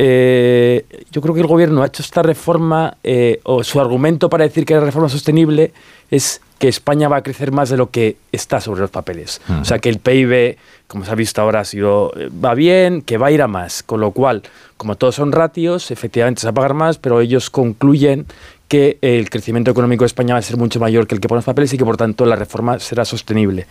eh, 0.00 0.84
yo 1.10 1.20
creo 1.20 1.34
que 1.34 1.40
el 1.40 1.48
gobierno 1.48 1.82
ha 1.82 1.86
hecho 1.86 2.04
esta 2.04 2.22
reforma, 2.22 2.96
eh, 3.02 3.40
o 3.42 3.64
su 3.64 3.80
argumento 3.80 4.30
para 4.30 4.44
decir 4.44 4.64
que 4.64 4.74
la 4.74 4.80
reforma 4.80 5.08
sostenible 5.08 5.72
es 6.08 6.40
que 6.60 6.68
España 6.68 7.08
va 7.08 7.16
a 7.16 7.22
crecer 7.22 7.50
más 7.50 7.68
de 7.68 7.76
lo 7.76 7.90
que 7.90 8.16
está 8.30 8.60
sobre 8.60 8.80
los 8.80 8.90
papeles. 8.90 9.40
Uh 9.48 9.54
-huh. 9.54 9.62
O 9.62 9.64
sea, 9.64 9.80
que 9.80 9.88
el 9.88 9.98
PIB, 9.98 10.56
como 10.86 11.04
se 11.04 11.10
ha 11.10 11.16
visto 11.16 11.42
ahora, 11.42 11.60
ha 11.60 11.64
sido, 11.64 12.12
va 12.44 12.54
bien, 12.54 13.02
que 13.02 13.18
va 13.18 13.26
a 13.26 13.30
ir 13.32 13.42
a 13.42 13.48
más. 13.48 13.82
Con 13.82 14.00
lo 14.00 14.12
cual, 14.12 14.44
como 14.76 14.94
todos 14.94 15.16
son 15.16 15.32
ratios, 15.32 15.90
efectivamente 15.90 16.42
se 16.42 16.46
va 16.46 16.50
a 16.52 16.54
pagar 16.54 16.74
más, 16.74 16.98
pero 16.98 17.20
ellos 17.20 17.50
concluyen 17.50 18.26
que 18.68 18.98
el 19.00 19.30
crecimiento 19.30 19.70
económico 19.70 20.04
de 20.04 20.06
España 20.06 20.34
va 20.34 20.38
a 20.38 20.42
ser 20.42 20.58
mucho 20.58 20.78
mayor 20.78 21.06
que 21.06 21.14
el 21.14 21.20
que 21.20 21.28
pone 21.28 21.38
los 21.38 21.46
papeles 21.46 21.72
y 21.72 21.78
que 21.78 21.84
por 21.84 21.96
tanto 21.96 22.26
la 22.26 22.36
reforma 22.36 22.78
será 22.78 23.04
sostenible. 23.06 23.66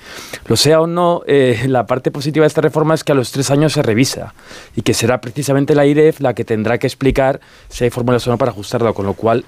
Lo 0.47 0.55
sea 0.55 0.81
o 0.81 0.87
no, 0.87 1.21
eh, 1.27 1.65
la 1.67 1.85
parte 1.85 2.09
positiva 2.09 2.43
de 2.43 2.47
esta 2.47 2.61
reforma 2.61 2.95
es 2.95 3.03
que 3.03 3.11
a 3.11 3.15
los 3.15 3.31
tres 3.31 3.51
años 3.51 3.73
se 3.73 3.83
revisa 3.83 4.33
y 4.75 4.81
que 4.81 4.95
será 4.95 5.21
precisamente 5.21 5.75
la 5.75 5.85
IREF 5.85 6.19
la 6.19 6.33
que 6.33 6.43
tendrá 6.43 6.79
que 6.79 6.87
explicar 6.87 7.39
si 7.69 7.83
hay 7.83 7.91
fórmulas 7.91 8.27
o 8.27 8.31
no 8.31 8.37
para 8.39 8.51
ajustarlo, 8.51 8.93
con 8.95 9.05
lo 9.05 9.13
cual, 9.13 9.45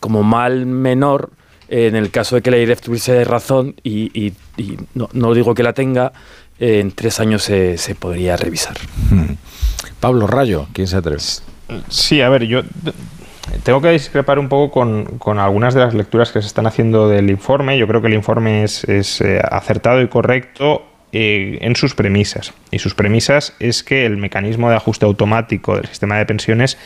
como 0.00 0.22
mal 0.22 0.64
menor, 0.64 1.30
eh, 1.68 1.88
en 1.88 1.96
el 1.96 2.10
caso 2.10 2.36
de 2.36 2.42
que 2.42 2.50
la 2.50 2.58
IREF 2.58 2.80
tuviese 2.80 3.24
razón, 3.24 3.74
y, 3.82 4.10
y, 4.18 4.32
y 4.56 4.78
no, 4.94 5.10
no, 5.12 5.34
digo 5.34 5.54
que 5.54 5.62
la 5.62 5.74
tenga, 5.74 6.12
eh, 6.58 6.80
en 6.80 6.92
tres 6.92 7.20
años 7.20 7.42
se, 7.42 7.76
se 7.76 7.94
podría 7.94 8.36
revisar. 8.36 8.76
Hmm. 9.10 9.34
Pablo 10.00 10.26
Rayo, 10.26 10.68
¿quién 10.72 10.86
se 10.86 10.96
atreve? 10.96 11.20
Sí, 11.88 12.20
a 12.20 12.28
ver, 12.28 12.44
yo 12.44 12.62
tengo 13.62 13.80
que 13.80 13.90
discrepar 13.90 14.38
un 14.38 14.48
poco 14.48 14.72
con, 14.72 15.04
con, 15.18 15.38
algunas 15.38 15.74
de 15.74 15.80
las 15.80 15.94
lecturas 15.94 16.32
que 16.32 16.40
se 16.40 16.46
están 16.46 16.66
haciendo 16.66 17.08
del 17.08 17.30
informe. 17.30 17.78
Yo 17.78 17.86
creo 17.86 18.00
que 18.00 18.08
el 18.08 18.14
informe 18.14 18.64
es, 18.64 18.84
es 18.84 19.20
eh, 19.20 19.40
acertado 19.42 20.00
y 20.02 20.08
correcto 20.08 20.84
eh, 21.12 21.58
en 21.62 21.76
sus 21.76 21.94
premisas. 21.94 22.52
Y 22.70 22.78
sus 22.78 22.94
premisas 22.94 23.54
es 23.58 23.82
que 23.82 24.04
el 24.04 24.16
mecanismo 24.16 24.68
de 24.68 24.76
ajuste 24.76 25.06
automático 25.06 25.76
del 25.76 25.86
sistema 25.86 26.18
de 26.18 26.26
pensiones 26.26 26.78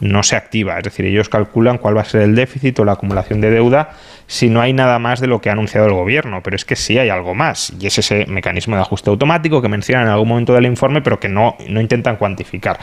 no 0.00 0.22
se 0.22 0.36
activa. 0.36 0.78
Es 0.78 0.84
decir, 0.84 1.04
ellos 1.06 1.28
calculan 1.28 1.78
cuál 1.78 1.96
va 1.96 2.02
a 2.02 2.04
ser 2.04 2.22
el 2.22 2.34
déficit 2.34 2.78
o 2.78 2.84
la 2.84 2.92
acumulación 2.92 3.40
de 3.40 3.50
deuda 3.50 3.90
si 4.32 4.48
no 4.48 4.62
hay 4.62 4.72
nada 4.72 4.98
más 4.98 5.20
de 5.20 5.26
lo 5.26 5.42
que 5.42 5.50
ha 5.50 5.52
anunciado 5.52 5.86
el 5.86 5.92
gobierno. 5.92 6.42
Pero 6.42 6.56
es 6.56 6.64
que 6.64 6.74
sí 6.74 6.98
hay 6.98 7.10
algo 7.10 7.34
más. 7.34 7.70
Y 7.78 7.86
es 7.86 7.98
ese 7.98 8.24
mecanismo 8.24 8.76
de 8.76 8.80
ajuste 8.80 9.10
automático 9.10 9.60
que 9.60 9.68
mencionan 9.68 10.06
en 10.06 10.12
algún 10.12 10.28
momento 10.28 10.54
del 10.54 10.64
informe, 10.64 11.02
pero 11.02 11.20
que 11.20 11.28
no, 11.28 11.54
no 11.68 11.82
intentan 11.82 12.16
cuantificar. 12.16 12.78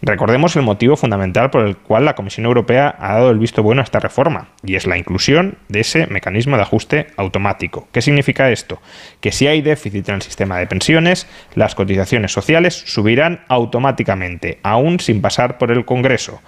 Recordemos 0.00 0.56
el 0.56 0.62
motivo 0.62 0.96
fundamental 0.96 1.50
por 1.50 1.66
el 1.66 1.76
cual 1.76 2.06
la 2.06 2.14
Comisión 2.14 2.46
Europea 2.46 2.96
ha 2.98 3.16
dado 3.16 3.30
el 3.30 3.38
visto 3.38 3.62
bueno 3.62 3.82
a 3.82 3.84
esta 3.84 4.00
reforma. 4.00 4.48
Y 4.64 4.76
es 4.76 4.86
la 4.86 4.96
inclusión 4.96 5.58
de 5.68 5.80
ese 5.80 6.06
mecanismo 6.06 6.56
de 6.56 6.62
ajuste 6.62 7.08
automático. 7.18 7.86
¿Qué 7.92 8.00
significa 8.00 8.50
esto? 8.50 8.80
Que 9.20 9.30
si 9.30 9.46
hay 9.46 9.60
déficit 9.60 10.08
en 10.08 10.14
el 10.14 10.22
sistema 10.22 10.56
de 10.58 10.66
pensiones, 10.66 11.26
las 11.54 11.74
cotizaciones 11.74 12.32
sociales 12.32 12.82
subirán 12.86 13.44
automáticamente, 13.48 14.58
aún 14.62 15.00
sin 15.00 15.20
pasar 15.20 15.58
por 15.58 15.70
el 15.70 15.84
Congreso 15.84 16.40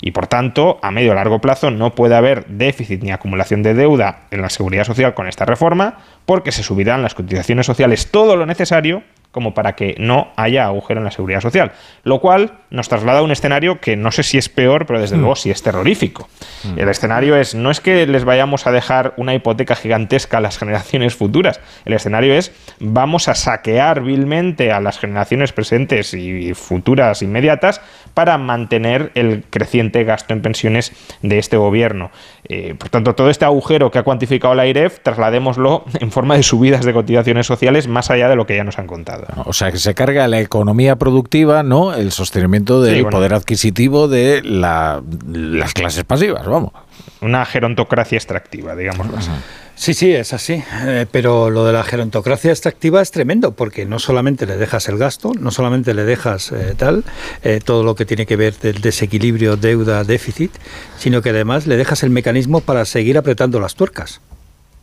y 0.00 0.12
por 0.12 0.26
tanto 0.26 0.78
a 0.82 0.90
medio 0.90 1.12
o 1.12 1.14
largo 1.14 1.40
plazo 1.40 1.70
no 1.70 1.94
puede 1.94 2.14
haber 2.14 2.46
déficit 2.46 3.02
ni 3.02 3.10
acumulación 3.10 3.62
de 3.62 3.74
deuda 3.74 3.97
en 4.30 4.42
la 4.42 4.48
seguridad 4.48 4.84
social 4.84 5.14
con 5.14 5.28
esta 5.28 5.44
reforma 5.44 5.98
porque 6.26 6.52
se 6.52 6.62
subirán 6.62 7.02
las 7.02 7.14
cotizaciones 7.14 7.66
sociales 7.66 8.10
todo 8.10 8.36
lo 8.36 8.46
necesario 8.46 9.02
como 9.38 9.54
para 9.54 9.76
que 9.76 9.94
no 10.00 10.32
haya 10.34 10.64
agujero 10.64 10.98
en 10.98 11.04
la 11.04 11.12
seguridad 11.12 11.40
social. 11.40 11.70
Lo 12.02 12.18
cual 12.20 12.54
nos 12.70 12.88
traslada 12.88 13.20
a 13.20 13.22
un 13.22 13.30
escenario 13.30 13.78
que 13.80 13.96
no 13.96 14.10
sé 14.10 14.24
si 14.24 14.36
es 14.36 14.48
peor, 14.48 14.84
pero 14.84 15.00
desde 15.00 15.16
mm. 15.16 15.20
luego 15.20 15.36
sí 15.36 15.48
es 15.52 15.62
terrorífico. 15.62 16.28
Mm. 16.64 16.76
El 16.76 16.88
escenario 16.88 17.36
es, 17.36 17.54
no 17.54 17.70
es 17.70 17.80
que 17.80 18.04
les 18.08 18.24
vayamos 18.24 18.66
a 18.66 18.72
dejar 18.72 19.14
una 19.16 19.34
hipoteca 19.34 19.76
gigantesca 19.76 20.38
a 20.38 20.40
las 20.40 20.58
generaciones 20.58 21.14
futuras, 21.14 21.60
el 21.84 21.92
escenario 21.92 22.34
es, 22.34 22.50
vamos 22.80 23.28
a 23.28 23.36
saquear 23.36 24.02
vilmente 24.02 24.72
a 24.72 24.80
las 24.80 24.98
generaciones 24.98 25.52
presentes 25.52 26.14
y 26.14 26.52
futuras 26.54 27.22
inmediatas 27.22 27.80
para 28.14 28.38
mantener 28.38 29.12
el 29.14 29.44
creciente 29.48 30.02
gasto 30.02 30.34
en 30.34 30.42
pensiones 30.42 30.92
de 31.22 31.38
este 31.38 31.56
gobierno. 31.56 32.10
Eh, 32.48 32.74
por 32.76 32.88
tanto, 32.88 33.14
todo 33.14 33.30
este 33.30 33.44
agujero 33.44 33.92
que 33.92 34.00
ha 34.00 34.02
cuantificado 34.02 34.56
la 34.56 34.66
IREF, 34.66 34.98
trasladémoslo 35.04 35.84
en 36.00 36.10
forma 36.10 36.36
de 36.36 36.42
subidas 36.42 36.84
de 36.84 36.92
cotizaciones 36.92 37.46
sociales 37.46 37.86
más 37.86 38.10
allá 38.10 38.28
de 38.28 38.34
lo 38.34 38.46
que 38.46 38.56
ya 38.56 38.64
nos 38.64 38.80
han 38.80 38.88
contado. 38.88 39.27
O 39.44 39.52
sea, 39.52 39.70
que 39.70 39.78
se 39.78 39.94
carga 39.94 40.26
la 40.28 40.40
economía 40.40 40.96
productiva, 40.96 41.62
¿no? 41.62 41.94
El 41.94 42.12
sostenimiento 42.12 42.82
del 42.82 42.96
sí, 42.96 43.02
bueno. 43.02 43.16
poder 43.16 43.34
adquisitivo 43.34 44.08
de 44.08 44.42
la, 44.42 45.02
las 45.30 45.74
clases 45.74 46.04
pasivas, 46.04 46.46
vamos. 46.46 46.72
Una 47.20 47.44
gerontocracia 47.44 48.16
extractiva, 48.16 48.74
digámoslo 48.74 49.18
así. 49.18 49.30
Sí, 49.74 49.94
sí, 49.94 50.12
es 50.12 50.32
así. 50.32 50.62
Eh, 50.86 51.06
pero 51.10 51.50
lo 51.50 51.64
de 51.64 51.72
la 51.72 51.84
gerontocracia 51.84 52.50
extractiva 52.50 53.00
es 53.00 53.12
tremendo, 53.12 53.52
porque 53.52 53.86
no 53.86 54.00
solamente 54.00 54.44
le 54.44 54.56
dejas 54.56 54.88
el 54.88 54.98
gasto, 54.98 55.32
no 55.38 55.52
solamente 55.52 55.94
le 55.94 56.04
dejas 56.04 56.50
eh, 56.50 56.74
tal, 56.76 57.04
eh, 57.42 57.60
todo 57.64 57.84
lo 57.84 57.94
que 57.94 58.04
tiene 58.04 58.26
que 58.26 58.34
ver 58.34 58.56
del 58.58 58.80
desequilibrio 58.80 59.56
deuda-déficit, 59.56 60.50
sino 60.98 61.22
que 61.22 61.30
además 61.30 61.68
le 61.68 61.76
dejas 61.76 62.02
el 62.02 62.10
mecanismo 62.10 62.60
para 62.60 62.84
seguir 62.84 63.18
apretando 63.18 63.60
las 63.60 63.76
tuercas. 63.76 64.20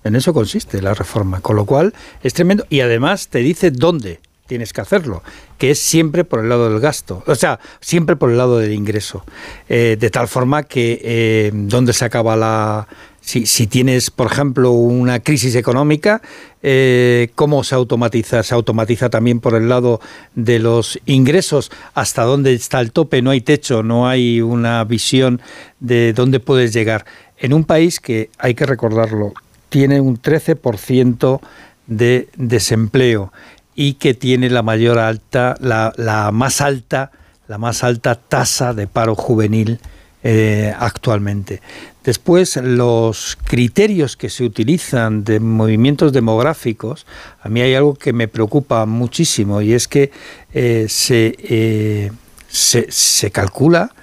En 0.06 0.16
eso 0.16 0.34
consiste 0.34 0.82
la 0.82 0.94
reforma. 0.94 1.42
Con 1.42 1.58
lo 1.58 1.66
cual 1.66 1.94
es 2.24 2.34
tremendo. 2.34 2.66
Y 2.70 2.82
además 2.82 3.28
te 3.28 3.40
dice 3.40 3.72
dónde 3.72 4.22
tienes 4.48 4.74
que 4.74 4.82
hacerlo, 4.82 5.24
que 5.58 5.72
es 5.72 5.80
siempre 5.80 6.24
por 6.24 6.40
el 6.40 6.50
lado 6.50 6.70
del 6.70 6.80
gasto, 6.80 7.24
o 7.26 7.36
sea, 7.36 7.60
siempre 7.80 8.16
por 8.16 8.30
el 8.30 8.38
lado 8.38 8.60
del 8.60 8.74
ingreso. 8.74 9.24
Eh, 9.70 9.98
de 10.00 10.10
tal 10.10 10.28
forma 10.28 10.64
que 10.64 11.02
eh, 11.04 11.52
dónde 11.54 11.94
se 11.94 12.06
acaba 12.06 12.36
la... 12.36 12.88
Si, 13.22 13.48
si, 13.48 13.66
tienes, 13.66 14.12
por 14.12 14.32
ejemplo, 14.32 14.70
una 14.70 15.20
crisis 15.20 15.56
económica, 15.56 16.22
eh, 16.62 17.32
¿cómo 17.34 17.64
se 17.64 17.74
automatiza? 17.74 18.44
Se 18.44 18.54
automatiza 18.54 19.10
también 19.10 19.40
por 19.40 19.56
el 19.56 19.68
lado 19.68 20.00
de 20.36 20.60
los 20.60 21.00
ingresos, 21.08 21.72
hasta 21.96 22.22
dónde 22.22 22.54
está 22.54 22.82
el 22.82 22.92
tope, 22.92 23.24
no 23.24 23.32
hay 23.32 23.42
techo, 23.42 23.82
no 23.82 24.08
hay 24.08 24.42
una 24.42 24.84
visión 24.84 25.42
de 25.80 26.14
dónde 26.14 26.40
puedes 26.40 26.72
llegar. 26.72 27.06
En 27.40 27.52
un 27.54 27.64
país 27.64 28.00
que, 28.00 28.30
hay 28.38 28.54
que 28.54 28.68
recordarlo, 28.68 29.34
tiene 29.70 30.02
un 30.02 30.22
13% 30.22 31.42
de 31.88 32.30
desempleo 32.38 33.32
y 33.76 33.94
que 33.94 34.14
tiene 34.14 34.50
la 34.50 34.64
mayor 34.64 34.98
alta, 34.98 35.56
la, 35.60 35.94
la 35.98 36.32
más 36.32 36.62
alta, 36.62 37.12
la 37.48 37.58
más 37.58 37.84
alta 37.84 38.16
tasa 38.16 38.74
de 38.74 38.88
paro 38.88 39.16
juvenil 39.16 39.80
eh, 40.28 40.74
actualmente. 40.80 41.62
Después, 42.04 42.56
los 42.56 43.38
criterios 43.44 44.18
que 44.18 44.32
se 44.32 44.44
utilizan 44.44 45.24
de 45.24 45.40
movimientos 45.40 46.14
demográficos, 46.14 47.06
a 47.44 47.48
mí 47.48 47.62
hay 47.62 47.76
algo 47.76 47.94
que 47.94 48.12
me 48.12 48.28
preocupa 48.28 48.88
muchísimo 48.88 49.62
y 49.62 49.74
es 49.74 49.88
que 49.88 50.10
eh, 50.52 50.88
se, 50.90 51.36
eh, 51.38 52.12
se, 52.48 52.88
se 52.92 53.30
calcula 53.30 53.94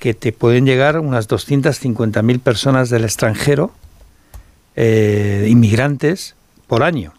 que 0.00 0.12
te 0.12 0.32
pueden 0.32 0.66
llegar 0.66 0.98
unas 0.98 1.28
250.000 1.28 2.40
personas 2.40 2.90
del 2.90 3.04
extranjero, 3.04 3.70
inmigrantes, 4.76 6.34
por 6.66 6.82
año. 6.82 7.12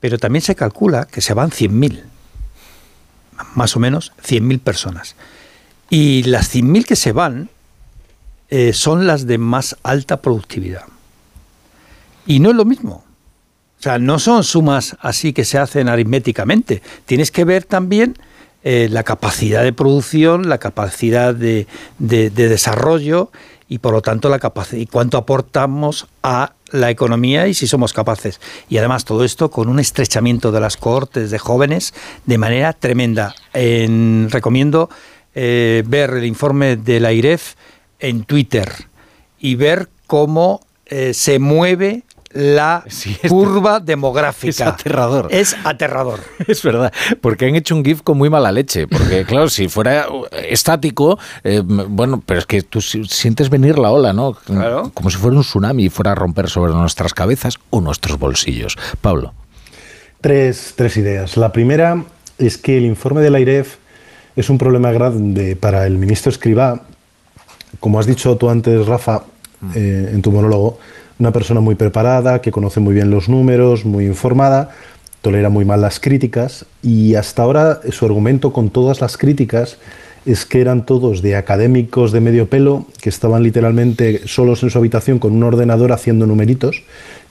Pero 0.00 0.18
también 0.18 0.42
se 0.42 0.54
calcula 0.54 1.06
que 1.06 1.20
se 1.20 1.34
van 1.34 1.50
100.000, 1.50 2.02
más 3.54 3.76
o 3.76 3.80
menos 3.80 4.12
100.000 4.22 4.60
personas. 4.60 5.16
Y 5.88 6.24
las 6.24 6.54
100.000 6.54 6.84
que 6.84 6.96
se 6.96 7.12
van 7.12 7.50
eh, 8.48 8.72
son 8.72 9.06
las 9.06 9.26
de 9.26 9.38
más 9.38 9.76
alta 9.82 10.20
productividad. 10.22 10.84
Y 12.26 12.40
no 12.40 12.50
es 12.50 12.56
lo 12.56 12.64
mismo. 12.64 13.04
O 13.78 13.82
sea, 13.82 13.98
no 13.98 14.18
son 14.18 14.42
sumas 14.42 14.96
así 15.00 15.32
que 15.32 15.44
se 15.44 15.58
hacen 15.58 15.88
aritméticamente. 15.88 16.82
Tienes 17.04 17.30
que 17.30 17.44
ver 17.44 17.64
también 17.64 18.16
eh, 18.64 18.88
la 18.90 19.02
capacidad 19.04 19.62
de 19.62 19.72
producción, 19.72 20.48
la 20.48 20.58
capacidad 20.58 21.34
de, 21.34 21.66
de, 21.98 22.30
de 22.30 22.48
desarrollo 22.48 23.30
y 23.68 23.78
por 23.78 23.92
lo 23.92 24.02
tanto 24.02 24.28
la 24.28 24.38
capacidad 24.38 24.80
y 24.80 24.86
cuánto 24.86 25.18
aportamos 25.18 26.08
a 26.22 26.52
la 26.70 26.90
economía 26.90 27.46
y 27.48 27.54
si 27.54 27.66
somos 27.66 27.92
capaces. 27.92 28.40
Y 28.68 28.78
además 28.78 29.04
todo 29.04 29.24
esto 29.24 29.50
con 29.50 29.68
un 29.68 29.78
estrechamiento 29.78 30.52
de 30.52 30.60
las 30.60 30.76
cohortes 30.76 31.30
de 31.30 31.38
jóvenes 31.38 31.94
de 32.24 32.38
manera 32.38 32.72
tremenda. 32.72 33.34
En, 33.52 34.28
recomiendo 34.30 34.90
eh, 35.34 35.82
ver 35.86 36.10
el 36.10 36.24
informe 36.24 36.76
de 36.76 37.00
la 37.00 37.12
IREF 37.12 37.54
en 37.98 38.24
Twitter 38.24 38.72
y 39.38 39.54
ver 39.54 39.88
cómo 40.06 40.60
eh, 40.86 41.14
se 41.14 41.38
mueve 41.38 42.04
la 42.32 42.84
curva 43.28 43.80
demográfica. 43.84 44.48
Es 44.48 44.60
aterrador. 44.60 45.28
Es 45.30 45.56
aterrador. 45.64 46.20
Es 46.46 46.62
verdad, 46.62 46.92
porque 47.20 47.46
han 47.46 47.56
hecho 47.56 47.74
un 47.74 47.84
GIF 47.84 48.02
con 48.02 48.18
muy 48.18 48.30
mala 48.30 48.52
leche. 48.52 48.86
Porque, 48.86 49.24
claro, 49.24 49.48
si 49.48 49.68
fuera 49.68 50.06
estático, 50.48 51.18
eh, 51.44 51.62
bueno, 51.64 52.22
pero 52.24 52.40
es 52.40 52.46
que 52.46 52.62
tú 52.62 52.80
sientes 52.80 53.50
venir 53.50 53.78
la 53.78 53.90
ola, 53.90 54.12
¿no? 54.12 54.34
Claro. 54.34 54.90
Como 54.94 55.10
si 55.10 55.16
fuera 55.16 55.36
un 55.36 55.42
tsunami 55.42 55.84
y 55.86 55.88
fuera 55.88 56.12
a 56.12 56.14
romper 56.14 56.48
sobre 56.48 56.72
nuestras 56.72 57.14
cabezas 57.14 57.58
o 57.70 57.80
nuestros 57.80 58.18
bolsillos. 58.18 58.76
Pablo. 59.00 59.34
Tres, 60.20 60.74
tres 60.76 60.96
ideas. 60.96 61.36
La 61.36 61.52
primera 61.52 62.04
es 62.38 62.58
que 62.58 62.78
el 62.78 62.84
informe 62.84 63.22
de 63.22 63.30
la 63.30 63.40
IREF 63.40 63.76
es 64.36 64.50
un 64.50 64.58
problema 64.58 64.92
grande 64.92 65.56
para 65.56 65.86
el 65.86 65.98
ministro 65.98 66.30
Escribá. 66.30 66.82
Como 67.80 67.98
has 67.98 68.06
dicho 68.06 68.36
tú 68.36 68.50
antes, 68.50 68.86
Rafa, 68.86 69.24
eh, 69.74 70.10
en 70.12 70.22
tu 70.22 70.30
monólogo, 70.30 70.78
una 71.18 71.32
persona 71.32 71.60
muy 71.60 71.74
preparada, 71.74 72.40
que 72.40 72.50
conoce 72.50 72.80
muy 72.80 72.94
bien 72.94 73.10
los 73.10 73.28
números, 73.28 73.84
muy 73.84 74.06
informada, 74.06 74.70
tolera 75.22 75.48
muy 75.48 75.64
mal 75.64 75.80
las 75.80 75.98
críticas 75.98 76.66
y 76.82 77.14
hasta 77.14 77.42
ahora 77.42 77.80
su 77.90 78.04
argumento 78.04 78.52
con 78.52 78.70
todas 78.70 79.00
las 79.00 79.16
críticas 79.16 79.78
es 80.26 80.44
que 80.44 80.60
eran 80.60 80.84
todos 80.84 81.22
de 81.22 81.36
académicos 81.36 82.12
de 82.12 82.20
medio 82.20 82.48
pelo, 82.48 82.86
que 83.00 83.08
estaban 83.08 83.42
literalmente 83.42 84.26
solos 84.26 84.62
en 84.62 84.70
su 84.70 84.78
habitación 84.78 85.18
con 85.18 85.32
un 85.32 85.42
ordenador 85.44 85.92
haciendo 85.92 86.26
numeritos, 86.26 86.82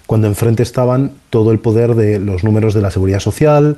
cuando 0.08 0.28
enfrente 0.28 0.64
estaban 0.64 1.12
todo 1.30 1.52
el 1.52 1.60
poder 1.60 1.96
de 1.96 2.20
los 2.20 2.44
números 2.44 2.74
de 2.74 2.82
la 2.82 2.92
seguridad 2.92 3.20
social, 3.20 3.78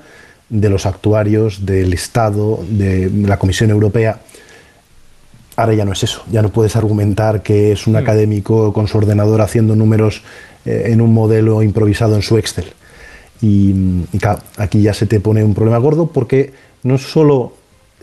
de 0.49 0.69
los 0.69 0.85
actuarios, 0.85 1.65
del 1.65 1.93
Estado, 1.93 2.63
de 2.69 3.09
la 3.09 3.39
Comisión 3.39 3.71
Europea. 3.71 4.19
Ahora 5.57 5.73
ya 5.73 5.83
no 5.83 5.91
es 5.91 6.03
eso, 6.03 6.23
ya 6.31 6.41
no 6.41 6.49
puedes 6.49 6.75
argumentar 6.75 7.43
que 7.43 7.73
es 7.73 7.87
un 7.87 7.93
Mm. 7.93 7.97
académico 7.97 8.71
con 8.71 8.87
su 8.87 8.97
ordenador 8.97 9.41
haciendo 9.41 9.75
números 9.75 10.21
eh, 10.65 10.83
en 10.87 11.01
un 11.01 11.13
modelo 11.13 11.61
improvisado 11.63 12.15
en 12.15 12.21
su 12.21 12.37
Excel. 12.37 12.65
Y, 13.41 13.73
y 14.13 14.17
claro, 14.19 14.39
aquí 14.57 14.81
ya 14.81 14.93
se 14.93 15.05
te 15.05 15.19
pone 15.19 15.43
un 15.43 15.53
problema 15.53 15.77
gordo 15.79 16.07
porque 16.07 16.53
no 16.83 16.95
es 16.95 17.01
solo 17.01 17.53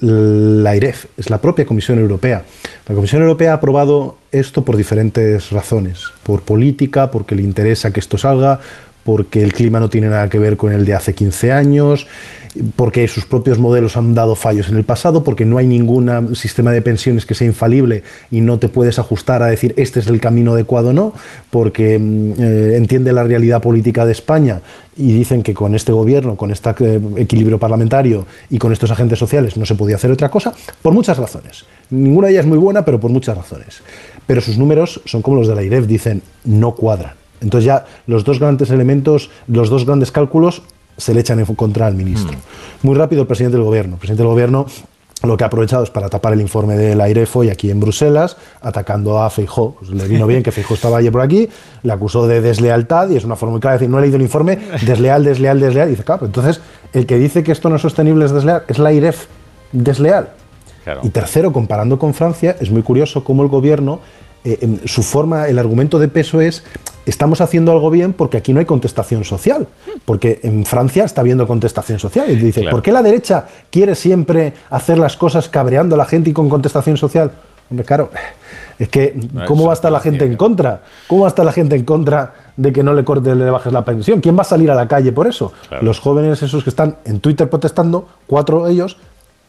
la 0.01 0.75
IREF, 0.75 1.07
es 1.17 1.31
la 1.31 1.41
propia 1.41 1.65
Comisión 1.65 1.99
Europea. 2.01 2.45
La 2.89 2.95
Comisión 2.95 3.23
Europea 3.23 3.53
ha 3.53 3.55
aprobado 3.55 4.17
esto 4.33 4.65
por 4.65 4.77
diferentes 4.77 5.51
razones, 5.51 6.01
por 6.25 6.43
política, 6.43 7.11
porque 7.11 7.37
le 7.37 7.43
interesa 7.43 7.93
que 7.93 8.01
esto 8.01 8.19
salga, 8.19 8.61
porque 9.05 9.43
el 9.43 9.53
clima 9.53 9.81
no 9.81 9.91
tiene 9.91 10.09
nada 10.09 10.29
que 10.29 10.39
ver 10.39 10.57
con 10.57 10.73
el 10.73 10.85
de 10.85 10.95
hace 10.95 11.15
15 11.15 11.53
años, 11.53 12.07
porque 12.77 13.07
sus 13.09 13.25
propios 13.25 13.59
modelos 13.59 13.97
han 13.97 14.15
dado 14.15 14.37
fallos 14.37 14.69
en 14.69 14.77
el 14.77 14.85
pasado, 14.85 15.25
porque 15.25 15.45
no 15.45 15.59
hay 15.59 15.67
ningún 15.67 16.35
sistema 16.37 16.73
de 16.73 16.83
pensiones 16.83 17.27
que 17.27 17.35
sea 17.35 17.47
infalible 17.47 18.03
y 18.31 18.41
no 18.41 18.59
te 18.59 18.69
puedes 18.69 18.99
ajustar 18.99 19.43
a 19.43 19.47
decir 19.47 19.75
este 19.77 20.01
es 20.01 20.07
el 20.07 20.21
camino 20.21 20.53
adecuado 20.53 20.91
o 20.91 20.93
no, 20.93 21.13
porque 21.51 21.99
mm, 21.99 22.33
eh, 22.39 22.77
entiende 22.77 23.13
la 23.13 23.25
realidad 23.25 23.61
política 23.61 24.07
de 24.07 24.13
España 24.13 24.61
y 24.97 25.13
dicen 25.13 25.43
que 25.43 25.53
con 25.53 25.75
este 25.75 25.93
gobierno, 25.93 26.37
con 26.37 26.53
este 26.53 26.71
eh, 26.81 27.01
equilibrio 27.17 27.59
parlamentario 27.59 28.27
y 28.49 28.59
con 28.59 28.73
estos 28.73 28.91
agentes 28.91 29.19
sociales 29.19 29.57
no 29.57 29.67
se 29.67 29.75
podía 29.75 29.97
hacer 29.97 30.13
otra 30.13 30.31
cosa, 30.31 30.55
por 30.81 30.93
muchas 30.93 31.19
razones. 31.19 31.65
Ninguna 31.91 32.29
de 32.29 32.35
ellas 32.35 32.45
es 32.45 32.49
muy 32.49 32.59
buena, 32.59 32.85
pero 32.85 33.01
por 33.01 33.11
muchas 33.11 33.37
razones. 33.37 33.83
Pero 34.27 34.41
sus 34.41 34.57
números 34.57 35.03
son 35.05 35.23
como 35.23 35.39
los 35.39 35.49
de 35.49 35.55
la 35.57 35.63
IREF, 35.63 35.87
dicen 35.87 36.23
no 36.45 36.75
cuadran. 36.75 37.24
Entonces 37.45 37.67
ya 37.67 37.85
los 38.07 38.25
dos 38.25 38.41
grandes 38.41 38.71
elementos, 38.71 39.31
los 39.47 39.71
dos 39.71 39.87
grandes 39.87 40.11
cálculos 40.11 40.63
se 40.97 41.15
le 41.15 41.21
echan 41.21 41.39
en 41.39 41.47
contra 41.47 41.87
al 41.87 41.95
ministro. 41.95 42.37
Muy 42.83 42.97
rápido 42.97 43.23
el 43.23 43.29
presidente 43.29 43.57
del 43.57 43.65
gobierno. 43.65 43.95
El 43.95 43.99
presidente 43.99 44.23
del 44.23 44.31
gobierno 44.31 44.67
lo 45.23 45.37
que 45.37 45.45
ha 45.45 45.47
aprovechado 45.47 45.83
es 45.83 45.91
para 45.91 46.09
tapar 46.09 46.35
el 46.35 46.41
informe 46.41 46.77
de 46.77 46.95
la 46.95 47.09
IREF 47.09 47.37
hoy 47.37 47.49
aquí 47.49 47.71
en 47.71 47.81
Bruselas, 47.81 48.37
atacando 48.61 49.23
a 49.23 49.31
Feijó. 49.31 49.75
Pues 49.79 49.91
le 49.91 50.07
vino 50.07 50.27
bien 50.27 50.43
que 50.43 50.53
Feijó 50.53 50.75
estaba 50.75 50.99
ayer 50.99 51.13
por 51.13 51.23
aquí, 51.23 51.49
le 51.83 51.93
acusó 51.93 52.27
de 52.27 52.41
deslealtad 52.41 53.09
y 53.11 53.17
es 53.17 53.25
una 53.25 53.37
forma 53.37 53.53
muy 53.53 53.61
clara 53.61 53.75
de 53.75 53.79
decir, 53.81 53.91
no 53.91 53.99
he 53.99 54.03
leído 54.03 54.17
el 54.17 54.23
informe, 54.23 54.59
desleal, 54.85 55.25
desleal, 55.25 55.61
desleal. 55.61 55.89
Y 55.89 55.93
dice, 55.93 56.05
claro, 56.05 56.27
entonces 56.27 56.61
el 56.93 57.07
que 57.07 57.19
dice 57.19 57.43
que 57.43 57.53
esto 57.53 57.71
no 57.71 57.77
es 57.77 57.83
sostenible 57.83 58.25
es 58.25 58.33
desleal, 58.33 58.65
es 58.69 58.79
la 58.79 58.93
IREF 58.93 59.27
desleal. 59.73 60.31
Y 61.03 61.09
tercero, 61.09 61.53
comparando 61.53 61.99
con 61.99 62.13
Francia, 62.13 62.57
es 62.61 62.71
muy 62.71 62.83
curioso 62.83 63.25
cómo 63.25 63.43
el 63.43 63.49
gobierno, 63.49 64.01
eh, 64.45 64.59
en 64.61 64.87
su 64.87 65.03
forma, 65.03 65.49
el 65.49 65.59
argumento 65.59 65.99
de 65.99 66.09
peso 66.09 66.43
es, 66.43 66.63
estamos 67.07 67.41
haciendo 67.41 67.73
algo 67.73 67.91
bien 67.91 68.13
porque 68.13 68.37
aquí 68.37 68.53
no 68.53 68.61
hay 68.61 68.67
contestación 68.67 69.25
social, 69.25 69.67
porque 70.05 70.41
en 70.43 70.65
Francia 70.65 71.05
está 71.05 71.21
habiendo 71.21 71.47
contestación 71.47 71.99
social. 71.99 72.31
Y 72.31 72.37
dice, 72.37 72.63
Claro. 72.63 72.77
¿por 72.77 72.83
qué 72.83 72.93
la 72.93 73.03
derecha 73.03 73.47
quiere 73.71 73.95
siempre 73.95 74.55
hacer 74.71 74.99
las 74.99 75.17
cosas 75.17 75.49
cabreando 75.49 75.95
a 75.95 75.99
la 75.99 76.07
gente 76.07 76.31
y 76.31 76.33
con 76.33 76.49
contestación 76.49 76.97
social? 76.97 77.33
Hombre, 77.71 77.87
claro, 77.87 78.11
es 78.79 78.89
que, 78.89 79.19
¿cómo 79.47 79.65
va 79.65 79.73
a 79.73 79.75
estar 79.75 79.91
la 79.91 80.01
gente 80.01 80.25
en 80.25 80.37
contra? 80.37 80.83
¿Cómo 81.09 81.23
va 81.23 81.29
a 81.29 81.31
estar 81.31 81.45
la 81.45 81.53
gente 81.53 81.77
en 81.77 81.85
contra 81.85 82.35
de 82.57 82.73
que 82.73 82.83
no 82.83 82.93
le 82.93 83.05
cortes, 83.05 83.37
le 83.37 83.51
bajes 83.51 83.73
la 83.73 83.85
pensión? 83.85 84.21
¿Quién 84.21 84.37
va 84.37 84.43
a 84.43 84.45
salir 84.45 84.71
a 84.71 84.75
la 84.75 84.87
calle 84.87 85.13
por 85.13 85.27
eso? 85.27 85.53
Los 85.81 85.99
jóvenes 86.01 86.43
esos 86.43 86.63
que 86.63 86.71
están 86.71 86.97
en 87.05 87.21
Twitter 87.21 87.49
protestando, 87.49 88.09
cuatro 88.27 88.69
ellos, 88.69 88.99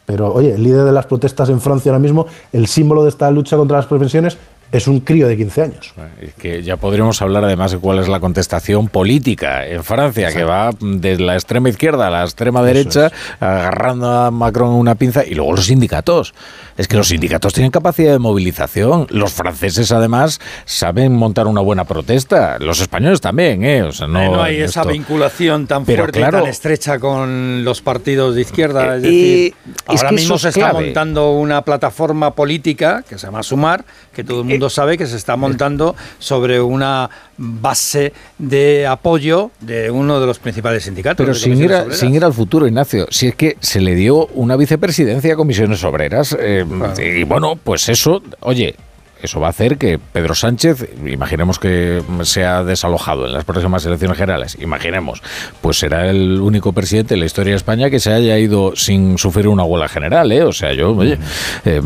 pero 0.06 0.32
oye, 0.32 0.54
el 0.54 0.62
líder 0.62 0.84
de 0.84 0.92
las 0.92 1.06
protestas 1.06 1.48
en 1.48 1.60
Francia 1.60 1.90
ahora 1.90 1.98
mismo, 1.98 2.26
el 2.52 2.68
símbolo 2.68 3.02
de 3.02 3.10
esta 3.10 3.30
lucha 3.30 3.56
contra 3.56 3.76
las 3.76 3.86
pensiones, 3.86 4.38
es 4.72 4.88
un 4.88 5.00
crío 5.00 5.28
de 5.28 5.36
15 5.36 5.62
años. 5.62 5.94
Es 6.20 6.34
que 6.34 6.62
ya 6.62 6.76
podríamos 6.76 7.22
hablar 7.22 7.44
además 7.44 7.72
de 7.72 7.78
cuál 7.78 7.98
es 7.98 8.08
la 8.08 8.20
contestación 8.20 8.88
política 8.88 9.66
en 9.66 9.82
Francia, 9.84 10.32
que 10.32 10.44
va 10.44 10.70
de 10.80 11.18
la 11.18 11.34
extrema 11.34 11.68
izquierda 11.68 12.08
a 12.08 12.10
la 12.10 12.24
extrema 12.24 12.62
derecha, 12.62 13.10
agarrando 13.40 14.10
a 14.10 14.30
Macron 14.30 14.70
una 14.74 14.94
pinza, 14.94 15.24
y 15.24 15.34
luego 15.34 15.52
los 15.54 15.66
sindicatos. 15.66 16.34
Es 16.76 16.88
que 16.88 16.96
los 16.96 17.08
sindicatos 17.08 17.54
tienen 17.54 17.70
capacidad 17.70 18.12
de 18.12 18.18
movilización. 18.18 19.06
Los 19.10 19.32
franceses, 19.32 19.92
además, 19.92 20.40
saben 20.66 21.14
montar 21.14 21.46
una 21.46 21.62
buena 21.62 21.84
protesta. 21.84 22.58
Los 22.58 22.80
españoles 22.80 23.20
también, 23.22 23.64
¿eh? 23.64 23.82
O 23.82 23.92
sea, 23.92 24.06
no, 24.06 24.36
No, 24.36 24.42
hay 24.42 24.56
esa 24.56 24.80
esto- 24.82 24.92
vinculación 24.92 25.66
tan 25.66 25.84
Pero 25.86 26.02
fuerte 26.02 26.18
claro- 26.18 26.38
y 26.38 26.40
tan 26.42 26.50
estrecha 26.50 26.98
con 26.98 27.64
los 27.64 27.80
partidos 27.80 28.34
de 28.34 28.42
izquierda. 28.42 28.96
Es 28.96 29.04
Eh, 29.04 29.06
decir, 29.06 29.54
y 29.88 29.94
es 29.94 30.00
ahora 30.02 30.08
que 30.10 30.14
mismo 30.16 30.38
se 30.38 30.48
es 30.50 30.56
está 30.56 30.70
clave. 30.70 30.84
montando 30.86 31.32
una 31.32 31.62
plataforma 31.62 32.32
política 32.34 33.02
que 33.08 33.16
se 33.16 33.26
llama 33.26 33.42
Sumar, 33.42 33.84
que 34.12 34.22
todo 34.22 34.42
el 34.42 34.50
Eh, 34.50 34.55
mundo 34.56 34.70
sabe 34.70 34.96
que 34.98 35.06
se 35.06 35.16
está 35.16 35.36
montando 35.36 35.94
sobre 36.18 36.60
una 36.60 37.08
base 37.38 38.12
de 38.38 38.86
apoyo 38.86 39.50
de 39.60 39.90
uno 39.90 40.20
de 40.20 40.26
los 40.26 40.38
principales 40.38 40.84
sindicatos. 40.84 41.24
Pero 41.24 41.34
sin 41.34 41.62
ir, 41.62 41.72
a- 41.72 41.90
sin 41.92 42.14
ir 42.14 42.24
al 42.24 42.32
futuro, 42.32 42.66
Ignacio, 42.66 43.06
si 43.10 43.28
es 43.28 43.34
que 43.34 43.56
se 43.60 43.80
le 43.80 43.94
dio 43.94 44.26
una 44.34 44.56
vicepresidencia 44.56 45.34
a 45.34 45.36
comisiones 45.36 45.82
obreras, 45.84 46.36
eh, 46.38 46.64
y 47.20 47.22
bueno, 47.24 47.56
pues 47.62 47.88
eso, 47.88 48.22
oye, 48.40 48.74
eso 49.26 49.38
va 49.40 49.48
a 49.48 49.50
hacer 49.50 49.76
que 49.78 49.98
Pedro 49.98 50.34
Sánchez, 50.34 50.88
imaginemos 51.06 51.58
que 51.58 52.02
sea 52.22 52.64
desalojado 52.64 53.26
en 53.26 53.32
las 53.34 53.44
próximas 53.44 53.84
elecciones 53.86 54.16
generales, 54.18 54.56
imaginemos, 54.60 55.22
pues 55.60 55.78
será 55.78 56.08
el 56.10 56.40
único 56.40 56.72
presidente 56.72 57.14
en 57.14 57.20
la 57.20 57.26
historia 57.26 57.52
de 57.52 57.56
España 57.58 57.90
que 57.90 58.00
se 58.00 58.12
haya 58.12 58.38
ido 58.38 58.74
sin 58.74 59.18
sufrir 59.18 59.48
una 59.48 59.64
huelga 59.64 59.88
general, 59.88 60.32
¿eh? 60.32 60.42
O 60.42 60.52
sea, 60.52 60.72
yo, 60.72 60.92
oye, 60.96 61.18
eh, 61.64 61.80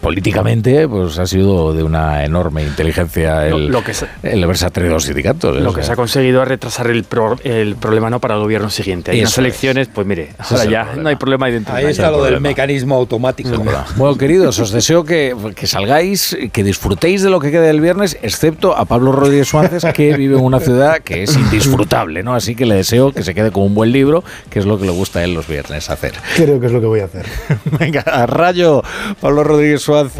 políticamente, 0.00 0.86
pues 0.88 1.18
ha 1.18 1.26
sido 1.26 1.72
de 1.72 1.82
una 1.82 2.24
enorme 2.24 2.62
inteligencia 2.62 3.46
el, 3.46 3.52
Lo- 3.66 3.78
lo 3.80 3.84
que 3.84 3.94
se- 3.94 4.06
el 4.22 4.42
haberse 4.44 4.66
atrevido 4.66 4.94
a 4.94 4.96
los 4.96 5.04
sindicatos. 5.04 5.56
Lo 5.60 5.70
O 5.70 5.72
que 5.72 5.80
sea, 5.80 5.86
se 5.88 5.92
ha 5.92 5.96
conseguido 5.96 6.42
es 6.42 6.48
retrasar 6.48 6.88
el, 6.88 7.04
pro- 7.04 7.36
el 7.44 7.76
problema 7.76 8.10
no 8.10 8.20
para 8.20 8.34
el 8.34 8.40
gobierno 8.40 8.70
siguiente. 8.70 9.10
Hay 9.12 9.18
Eso 9.18 9.24
unas 9.24 9.32
es. 9.32 9.38
elecciones, 9.38 9.88
pues 9.88 10.06
mire, 10.06 10.30
ahora 10.38 10.64
ya 10.64 10.82
problema. 10.82 11.02
no 11.02 11.08
hay 11.08 11.16
problema 11.16 11.46
dentro. 11.48 11.74
Ahí 11.74 11.86
está 11.86 12.10
lo 12.10 12.22
del 12.24 12.40
mecanismo 12.40 12.94
automático. 12.96 13.50
Bueno, 13.96 14.16
queridos, 14.18 14.58
os 14.58 14.70
deseo 14.70 15.04
que, 15.04 15.34
que 15.54 15.66
salgáis, 15.66 16.36
que 16.52 16.62
disfrutéis 16.74 17.22
de 17.22 17.30
lo 17.30 17.38
que 17.38 17.52
queda 17.52 17.62
del 17.62 17.80
viernes, 17.80 18.18
excepto 18.20 18.76
a 18.76 18.84
Pablo 18.84 19.12
Rodríguez 19.12 19.46
Suárez, 19.46 19.84
que 19.94 20.16
vive 20.16 20.36
en 20.36 20.44
una 20.44 20.58
ciudad 20.58 20.98
que 20.98 21.22
es 21.22 21.36
indisfrutable, 21.36 22.24
¿no? 22.24 22.34
Así 22.34 22.56
que 22.56 22.66
le 22.66 22.74
deseo 22.74 23.12
que 23.12 23.22
se 23.22 23.32
quede 23.32 23.52
con 23.52 23.62
un 23.62 23.76
buen 23.76 23.92
libro, 23.92 24.24
que 24.50 24.58
es 24.58 24.66
lo 24.66 24.76
que 24.76 24.84
le 24.84 24.90
gusta 24.90 25.20
a 25.20 25.24
él 25.24 25.34
los 25.34 25.46
viernes 25.46 25.88
hacer. 25.88 26.14
Creo 26.34 26.58
que 26.58 26.66
es 26.66 26.72
lo 26.72 26.80
que 26.80 26.86
voy 26.86 26.98
a 26.98 27.04
hacer. 27.04 27.26
Venga, 27.78 28.00
a 28.00 28.26
rayo, 28.26 28.82
Pablo 29.20 29.44
Rodríguez 29.44 29.82
Suárez, 29.82 30.12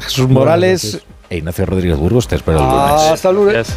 Jesús 0.00 0.28
Morales 0.28 1.00
e 1.30 1.38
Ignacio 1.38 1.64
Rodríguez 1.64 1.96
Burgos, 1.96 2.28
te 2.28 2.36
espero 2.36 2.58
el 2.58 2.64
lunes. 2.64 3.02
Hasta 3.10 3.30
el 3.30 3.36
lunes. 3.36 3.68